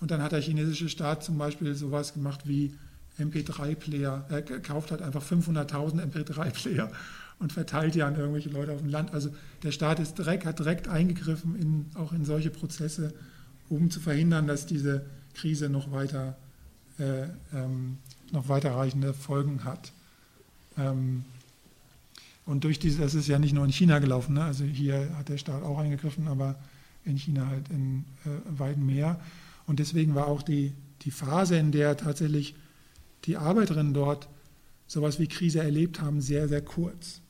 Und 0.00 0.10
dann 0.10 0.22
hat 0.22 0.32
der 0.32 0.40
chinesische 0.40 0.88
Staat 0.88 1.24
zum 1.24 1.38
Beispiel 1.38 1.74
sowas 1.74 2.14
gemacht 2.14 2.42
wie 2.44 2.74
MP3-Player. 3.18 4.26
Er 4.28 4.42
kauft 4.42 4.90
halt 4.90 5.02
einfach 5.02 5.24
500.000 5.24 6.00
MP3-Player 6.12 6.90
und 7.38 7.52
verteilt 7.52 7.94
die 7.94 8.02
an 8.02 8.16
irgendwelche 8.16 8.50
Leute 8.50 8.72
auf 8.72 8.80
dem 8.80 8.90
Land. 8.90 9.12
Also 9.12 9.30
der 9.62 9.72
Staat 9.72 9.98
ist 10.00 10.18
direkt, 10.18 10.44
hat 10.44 10.58
direkt 10.58 10.88
eingegriffen 10.88 11.56
in, 11.56 11.86
auch 11.94 12.12
in 12.12 12.24
solche 12.24 12.50
Prozesse, 12.50 13.12
um 13.68 13.90
zu 13.90 14.00
verhindern, 14.00 14.46
dass 14.46 14.66
diese 14.66 15.04
Krise 15.34 15.68
noch 15.68 15.90
weiter, 15.92 16.36
äh, 16.98 17.24
ähm, 17.52 17.98
noch 18.32 18.48
weiterreichende 18.48 19.14
Folgen 19.14 19.64
hat. 19.64 19.92
Ähm, 20.76 21.24
und 22.46 22.64
durch 22.64 22.78
diese, 22.78 23.02
das 23.02 23.14
ist 23.14 23.28
ja 23.28 23.38
nicht 23.38 23.52
nur 23.52 23.64
in 23.64 23.72
China 23.72 23.98
gelaufen, 23.98 24.34
ne? 24.34 24.44
also 24.44 24.64
hier 24.64 25.14
hat 25.18 25.28
der 25.28 25.38
Staat 25.38 25.62
auch 25.62 25.78
eingegriffen, 25.78 26.28
aber 26.28 26.56
in 27.04 27.16
China 27.16 27.46
halt 27.46 27.68
in 27.68 28.04
äh, 28.24 28.58
weit 28.58 28.78
mehr. 28.78 29.20
Und 29.68 29.78
deswegen 29.78 30.14
war 30.14 30.26
auch 30.26 30.42
die, 30.42 30.72
die 31.02 31.10
Phase, 31.10 31.56
in 31.56 31.70
der 31.70 31.96
tatsächlich 31.96 32.56
die 33.26 33.36
Arbeiterinnen 33.36 33.92
dort 33.92 34.28
sowas 34.86 35.20
wie 35.20 35.28
Krise 35.28 35.60
erlebt 35.60 36.00
haben, 36.00 36.22
sehr, 36.22 36.48
sehr 36.48 36.62
kurz. 36.62 37.20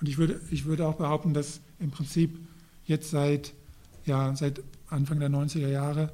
Und 0.00 0.08
ich 0.08 0.16
würde, 0.16 0.40
ich 0.50 0.64
würde 0.66 0.86
auch 0.86 0.94
behaupten, 0.94 1.34
dass 1.34 1.60
im 1.80 1.90
Prinzip 1.90 2.38
jetzt 2.86 3.10
seit, 3.10 3.52
ja, 4.06 4.36
seit 4.36 4.62
Anfang 4.88 5.18
der 5.18 5.30
90er 5.30 5.68
Jahre 5.68 6.12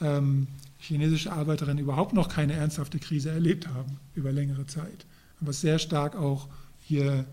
ähm, 0.00 0.46
chinesische 0.78 1.30
Arbeiterinnen 1.30 1.84
überhaupt 1.84 2.14
noch 2.14 2.30
keine 2.30 2.54
ernsthafte 2.54 2.98
Krise 2.98 3.30
erlebt 3.30 3.68
haben 3.68 3.98
über 4.14 4.32
längere 4.32 4.66
Zeit. 4.66 5.04
Aber 5.42 5.52
sehr 5.52 5.78
stark 5.78 6.16
auch 6.16 6.48
hier 6.80 7.26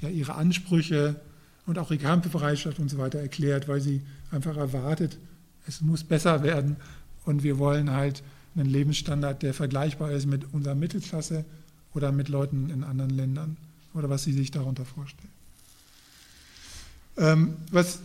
ja, 0.00 0.08
ihre 0.08 0.36
Ansprüche 0.36 1.20
und 1.66 1.78
auch 1.80 1.90
ihre 1.90 2.04
Kampfbereitschaft 2.04 2.78
und 2.78 2.90
so 2.90 2.98
weiter 2.98 3.18
erklärt, 3.18 3.66
weil 3.66 3.80
sie 3.80 4.02
einfach 4.30 4.56
erwartet, 4.56 5.18
es 5.66 5.80
muss 5.80 6.04
besser 6.04 6.44
werden 6.44 6.76
und 7.24 7.42
wir 7.42 7.58
wollen 7.58 7.90
halt 7.90 8.22
einen 8.56 8.68
Lebensstandard, 8.68 9.42
der 9.42 9.54
vergleichbar 9.54 10.12
ist 10.12 10.26
mit 10.26 10.52
unserer 10.52 10.74
Mittelklasse 10.74 11.44
oder 11.94 12.12
mit 12.12 12.28
Leuten 12.28 12.70
in 12.70 12.84
anderen 12.84 13.10
Ländern 13.10 13.56
oder 13.94 14.10
was 14.10 14.24
sie 14.24 14.32
sich 14.32 14.50
darunter 14.50 14.84
vorstellen. 14.84 15.32
Ähm, 17.16 17.54
was 17.70 18.00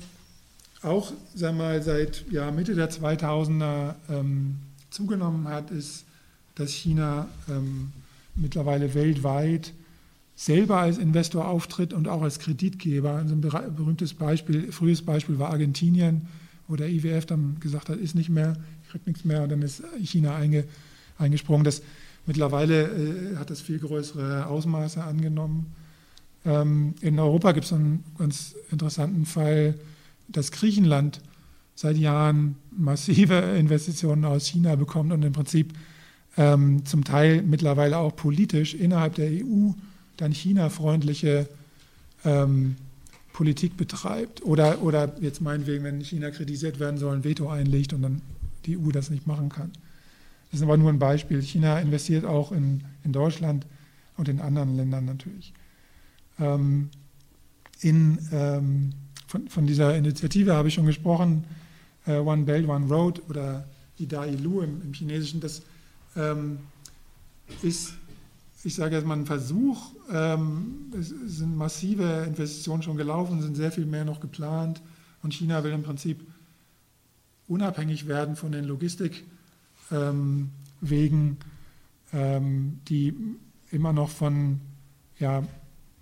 auch 0.81 1.11
sag 1.35 1.55
mal, 1.55 1.81
seit 1.81 2.25
ja, 2.31 2.51
Mitte 2.51 2.75
der 2.75 2.89
2000er 2.89 3.95
ähm, 4.09 4.57
zugenommen 4.89 5.47
hat, 5.47 5.71
ist, 5.71 6.05
dass 6.55 6.71
China 6.71 7.27
ähm, 7.49 7.91
mittlerweile 8.35 8.93
weltweit 8.93 9.73
selber 10.35 10.77
als 10.77 10.97
Investor 10.97 11.47
auftritt 11.47 11.93
und 11.93 12.07
auch 12.07 12.21
als 12.21 12.39
Kreditgeber. 12.39 13.11
Also 13.11 13.35
ein 13.35 13.41
berühmtes 13.41 14.13
Beispiel, 14.13 14.71
frühes 14.71 15.01
Beispiel 15.01 15.37
war 15.37 15.49
Argentinien, 15.49 16.27
wo 16.67 16.75
der 16.75 16.89
IWF 16.89 17.25
dann 17.25 17.57
gesagt 17.59 17.89
hat, 17.89 17.97
ist 17.97 18.15
nicht 18.15 18.29
mehr, 18.29 18.55
kriegt 18.89 19.07
nichts 19.07 19.25
mehr 19.25 19.43
und 19.43 19.49
dann 19.49 19.61
ist 19.61 19.83
China 20.01 20.35
einge, 20.35 20.65
eingesprungen. 21.17 21.63
Das, 21.63 21.81
mittlerweile 22.25 22.83
äh, 22.83 23.35
hat 23.37 23.49
das 23.49 23.61
viel 23.61 23.79
größere 23.79 24.45
Ausmaße 24.47 25.03
angenommen. 25.03 25.73
Ähm, 26.45 26.93
in 27.01 27.19
Europa 27.19 27.51
gibt 27.51 27.65
es 27.65 27.73
einen 27.73 28.03
ganz 28.17 28.55
interessanten 28.71 29.25
Fall, 29.25 29.75
dass 30.27 30.51
Griechenland 30.51 31.21
seit 31.75 31.97
Jahren 31.97 32.55
massive 32.71 33.35
Investitionen 33.35 34.25
aus 34.25 34.47
China 34.47 34.75
bekommt 34.75 35.11
und 35.11 35.23
im 35.23 35.33
Prinzip 35.33 35.73
ähm, 36.37 36.85
zum 36.85 37.03
Teil 37.03 37.41
mittlerweile 37.41 37.97
auch 37.97 38.15
politisch 38.15 38.73
innerhalb 38.73 39.15
der 39.15 39.29
EU 39.29 39.71
dann 40.17 40.31
China-freundliche 40.31 41.47
ähm, 42.25 42.75
Politik 43.33 43.77
betreibt 43.77 44.43
oder, 44.43 44.81
oder 44.81 45.15
jetzt 45.21 45.41
meinetwegen, 45.41 45.83
wenn 45.83 46.01
China 46.01 46.29
kritisiert 46.29 46.79
werden 46.79 46.97
soll, 46.97 47.15
ein 47.15 47.23
Veto 47.23 47.49
einlegt 47.49 47.93
und 47.93 48.01
dann 48.01 48.21
die 48.65 48.77
EU 48.77 48.91
das 48.91 49.09
nicht 49.09 49.27
machen 49.27 49.49
kann. 49.49 49.71
Das 50.51 50.59
ist 50.59 50.63
aber 50.63 50.77
nur 50.77 50.89
ein 50.89 50.99
Beispiel. 50.99 51.41
China 51.41 51.79
investiert 51.79 52.25
auch 52.25 52.51
in, 52.51 52.83
in 53.03 53.13
Deutschland 53.13 53.65
und 54.17 54.27
in 54.27 54.39
anderen 54.41 54.75
Ländern 54.75 55.05
natürlich. 55.05 55.53
Ähm, 56.39 56.89
in, 57.81 58.19
ähm, 58.31 58.93
von, 59.27 59.47
von, 59.47 59.67
dieser 59.67 59.95
Initiative 59.95 60.53
habe 60.53 60.67
ich 60.67 60.73
schon 60.73 60.85
gesprochen, 60.85 61.45
äh, 62.05 62.17
One 62.17 62.43
Belt, 62.43 62.67
One 62.67 62.87
Road 62.87 63.21
oder 63.29 63.67
Idai 63.97 64.31
Lu 64.31 64.61
im, 64.61 64.81
im 64.81 64.93
Chinesischen. 64.93 65.39
Das 65.39 65.61
ähm, 66.15 66.59
ist, 67.61 67.93
ich 68.63 68.75
sage 68.75 68.95
jetzt 68.95 69.05
mal, 69.05 69.17
ein 69.17 69.25
Versuch. 69.25 69.93
Ähm, 70.11 70.91
es 70.99 71.09
sind 71.09 71.55
massive 71.55 72.25
Investitionen 72.27 72.81
schon 72.81 72.97
gelaufen, 72.97 73.41
sind 73.41 73.55
sehr 73.55 73.71
viel 73.71 73.85
mehr 73.85 74.05
noch 74.05 74.19
geplant. 74.19 74.81
Und 75.21 75.33
China 75.33 75.63
will 75.63 75.71
im 75.71 75.83
Prinzip 75.83 76.25
unabhängig 77.49 78.07
werden 78.07 78.35
von 78.37 78.53
den 78.53 78.63
Logistikwegen, 78.63 79.27
ähm, 82.13 82.79
die 82.87 83.13
immer 83.71 83.91
noch 83.91 84.09
von 84.09 84.61
ja, 85.19 85.43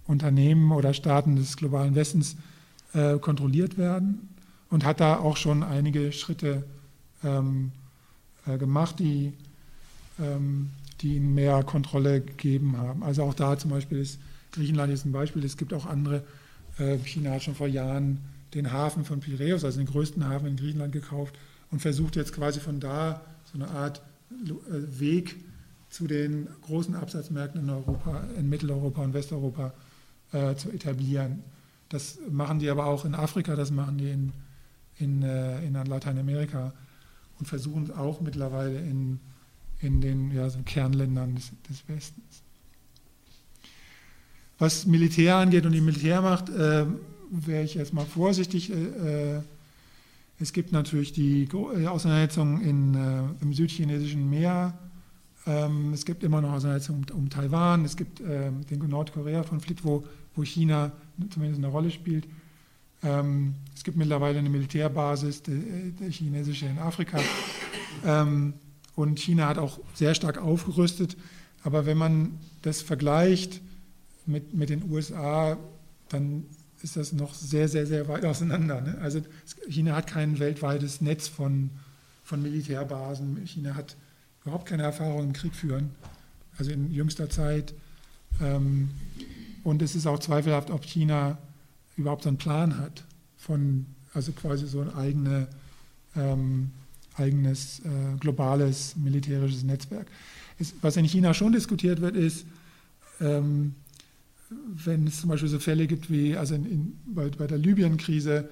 Unternehmen 0.05 0.71
oder 0.71 0.93
Staaten 0.93 1.35
des 1.35 1.57
globalen 1.57 1.95
Westens 1.95 2.37
äh, 2.93 3.17
kontrolliert 3.17 3.77
werden 3.77 4.29
und 4.69 4.85
hat 4.85 4.99
da 4.99 5.17
auch 5.17 5.37
schon 5.37 5.63
einige 5.63 6.11
Schritte 6.11 6.63
ähm, 7.23 7.71
äh, 8.45 8.57
gemacht, 8.57 8.99
die, 8.99 9.33
ähm, 10.19 10.71
die 11.01 11.15
ihnen 11.15 11.33
mehr 11.33 11.63
Kontrolle 11.63 12.21
gegeben 12.21 12.77
haben. 12.77 13.03
Also 13.03 13.23
auch 13.23 13.33
da 13.33 13.57
zum 13.57 13.71
Beispiel 13.71 13.99
ist 13.99 14.19
Griechenland 14.51 14.91
jetzt 14.91 15.05
ein 15.05 15.11
Beispiel, 15.11 15.43
es 15.43 15.57
gibt 15.57 15.73
auch 15.73 15.85
andere. 15.85 16.23
Äh, 16.77 16.97
China 16.99 17.31
hat 17.31 17.43
schon 17.43 17.55
vor 17.55 17.67
Jahren 17.67 18.19
den 18.53 18.71
Hafen 18.71 19.05
von 19.05 19.19
Piräus, 19.19 19.63
also 19.63 19.79
den 19.79 19.87
größten 19.87 20.27
Hafen 20.27 20.47
in 20.47 20.55
Griechenland, 20.55 20.91
gekauft 20.91 21.37
und 21.71 21.81
versucht 21.81 22.15
jetzt 22.15 22.33
quasi 22.33 22.59
von 22.59 22.79
da 22.79 23.21
so 23.45 23.55
eine 23.55 23.69
Art 23.69 24.01
äh, 24.31 24.99
Weg 24.99 25.35
zu 25.89 26.07
den 26.07 26.47
großen 26.63 26.95
Absatzmärkten 26.95 27.61
in 27.61 27.69
Europa, 27.69 28.23
in 28.37 28.49
Mitteleuropa 28.49 29.03
und 29.03 29.13
Westeuropa 29.13 29.73
äh, 30.31 30.55
zu 30.55 30.69
etablieren. 30.69 31.43
Das 31.89 32.19
machen 32.29 32.59
die 32.59 32.69
aber 32.69 32.85
auch 32.85 33.05
in 33.05 33.15
Afrika, 33.15 33.55
das 33.55 33.71
machen 33.71 33.97
die 33.97 34.09
in, 34.09 34.33
in, 34.97 35.23
äh, 35.23 35.63
in 35.65 35.73
Lateinamerika 35.73 36.73
und 37.39 37.45
versuchen 37.45 37.91
auch 37.91 38.19
mittlerweile 38.19 38.79
in, 38.79 39.19
in 39.79 40.01
den 40.01 40.31
ja, 40.31 40.49
so 40.49 40.59
Kernländern 40.65 41.35
des, 41.35 41.51
des, 41.69 41.87
Westens. 41.87 42.43
Was 44.57 44.85
Militär 44.85 45.37
angeht 45.37 45.65
und 45.65 45.71
die 45.71 45.81
Militärmacht, 45.81 46.49
äh, 46.49 46.85
wäre 47.29 47.63
ich 47.63 47.77
erstmal 47.77 48.05
vorsichtig. 48.05 48.71
Äh, 48.71 49.35
äh, 49.35 49.41
es 50.39 50.53
gibt 50.53 50.71
natürlich 50.71 51.13
die 51.13 51.43
äh, 51.43 51.87
Auseinandersetzungen 51.87 52.61
in, 52.61 53.37
im 53.41 53.53
südchinesischen 53.53 54.29
Meer. 54.29 54.77
Ähm, 55.45 55.93
es 55.93 56.05
gibt 56.05 56.23
immer 56.23 56.41
noch 56.41 56.53
Auseinandersetzungen 56.53 57.05
um, 57.13 57.29
Taiwan. 57.29 57.85
Es 57.85 57.95
gibt 57.95 58.21
ähm, 58.21 58.65
den 58.67 58.87
Nordkorea-Konflikt, 58.87 59.83
wo, 59.83 60.03
wo 60.35 60.43
China 60.43 60.91
zumindest 61.29 61.63
eine 61.63 61.71
Rolle 61.71 61.91
spielt. 61.91 62.27
Ähm, 63.03 63.55
es 63.75 63.83
gibt 63.83 63.97
mittlerweile 63.97 64.39
eine 64.39 64.49
Militärbasis, 64.49 65.43
die 65.43 65.93
chinesische 66.09 66.65
in 66.65 66.79
Afrika. 66.79 67.19
Und 68.95 69.19
China 69.19 69.47
hat 69.47 69.57
auch 69.57 69.79
sehr 69.93 70.13
stark 70.13 70.37
aufgerüstet. 70.37 71.17
Aber 71.63 71.85
wenn 71.85 71.97
man 71.97 72.39
das 72.61 72.81
vergleicht 72.81 73.61
mit, 74.25 74.53
mit 74.53 74.69
den 74.69 74.89
USA, 74.89 75.57
dann 76.09 76.45
ist 76.83 76.95
das 76.95 77.13
noch 77.13 77.33
sehr, 77.33 77.67
sehr, 77.67 77.85
sehr 77.85 78.07
weit 78.07 78.25
auseinander. 78.25 78.81
Ne? 78.81 78.97
Also 79.01 79.21
China 79.67 79.95
hat 79.95 80.07
kein 80.07 80.39
weltweites 80.39 81.01
Netz 81.01 81.27
von, 81.27 81.71
von 82.23 82.41
Militärbasen. 82.41 83.45
China 83.45 83.75
hat 83.75 83.95
überhaupt 84.43 84.67
keine 84.67 84.83
Erfahrung 84.83 85.25
im 85.25 85.33
Krieg 85.33 85.55
führen, 85.55 85.91
also 86.57 86.71
in 86.71 86.91
jüngster 86.91 87.29
Zeit. 87.29 87.73
Ähm, 88.41 88.89
und 89.63 89.81
es 89.81 89.95
ist 89.95 90.07
auch 90.07 90.19
zweifelhaft, 90.19 90.69
ob 90.69 90.83
China 90.83 91.37
überhaupt 91.97 92.25
einen 92.27 92.37
Plan 92.37 92.77
hat 92.77 93.03
von, 93.37 93.85
also 94.13 94.31
quasi 94.31 94.67
so 94.67 94.81
ein 94.81 94.93
eigene, 94.93 95.47
ähm, 96.15 96.71
eigenes 97.15 97.79
äh, 97.79 98.17
globales 98.19 98.95
militärisches 98.95 99.63
Netzwerk. 99.63 100.07
Es, 100.59 100.73
was 100.81 100.95
in 100.95 101.05
China 101.05 101.33
schon 101.33 101.51
diskutiert 101.51 102.01
wird, 102.01 102.15
ist, 102.15 102.45
ähm, 103.19 103.75
wenn 104.49 105.07
es 105.07 105.21
zum 105.21 105.29
Beispiel 105.29 105.49
so 105.49 105.59
Fälle 105.59 105.87
gibt 105.87 106.09
wie, 106.09 106.37
also 106.37 106.55
in, 106.55 106.65
in, 106.65 106.99
bei, 107.05 107.29
bei, 107.29 107.47
der 107.47 107.57
Libyen-Krise 107.57 108.49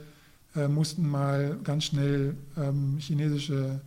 äh, 0.55 0.67
mussten 0.67 1.07
mal 1.07 1.57
ganz 1.63 1.85
schnell 1.85 2.35
ähm, 2.57 2.97
chinesische 2.99 3.81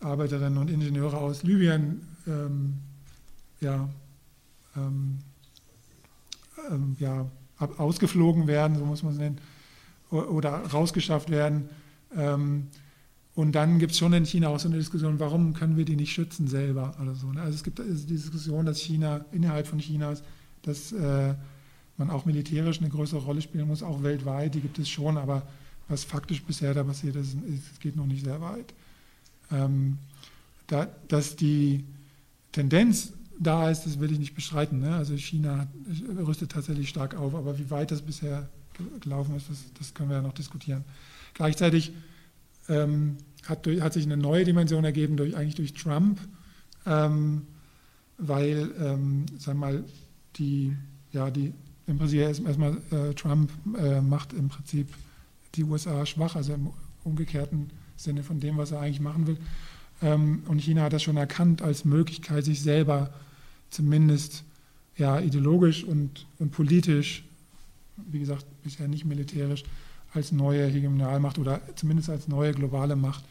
Arbeiterinnen 0.00 0.58
und 0.58 0.70
Ingenieure 0.70 1.18
aus 1.18 1.42
Libyen 1.42 2.00
ähm, 2.26 2.74
ja, 3.60 3.88
ähm, 4.76 5.18
ähm, 6.70 6.96
ja, 6.98 7.26
ausgeflogen 7.58 8.46
werden, 8.46 8.78
so 8.78 8.84
muss 8.84 9.02
man 9.02 9.12
es 9.12 9.18
nennen, 9.18 9.38
oder 10.10 10.50
rausgeschafft 10.50 11.30
werden. 11.30 11.68
Ähm, 12.16 12.68
und 13.34 13.52
dann 13.52 13.78
gibt 13.78 13.92
es 13.92 13.98
schon 13.98 14.12
in 14.12 14.24
China 14.24 14.48
auch 14.48 14.58
so 14.58 14.68
eine 14.68 14.78
Diskussion, 14.78 15.20
warum 15.20 15.54
können 15.54 15.76
wir 15.76 15.84
die 15.84 15.96
nicht 15.96 16.12
schützen 16.12 16.48
selber 16.48 16.96
oder 17.00 17.14
so. 17.14 17.30
Ne? 17.32 17.40
Also 17.40 17.54
es 17.54 17.62
gibt 17.62 17.78
die 17.78 18.06
Diskussion, 18.06 18.66
dass 18.66 18.80
China 18.80 19.24
innerhalb 19.30 19.66
von 19.66 19.78
Chinas 19.78 20.22
dass 20.62 20.92
äh, 20.92 21.34
man 21.96 22.10
auch 22.10 22.24
militärisch 22.24 22.80
eine 22.80 22.88
größere 22.88 23.20
Rolle 23.20 23.42
spielen 23.42 23.68
muss, 23.68 23.82
auch 23.82 24.02
weltweit, 24.02 24.54
die 24.54 24.60
gibt 24.60 24.78
es 24.78 24.88
schon, 24.88 25.16
aber 25.16 25.42
was 25.88 26.04
faktisch 26.04 26.42
bisher 26.42 26.72
da 26.72 26.84
passiert 26.84 27.16
ist, 27.16 27.36
es 27.72 27.80
geht 27.80 27.96
noch 27.96 28.06
nicht 28.06 28.24
sehr 28.24 28.40
weit. 28.40 28.72
Ähm, 29.50 29.98
da, 30.66 30.88
dass 31.08 31.36
die 31.36 31.84
Tendenz 32.52 33.12
da 33.38 33.70
ist, 33.70 33.86
das 33.86 33.98
will 33.98 34.12
ich 34.12 34.18
nicht 34.18 34.34
bestreiten. 34.34 34.80
Ne? 34.80 34.94
Also 34.94 35.16
China 35.16 35.66
rüstet 36.18 36.52
tatsächlich 36.52 36.88
stark 36.88 37.16
auf, 37.16 37.34
aber 37.34 37.58
wie 37.58 37.70
weit 37.70 37.90
das 37.90 38.02
bisher 38.02 38.48
gelaufen 39.00 39.36
ist, 39.36 39.50
das, 39.50 39.58
das 39.78 39.94
können 39.94 40.10
wir 40.10 40.16
ja 40.16 40.22
noch 40.22 40.32
diskutieren. 40.32 40.84
Gleichzeitig 41.34 41.92
ähm, 42.68 43.16
hat, 43.46 43.66
hat, 43.66 43.92
sich 43.92 44.04
eine 44.04 44.16
neue 44.16 44.44
Dimension 44.44 44.84
ergeben, 44.84 45.16
durch, 45.16 45.36
eigentlich 45.36 45.54
durch 45.54 45.74
Trump, 45.74 46.20
ähm, 46.86 47.42
weil, 48.18 48.70
ähm, 48.78 49.26
sagen 49.38 49.58
wir 49.58 49.66
mal, 49.66 49.84
die, 50.36 50.76
ja, 51.12 51.30
die, 51.30 51.52
im 51.86 51.98
Prinzip 51.98 52.20
erstmal 52.20 52.76
äh, 52.90 53.14
Trump 53.14 53.50
äh, 53.76 54.00
macht 54.00 54.32
im 54.32 54.48
Prinzip 54.48 54.88
die 55.54 55.64
USA 55.64 56.06
schwach, 56.06 56.36
also 56.36 56.54
im 56.54 56.70
umgekehrten 57.04 57.70
Sinne 57.96 58.22
von 58.22 58.40
dem, 58.40 58.56
was 58.56 58.70
er 58.70 58.80
eigentlich 58.80 59.00
machen 59.00 59.26
will. 59.26 59.36
Ähm, 60.02 60.42
und 60.46 60.60
China 60.60 60.82
hat 60.84 60.92
das 60.92 61.02
schon 61.02 61.16
erkannt 61.16 61.62
als 61.62 61.84
Möglichkeit, 61.84 62.44
sich 62.44 62.62
selber 62.62 63.12
zumindest 63.70 64.44
ja, 64.96 65.20
ideologisch 65.20 65.84
und, 65.84 66.26
und 66.38 66.52
politisch, 66.52 67.24
wie 67.96 68.18
gesagt, 68.18 68.44
bisher 68.62 68.88
nicht 68.88 69.04
militärisch, 69.04 69.64
als 70.12 70.32
neue 70.32 70.66
Hegemonialmacht 70.66 71.38
oder 71.38 71.60
zumindest 71.76 72.10
als 72.10 72.28
neue 72.28 72.52
globale 72.52 72.96
Macht 72.96 73.24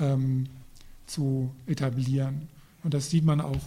ähm, 0.00 0.46
zu 1.06 1.50
etablieren. 1.66 2.48
Und 2.82 2.94
das 2.94 3.10
sieht 3.10 3.24
man 3.24 3.40
auch 3.40 3.60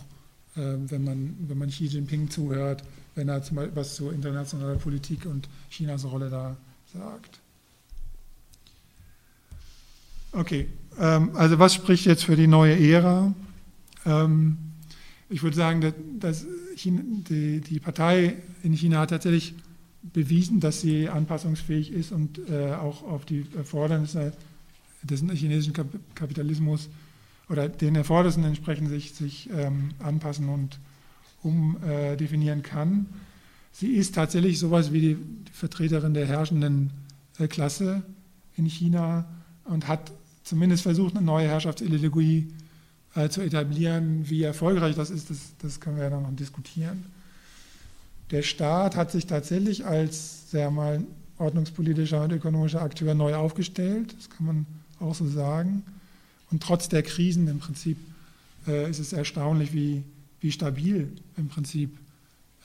wenn, 0.55 1.03
man, 1.03 1.35
wenn 1.47 1.57
man 1.57 1.69
Xi 1.69 1.85
Jinping 1.85 2.29
zuhört, 2.29 2.83
wenn 3.15 3.29
er 3.29 3.41
zum 3.43 3.57
Beispiel 3.57 3.75
was 3.75 3.95
zur 3.95 4.13
internationalen 4.13 4.79
Politik 4.79 5.25
und 5.25 5.47
Chinas 5.69 6.05
Rolle 6.05 6.29
da 6.29 6.57
sagt. 6.93 7.39
Okay, 10.33 10.67
ähm, 10.99 11.31
also 11.35 11.59
was 11.59 11.73
spricht 11.73 12.05
jetzt 12.05 12.23
für 12.23 12.35
die 12.35 12.47
neue 12.47 12.77
Ära? 12.79 13.33
Ähm, 14.05 14.57
ich 15.29 15.43
würde 15.43 15.55
sagen, 15.55 15.93
dass 16.19 16.45
die, 16.83 17.61
die, 17.61 17.79
Partei 17.79 18.35
in 18.63 18.73
China 18.73 18.99
hat 18.99 19.11
tatsächlich 19.11 19.53
bewiesen, 20.01 20.59
dass 20.59 20.81
sie 20.81 21.09
anpassungsfähig 21.09 21.91
ist 21.91 22.11
und 22.11 22.39
äh, 22.49 22.73
auch 22.73 23.03
auf 23.03 23.25
die 23.25 23.45
Erfordernisse 23.55 24.33
des 25.03 25.21
chinesischen 25.21 25.73
Kapitalismus 26.15 26.89
oder 27.51 27.67
den 27.67 27.95
Erfordernissen 27.95 28.45
entsprechend 28.45 28.89
sich, 28.89 29.13
sich 29.13 29.49
ähm, 29.53 29.91
anpassen 29.99 30.47
und 30.47 30.79
umdefinieren 31.43 32.59
äh, 32.59 32.63
kann. 32.63 33.07
Sie 33.73 33.93
ist 33.93 34.15
tatsächlich 34.15 34.57
sowas 34.57 34.93
wie 34.93 35.01
die, 35.01 35.17
Vertreterin 35.51 36.13
der 36.13 36.25
herrschenden 36.25 36.91
äh, 37.37 37.47
Klasse 37.47 38.03
in 38.55 38.65
China 38.65 39.25
und 39.65 39.87
hat 39.87 40.11
zumindest 40.43 40.83
versucht, 40.83 41.15
eine 41.15 41.25
neue 41.25 41.47
Herrschaftsideologie 41.47 42.53
äh, 43.15 43.29
zu 43.29 43.41
etablieren. 43.41 44.29
Wie 44.29 44.43
erfolgreich 44.43 44.95
das 44.95 45.09
ist, 45.09 45.29
das, 45.29 45.53
das 45.61 45.79
können 45.81 45.97
wir 45.97 46.05
ja 46.05 46.09
noch 46.09 46.35
diskutieren. 46.35 47.03
Der 48.31 48.43
Staat 48.43 48.95
hat 48.95 49.11
sich 49.11 49.27
tatsächlich 49.27 49.85
als 49.85 50.49
sehr 50.51 50.71
mal 50.71 51.03
ordnungspolitischer 51.37 52.23
und 52.23 52.31
ökonomischer 52.31 52.81
Akteur 52.81 53.13
neu 53.13 53.35
aufgestellt, 53.35 54.15
das 54.17 54.29
kann 54.29 54.45
man 54.45 54.65
auch 54.99 55.15
so 55.15 55.27
sagen. 55.27 55.83
Und 56.51 56.61
trotz 56.61 56.89
der 56.89 57.03
Krisen 57.03 57.47
im 57.47 57.59
Prinzip 57.59 57.97
äh, 58.67 58.89
ist 58.89 58.99
es 58.99 59.13
erstaunlich, 59.13 59.73
wie, 59.73 60.03
wie 60.41 60.51
stabil 60.51 61.11
im 61.37 61.47
Prinzip 61.47 61.97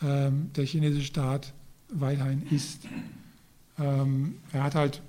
ähm, 0.02 0.50
der 0.56 0.64
chinesische 0.64 1.06
Staat 1.06 1.52
weiterhin 1.88 2.42
ist. 2.50 2.80
Ähm, 3.78 4.36
er 4.52 4.64
hat 4.64 4.74
halt 4.74 5.02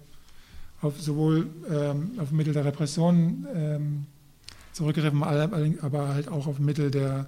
auf 0.81 1.01
sowohl 1.01 1.49
ähm, 1.69 2.11
auf 2.17 2.31
Mittel 2.31 2.53
der 2.53 2.65
Repression 2.65 3.47
ähm, 3.53 4.05
zurückgegriffen, 4.73 5.23
aber 5.23 6.07
halt 6.09 6.27
auch 6.27 6.45
auf 6.45 6.59
Mittel 6.59 6.91
der, 6.91 7.25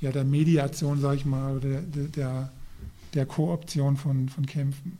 ja, 0.00 0.10
der 0.10 0.24
Mediation, 0.24 1.00
sage 1.00 1.16
ich 1.16 1.24
mal, 1.24 1.56
oder 1.56 1.80
der, 1.80 2.08
der, 2.08 2.52
der 3.14 3.26
Kooption 3.26 3.96
von, 3.96 4.28
von 4.28 4.46
Kämpfen. 4.46 4.98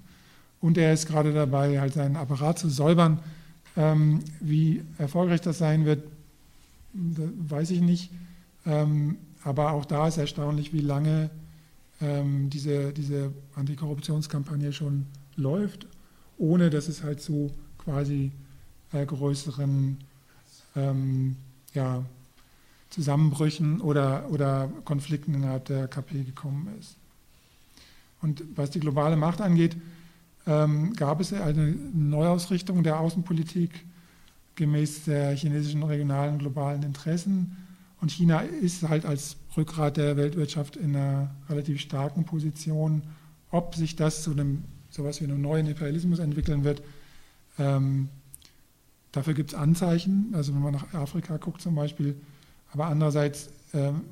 Und 0.60 0.78
er 0.78 0.92
ist 0.92 1.06
gerade 1.06 1.32
dabei, 1.32 1.80
halt 1.80 1.94
seinen 1.94 2.16
Apparat 2.16 2.58
zu 2.58 2.68
säubern, 2.68 3.18
ähm, 3.78 4.24
wie 4.40 4.82
erfolgreich 4.98 5.40
das 5.40 5.58
sein 5.58 5.84
wird, 5.84 6.02
weiß 6.92 7.70
ich 7.70 7.80
nicht. 7.80 8.10
Ähm, 8.66 9.16
aber 9.44 9.72
auch 9.72 9.84
da 9.84 10.08
ist 10.08 10.18
erstaunlich, 10.18 10.72
wie 10.72 10.80
lange 10.80 11.30
ähm, 12.00 12.50
diese, 12.50 12.92
diese 12.92 13.32
Antikorruptionskampagne 13.54 14.72
schon 14.72 15.06
läuft, 15.36 15.86
ohne 16.38 16.70
dass 16.70 16.88
es 16.88 17.04
halt 17.04 17.20
zu 17.22 17.52
quasi 17.78 18.32
äh, 18.92 19.06
größeren 19.06 19.98
ähm, 20.74 21.36
ja, 21.72 22.04
Zusammenbrüchen 22.90 23.80
oder, 23.80 24.28
oder 24.30 24.72
Konflikten 24.84 25.34
innerhalb 25.34 25.66
der 25.66 25.86
KP 25.86 26.24
gekommen 26.24 26.68
ist. 26.80 26.96
Und 28.22 28.42
was 28.56 28.70
die 28.70 28.80
globale 28.80 29.14
Macht 29.14 29.40
angeht, 29.40 29.76
ähm, 30.48 30.94
gab 30.94 31.20
es 31.20 31.32
eine 31.32 31.74
Neuausrichtung 31.92 32.82
der 32.82 32.98
Außenpolitik 32.98 33.84
gemäß 34.54 35.04
der 35.04 35.36
chinesischen 35.36 35.82
regionalen 35.82 36.38
globalen 36.38 36.82
Interessen. 36.82 37.56
Und 38.00 38.10
China 38.10 38.40
ist 38.40 38.88
halt 38.88 39.04
als 39.04 39.36
Rückgrat 39.56 39.98
der 39.98 40.16
Weltwirtschaft 40.16 40.76
in 40.76 40.96
einer 40.96 41.30
relativ 41.50 41.80
starken 41.80 42.24
Position. 42.24 43.02
Ob 43.50 43.74
sich 43.74 43.94
das 43.94 44.22
zu 44.22 44.32
einem 44.32 44.64
sowas 44.90 45.20
wie 45.20 45.24
einem 45.24 45.42
neuen 45.42 45.66
Imperialismus 45.66 46.18
entwickeln 46.18 46.64
wird, 46.64 46.82
ähm, 47.58 48.08
dafür 49.12 49.34
gibt 49.34 49.52
es 49.52 49.58
Anzeichen. 49.58 50.30
Also 50.32 50.54
wenn 50.54 50.62
man 50.62 50.72
nach 50.72 50.94
Afrika 50.94 51.36
guckt 51.36 51.60
zum 51.60 51.74
Beispiel, 51.74 52.16
aber 52.72 52.86
andererseits 52.86 53.50
ähm, 53.74 54.02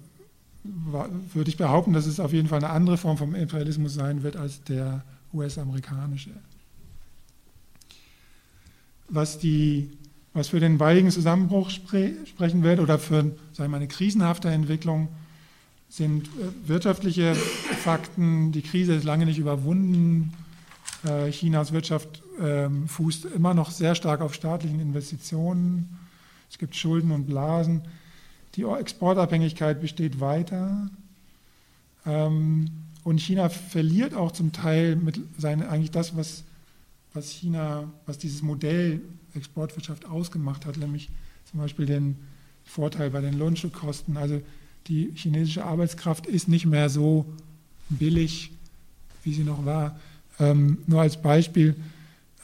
würde 0.62 1.48
ich 1.48 1.56
behaupten, 1.56 1.92
dass 1.92 2.06
es 2.06 2.20
auf 2.20 2.32
jeden 2.32 2.48
Fall 2.48 2.58
eine 2.58 2.70
andere 2.70 2.98
Form 2.98 3.16
vom 3.16 3.34
Imperialismus 3.34 3.94
sein 3.94 4.22
wird 4.22 4.36
als 4.36 4.62
der 4.64 5.04
US-amerikanische. 5.36 6.30
Was, 9.08 9.38
was 10.32 10.48
für 10.48 10.60
den 10.60 10.78
baldigen 10.78 11.10
Zusammenbruch 11.10 11.70
spre 11.70 12.12
sprechen 12.26 12.62
wird 12.62 12.80
oder 12.80 12.98
für 12.98 13.36
sagen 13.52 13.74
eine 13.74 13.88
krisenhafte 13.88 14.48
Entwicklung, 14.48 15.08
sind 15.88 16.26
äh, 16.26 16.68
wirtschaftliche 16.68 17.34
Fakten. 17.34 18.52
Die 18.52 18.62
Krise 18.62 18.94
ist 18.94 19.04
lange 19.04 19.26
nicht 19.26 19.38
überwunden. 19.38 20.32
Äh, 21.04 21.30
Chinas 21.30 21.72
Wirtschaft 21.72 22.22
ähm, 22.40 22.88
fußt 22.88 23.26
immer 23.26 23.54
noch 23.54 23.70
sehr 23.70 23.94
stark 23.94 24.20
auf 24.20 24.34
staatlichen 24.34 24.80
Investitionen. 24.80 25.98
Es 26.50 26.58
gibt 26.58 26.74
Schulden 26.74 27.12
und 27.12 27.26
Blasen. 27.26 27.82
Die 28.54 28.62
Exportabhängigkeit 28.62 29.80
besteht 29.80 30.20
weiter. 30.20 30.90
Ähm, 32.04 32.70
und 33.06 33.20
China 33.20 33.48
verliert 33.50 34.14
auch 34.14 34.32
zum 34.32 34.50
Teil 34.50 34.96
mit 34.96 35.20
seine, 35.38 35.68
eigentlich 35.68 35.92
das, 35.92 36.16
was, 36.16 36.42
was 37.14 37.30
China, 37.30 37.88
was 38.04 38.18
dieses 38.18 38.42
Modell 38.42 39.00
Exportwirtschaft 39.32 40.06
ausgemacht 40.06 40.66
hat, 40.66 40.76
nämlich 40.76 41.08
zum 41.48 41.60
Beispiel 41.60 41.86
den 41.86 42.16
Vorteil 42.64 43.10
bei 43.10 43.20
den 43.20 43.38
Lohnstückkosten. 43.38 44.16
Also 44.16 44.42
die 44.88 45.12
chinesische 45.14 45.64
Arbeitskraft 45.64 46.26
ist 46.26 46.48
nicht 46.48 46.66
mehr 46.66 46.90
so 46.90 47.26
billig, 47.90 48.50
wie 49.22 49.34
sie 49.34 49.44
noch 49.44 49.64
war. 49.64 50.00
Ähm, 50.40 50.78
nur 50.88 51.00
als 51.00 51.22
Beispiel, 51.22 51.76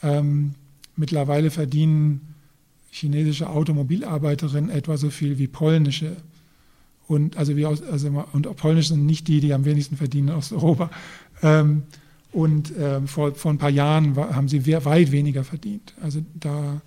ähm, 0.01 0.55
mittlerweile 0.95 1.51
verdienen 1.51 2.37
chinesische 2.93 3.51
Automobilarbeiterinnen 3.51 4.71
etwa 4.71 4.97
so 4.97 5.11
viel 5.11 5.39
wie 5.39 5.49
polnische. 5.49 6.19
Und, 7.07 7.37
also 7.37 7.57
wie 7.57 7.67
aus, 7.67 7.83
also, 7.83 8.25
und 8.33 8.57
polnisch 8.57 8.89
sind 8.89 9.07
nicht 9.07 9.29
die, 9.29 9.41
die 9.41 9.53
am 9.53 9.65
wenigsten 9.65 9.97
verdienen 9.97 10.31
aus 10.31 10.53
Europa. 10.53 10.91
Ähm, 11.43 11.83
und 12.33 12.73
ähm, 12.79 13.09
vor, 13.09 13.35
vor 13.35 13.53
ein 13.53 13.59
paar 13.59 13.71
Jahren 13.71 14.17
war, 14.17 14.35
haben 14.35 14.49
sie 14.49 14.67
weit 14.67 15.13
weniger 15.13 15.45
verdient. 15.45 15.93
Also 16.01 16.23
da 16.35 16.81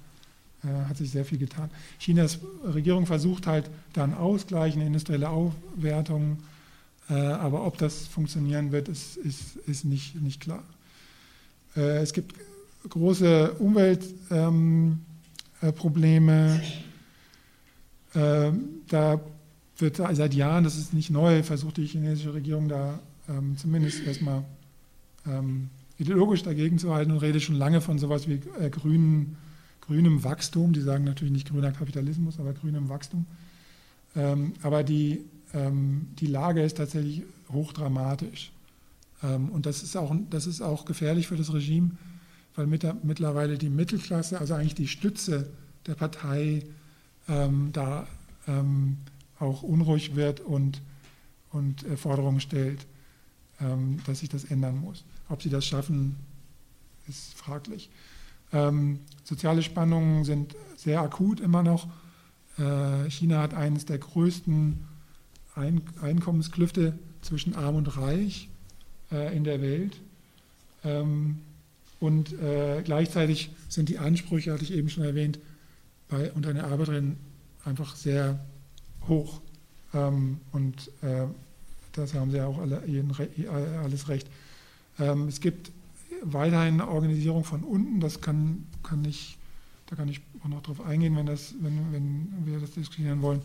äh, 0.63 0.89
hat 0.89 0.97
sich 0.97 1.11
sehr 1.11 1.25
viel 1.25 1.37
getan. 1.37 1.69
Chinas 1.99 2.39
Regierung 2.63 3.05
versucht 3.05 3.45
halt 3.45 3.69
dann 3.93 4.15
Ausgleich, 4.15 4.73
eine 4.73 4.87
industrielle 4.87 5.29
Aufwertung, 5.29 6.39
äh, 7.09 7.13
aber 7.13 7.65
ob 7.67 7.77
das 7.77 8.07
funktionieren 8.07 8.71
wird, 8.71 8.89
ist, 8.89 9.17
ist, 9.17 9.57
ist 9.67 9.85
nicht, 9.85 10.19
nicht 10.19 10.41
klar. 10.41 10.63
Äh, 11.75 11.97
es 11.97 12.13
gibt 12.13 12.33
große 12.89 13.53
Umwelt. 13.59 14.03
Ähm, 14.31 14.99
äh. 15.61 15.71
Ähm, 18.15 18.63
da 18.87 19.19
wird 19.77 19.97
seit 19.97 20.33
Jahren, 20.33 20.63
das 20.63 20.77
ist 20.77 20.93
nicht 20.93 21.09
neu, 21.09 21.43
versucht 21.43 21.77
die 21.77 21.85
chinesische 21.85 22.33
Regierung 22.33 22.69
da 22.69 22.99
ähm, 23.27 23.57
zumindest 23.57 24.05
erstmal 24.05 24.43
ähm, 25.27 25.69
ideologisch 25.97 26.43
dagegen 26.43 26.77
zu 26.77 26.93
halten 26.93 27.11
und 27.11 27.17
redet 27.19 27.41
schon 27.41 27.55
lange 27.55 27.81
von 27.81 27.99
sowas 27.99 28.27
wie 28.27 28.41
äh, 28.59 28.69
grünen, 28.69 29.37
grünem 29.81 30.23
Wachstum. 30.23 30.73
Die 30.73 30.81
sagen 30.81 31.03
natürlich 31.03 31.33
nicht 31.33 31.49
grüner 31.49 31.71
Kapitalismus, 31.71 32.39
aber 32.39 32.53
grünem 32.53 32.89
Wachstum. 32.89 33.25
Ähm, 34.15 34.53
aber 34.61 34.83
die, 34.83 35.21
ähm, 35.53 36.07
die 36.19 36.27
Lage 36.27 36.61
ist 36.61 36.77
tatsächlich 36.77 37.23
hochdramatisch. 37.51 38.51
Ähm, 39.23 39.49
und 39.49 39.65
das 39.65 39.83
ist, 39.83 39.95
auch, 39.95 40.15
das 40.29 40.47
ist 40.47 40.61
auch 40.61 40.85
gefährlich 40.85 41.27
für 41.27 41.37
das 41.37 41.53
Regime, 41.53 41.91
weil 42.55 42.67
mit 42.67 42.83
der, 42.83 42.95
mittlerweile 43.03 43.57
die 43.57 43.69
Mittelklasse, 43.69 44.39
also 44.39 44.53
eigentlich 44.53 44.75
die 44.75 44.87
Stütze 44.87 45.49
der 45.87 45.95
Partei, 45.95 46.63
ähm, 47.27 47.69
da 47.73 48.07
auch 49.39 49.63
unruhig 49.63 50.15
wird 50.15 50.39
und, 50.39 50.81
und 51.51 51.83
äh, 51.85 51.97
Forderungen 51.97 52.39
stellt, 52.39 52.85
ähm, 53.61 53.99
dass 54.05 54.19
sich 54.19 54.29
das 54.29 54.45
ändern 54.45 54.79
muss. 54.79 55.03
Ob 55.29 55.41
sie 55.41 55.49
das 55.49 55.65
schaffen, 55.65 56.15
ist 57.07 57.33
fraglich. 57.35 57.89
Ähm, 58.53 58.99
soziale 59.23 59.63
Spannungen 59.63 60.23
sind 60.23 60.55
sehr 60.77 61.01
akut 61.01 61.39
immer 61.39 61.63
noch. 61.63 61.87
Äh, 62.57 63.09
China 63.09 63.41
hat 63.41 63.53
eines 63.53 63.85
der 63.85 63.97
größten 63.97 64.79
Ein 65.55 65.81
Einkommensklüfte 66.01 66.97
zwischen 67.21 67.55
Arm 67.55 67.75
und 67.75 67.97
Reich 67.97 68.49
äh, 69.11 69.35
in 69.35 69.43
der 69.43 69.61
Welt. 69.61 69.99
Ähm, 70.83 71.39
und 71.99 72.33
äh, 72.33 72.81
gleichzeitig 72.83 73.49
sind 73.67 73.89
die 73.89 73.97
Ansprüche, 73.97 74.53
hatte 74.53 74.63
ich 74.63 74.73
eben 74.73 74.89
schon 74.89 75.03
erwähnt, 75.03 75.39
bei, 76.07 76.31
unter 76.33 76.49
einer 76.49 76.65
Arbeiterin 76.65 77.17
einfach 77.63 77.95
sehr 77.95 78.39
hoch. 79.07 79.41
Ähm, 79.93 80.39
und 80.51 80.91
äh, 81.01 81.25
das 81.93 82.13
haben 82.13 82.31
sie 82.31 82.37
ja 82.37 82.47
auch 82.47 82.59
alle, 82.59 82.85
jeden, 82.85 83.11
alles 83.83 84.09
recht. 84.09 84.27
Ähm, 84.99 85.27
es 85.27 85.39
gibt 85.39 85.71
weiterhin 86.21 86.81
eine 86.81 86.89
Organisierung 86.89 87.43
von 87.43 87.63
unten, 87.63 87.99
das 87.99 88.21
kann, 88.21 88.65
kann 88.83 89.05
ich, 89.05 89.37
da 89.87 89.95
kann 89.95 90.09
ich 90.09 90.21
auch 90.43 90.49
noch 90.49 90.61
drauf 90.61 90.81
eingehen, 90.81 91.15
wenn, 91.15 91.25
das, 91.25 91.53
wenn, 91.59 91.91
wenn 91.91 92.45
wir 92.45 92.59
das 92.59 92.71
diskutieren 92.71 93.21
wollen. 93.21 93.41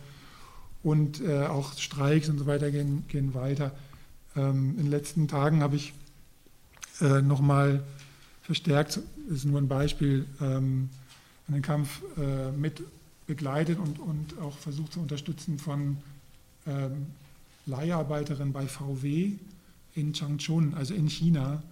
Und 0.83 1.21
äh, 1.21 1.45
auch 1.45 1.77
Streiks 1.79 2.29
und 2.29 2.39
so 2.39 2.47
weiter 2.47 2.71
gehen, 2.71 3.05
gehen 3.09 3.35
weiter. 3.35 3.73
Ähm, 4.35 4.71
in 4.77 4.85
den 4.85 4.91
letzten 4.91 5.29
Tagen 5.29 5.63
habe 5.63 5.77
ich 5.77 5.93
äh, 7.01 7.21
nochmal 7.21 7.83
verstärkt, 8.43 9.01
ist 9.29 9.45
nur 9.45 9.61
ein 9.61 9.69
Beispiel, 9.69 10.27
ähm, 10.41 10.89
den 11.49 11.63
Kampf 11.63 12.03
äh, 12.17 12.53
mit 12.53 12.83
begleitet 13.31 13.79
und, 13.79 14.01
und 14.01 14.37
auch 14.41 14.59
versucht 14.59 14.95
zu 14.95 15.01
unterstützen 15.01 15.61
von 15.61 15.99
ähm, 16.67 17.07
Leiharbeiterinnen 17.65 18.53
bei 18.53 18.67
VW 18.67 19.35
in 19.95 20.13
Changchun, 20.13 20.75
also 20.75 20.95
in 20.95 21.09
China. 21.09 21.63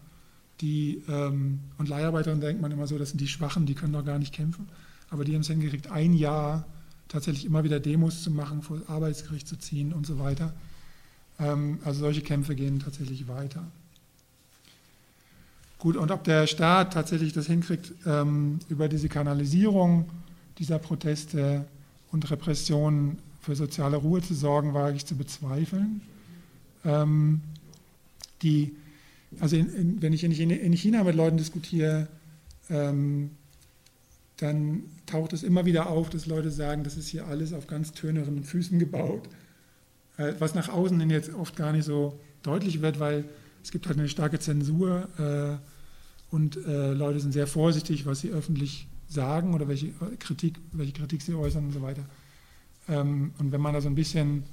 Die, 0.60 1.02
ähm, 1.08 1.58
und 1.76 1.88
Leiharbeiterinnen 1.88 2.40
denkt 2.40 2.62
man 2.62 2.70
immer 2.70 2.86
so, 2.86 2.96
das 2.96 3.10
sind 3.10 3.20
die 3.20 3.26
Schwachen, 3.26 3.66
die 3.66 3.74
können 3.74 3.92
doch 3.92 4.04
gar 4.04 4.20
nicht 4.20 4.32
kämpfen. 4.32 4.68
Aber 5.10 5.24
die 5.24 5.34
haben 5.34 5.40
es 5.40 5.48
hingekriegt, 5.48 5.90
ein 5.90 6.14
Jahr 6.14 6.64
tatsächlich 7.08 7.44
immer 7.44 7.64
wieder 7.64 7.80
Demos 7.80 8.22
zu 8.22 8.30
machen, 8.30 8.62
vor 8.62 8.78
das 8.78 8.88
Arbeitsgericht 8.88 9.48
zu 9.48 9.58
ziehen 9.58 9.92
und 9.92 10.06
so 10.06 10.20
weiter. 10.20 10.54
Ähm, 11.40 11.80
also 11.84 11.98
solche 12.00 12.22
Kämpfe 12.22 12.54
gehen 12.54 12.78
tatsächlich 12.78 13.26
weiter. 13.26 13.64
Gut, 15.78 15.96
und 15.96 16.12
ob 16.12 16.22
der 16.22 16.46
Staat 16.46 16.92
tatsächlich 16.92 17.32
das 17.32 17.46
hinkriegt, 17.46 17.92
ähm, 18.06 18.60
über 18.68 18.88
diese 18.88 19.08
Kanalisierung 19.08 20.08
dieser 20.58 20.78
Proteste 20.78 21.64
und 22.10 22.30
Repressionen 22.30 23.18
für 23.40 23.54
soziale 23.54 23.96
Ruhe 23.96 24.20
zu 24.22 24.34
sorgen, 24.34 24.74
wage 24.74 24.96
ich 24.96 25.06
zu 25.06 25.16
bezweifeln. 25.16 26.00
Ähm, 26.84 27.40
die, 28.42 28.74
also 29.40 29.56
in, 29.56 29.74
in, 29.74 30.02
wenn 30.02 30.12
ich 30.12 30.24
in, 30.24 30.32
in, 30.32 30.72
China 30.72 31.04
mit 31.04 31.14
Leuten 31.14 31.36
diskutiere, 31.36 32.08
ähm, 32.70 33.30
dann 34.38 34.84
taucht 35.06 35.32
es 35.32 35.42
immer 35.42 35.64
wieder 35.64 35.88
auf, 35.88 36.10
dass 36.10 36.26
Leute 36.26 36.50
sagen, 36.50 36.84
das 36.84 36.96
ist 36.96 37.08
hier 37.08 37.26
alles 37.26 37.52
auf 37.52 37.66
ganz 37.66 37.92
töneren 37.92 38.44
Füßen 38.44 38.78
gebaut. 38.78 39.28
Äh, 40.16 40.34
was 40.38 40.54
nach 40.54 40.68
außen 40.68 40.98
hin 41.00 41.10
jetzt 41.10 41.32
oft 41.34 41.56
gar 41.56 41.72
nicht 41.72 41.84
so 41.84 42.18
deutlich 42.42 42.80
wird, 42.82 43.00
weil 43.00 43.24
es 43.62 43.70
gibt 43.70 43.86
halt 43.86 43.98
eine 43.98 44.08
starke 44.08 44.38
Zensur 44.38 45.08
äh, 45.18 46.34
und 46.34 46.56
äh, 46.66 46.92
Leute 46.92 47.20
sind 47.20 47.32
sehr 47.32 47.46
vorsichtig, 47.46 48.06
was 48.06 48.20
sie 48.20 48.30
öffentlich 48.30 48.86
sagen 49.08 49.54
oder 49.54 49.68
welche 49.68 49.92
Kritik, 50.18 50.58
welche 50.72 50.92
Kritik 50.92 51.22
sie 51.22 51.34
äußern 51.34 51.66
und 51.66 51.72
so 51.72 51.82
weiter. 51.82 52.04
Ähm, 52.88 53.32
und 53.38 53.52
wenn 53.52 53.60
man 53.60 53.74
da 53.74 53.80
so 53.80 53.88
ein 53.88 53.94
bisschen, 53.94 54.44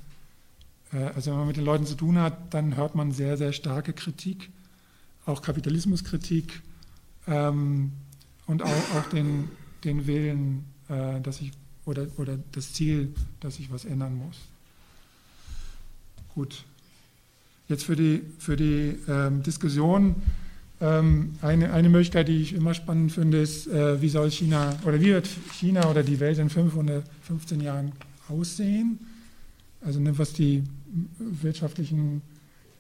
äh, 0.92 0.98
also 0.98 1.32
wenn 1.32 1.40
man 1.40 1.48
mit 1.48 1.58
den 1.58 1.66
Leuten 1.66 1.86
zu 1.86 1.96
tun 1.96 2.18
hat, 2.20 2.54
dann 2.54 2.76
hört 2.76 2.96
man 2.96 3.12
sehr, 3.12 3.38
sehr 3.38 3.54
starke 3.54 3.94
Kritik, 3.94 4.50
auch 5.26 5.42
Kapitalismuskritik 5.42 6.62
ähm, 7.28 7.92
und 8.48 8.62
auch, 8.64 8.96
auch 8.96 9.10
den, 9.12 9.50
den 9.84 10.08
Willen, 10.08 10.66
äh, 10.90 11.20
dass 11.22 11.42
ich 11.42 11.52
oder, 11.86 12.08
oder 12.18 12.40
das 12.52 12.74
Ziel, 12.74 13.14
dass 13.40 13.58
sich 13.58 13.72
was 13.72 13.86
ändern 13.86 14.16
muss. 14.16 14.38
gut. 16.34 16.66
Jetzt 17.68 17.86
für 17.86 17.96
die, 17.96 18.22
für 18.38 18.56
die 18.56 18.98
ähm, 19.08 19.42
Diskussion 19.42 20.16
eine, 20.80 21.72
eine 21.72 21.90
Möglichkeit, 21.90 22.28
die 22.28 22.42
ich 22.42 22.54
immer 22.54 22.74
spannend 22.74 23.14
finde, 23.14 23.42
ist, 23.42 23.68
äh, 23.68 24.02
wie 24.02 24.10
soll 24.10 24.30
China 24.30 24.78
oder 24.84 25.00
wie 25.00 25.08
wird 25.08 25.30
China 25.54 25.90
oder 25.90 26.04
die 26.04 26.20
Welt 26.20 26.38
in 26.38 26.50
515 26.50 27.62
Jahren 27.62 27.94
aussehen? 28.28 29.00
Also 29.86 30.00
was 30.18 30.34
die 30.34 30.64
wirtschaftlichen 31.18 32.22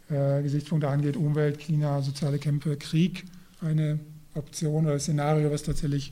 äh, 0.09 0.41
Gesichtspunkte 0.41 0.89
angeht, 0.89 1.17
Umwelt, 1.17 1.59
Klima, 1.59 2.01
soziale 2.01 2.37
Kämpfe, 2.37 2.75
Krieg, 2.77 3.25
eine 3.61 3.99
Option 4.33 4.85
oder 4.85 4.99
Szenario, 4.99 5.51
was 5.51 5.63
tatsächlich 5.63 6.11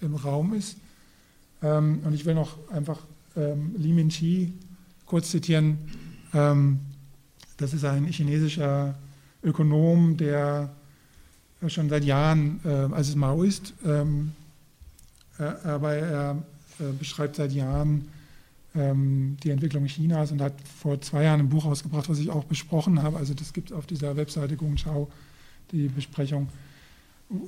im 0.00 0.14
Raum 0.14 0.54
ist. 0.54 0.76
Ähm, 1.62 2.00
und 2.04 2.14
ich 2.14 2.26
will 2.26 2.34
noch 2.34 2.58
einfach 2.70 3.00
ähm, 3.36 3.74
Li 3.78 3.92
Minqi 3.92 4.52
kurz 5.06 5.30
zitieren. 5.30 5.78
Ähm, 6.32 6.80
das 7.56 7.72
ist 7.72 7.84
ein 7.84 8.06
chinesischer 8.06 8.98
Ökonom, 9.42 10.16
der 10.16 10.74
schon 11.70 11.88
seit 11.88 12.04
Jahren, 12.04 12.60
also 12.64 13.10
es 13.10 13.16
Maoist, 13.16 13.72
ähm, 13.84 14.32
äh, 15.38 15.42
aber 15.64 15.94
er 15.94 16.42
äh, 16.78 16.92
beschreibt 16.98 17.36
seit 17.36 17.52
Jahren 17.52 18.08
ähm, 18.74 19.36
die 19.42 19.50
Entwicklung 19.50 19.86
Chinas 19.86 20.32
und 20.32 20.40
hat 20.40 20.54
vor 20.80 21.00
zwei 21.00 21.24
Jahren 21.24 21.40
ein 21.40 21.48
Buch 21.48 21.64
rausgebracht, 21.64 22.08
was 22.08 22.18
ich 22.18 22.30
auch 22.30 22.44
besprochen 22.44 23.02
habe. 23.02 23.16
Also 23.16 23.34
das 23.34 23.52
gibt 23.52 23.70
es 23.70 23.76
auf 23.76 23.86
dieser 23.86 24.16
Webseite 24.16 24.56
Gongchao, 24.56 25.10
die 25.72 25.88
Besprechung. 25.88 26.48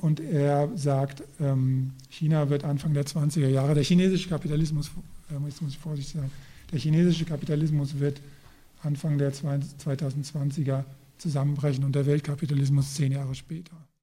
Und 0.01 0.21
er 0.21 0.71
sagt, 0.75 1.23
ähm, 1.41 1.93
China 2.09 2.49
wird 2.49 2.64
Anfang 2.64 2.95
der 2.95 3.05
20er 3.05 3.49
Jahre, 3.49 3.75
der 3.75 3.85
chinesische 3.85 4.29
Kapitalismus, 4.29 4.91
jetzt 5.45 5.62
muss 5.62 5.73
ich 5.73 5.79
vorsichtig 5.79 6.14
sein, 6.21 6.31
der 6.73 6.79
chinesische 6.81 7.25
Kapitalismus 7.25 7.99
wird 8.01 8.21
Anfang 8.83 9.19
der 9.19 9.33
2020er 9.33 10.85
zusammenbrechen 11.19 11.85
und 11.85 11.95
der 11.95 12.07
Weltkapitalismus 12.07 12.95
zehn 12.95 13.12
Jahre 13.12 13.35
später. 13.35 13.87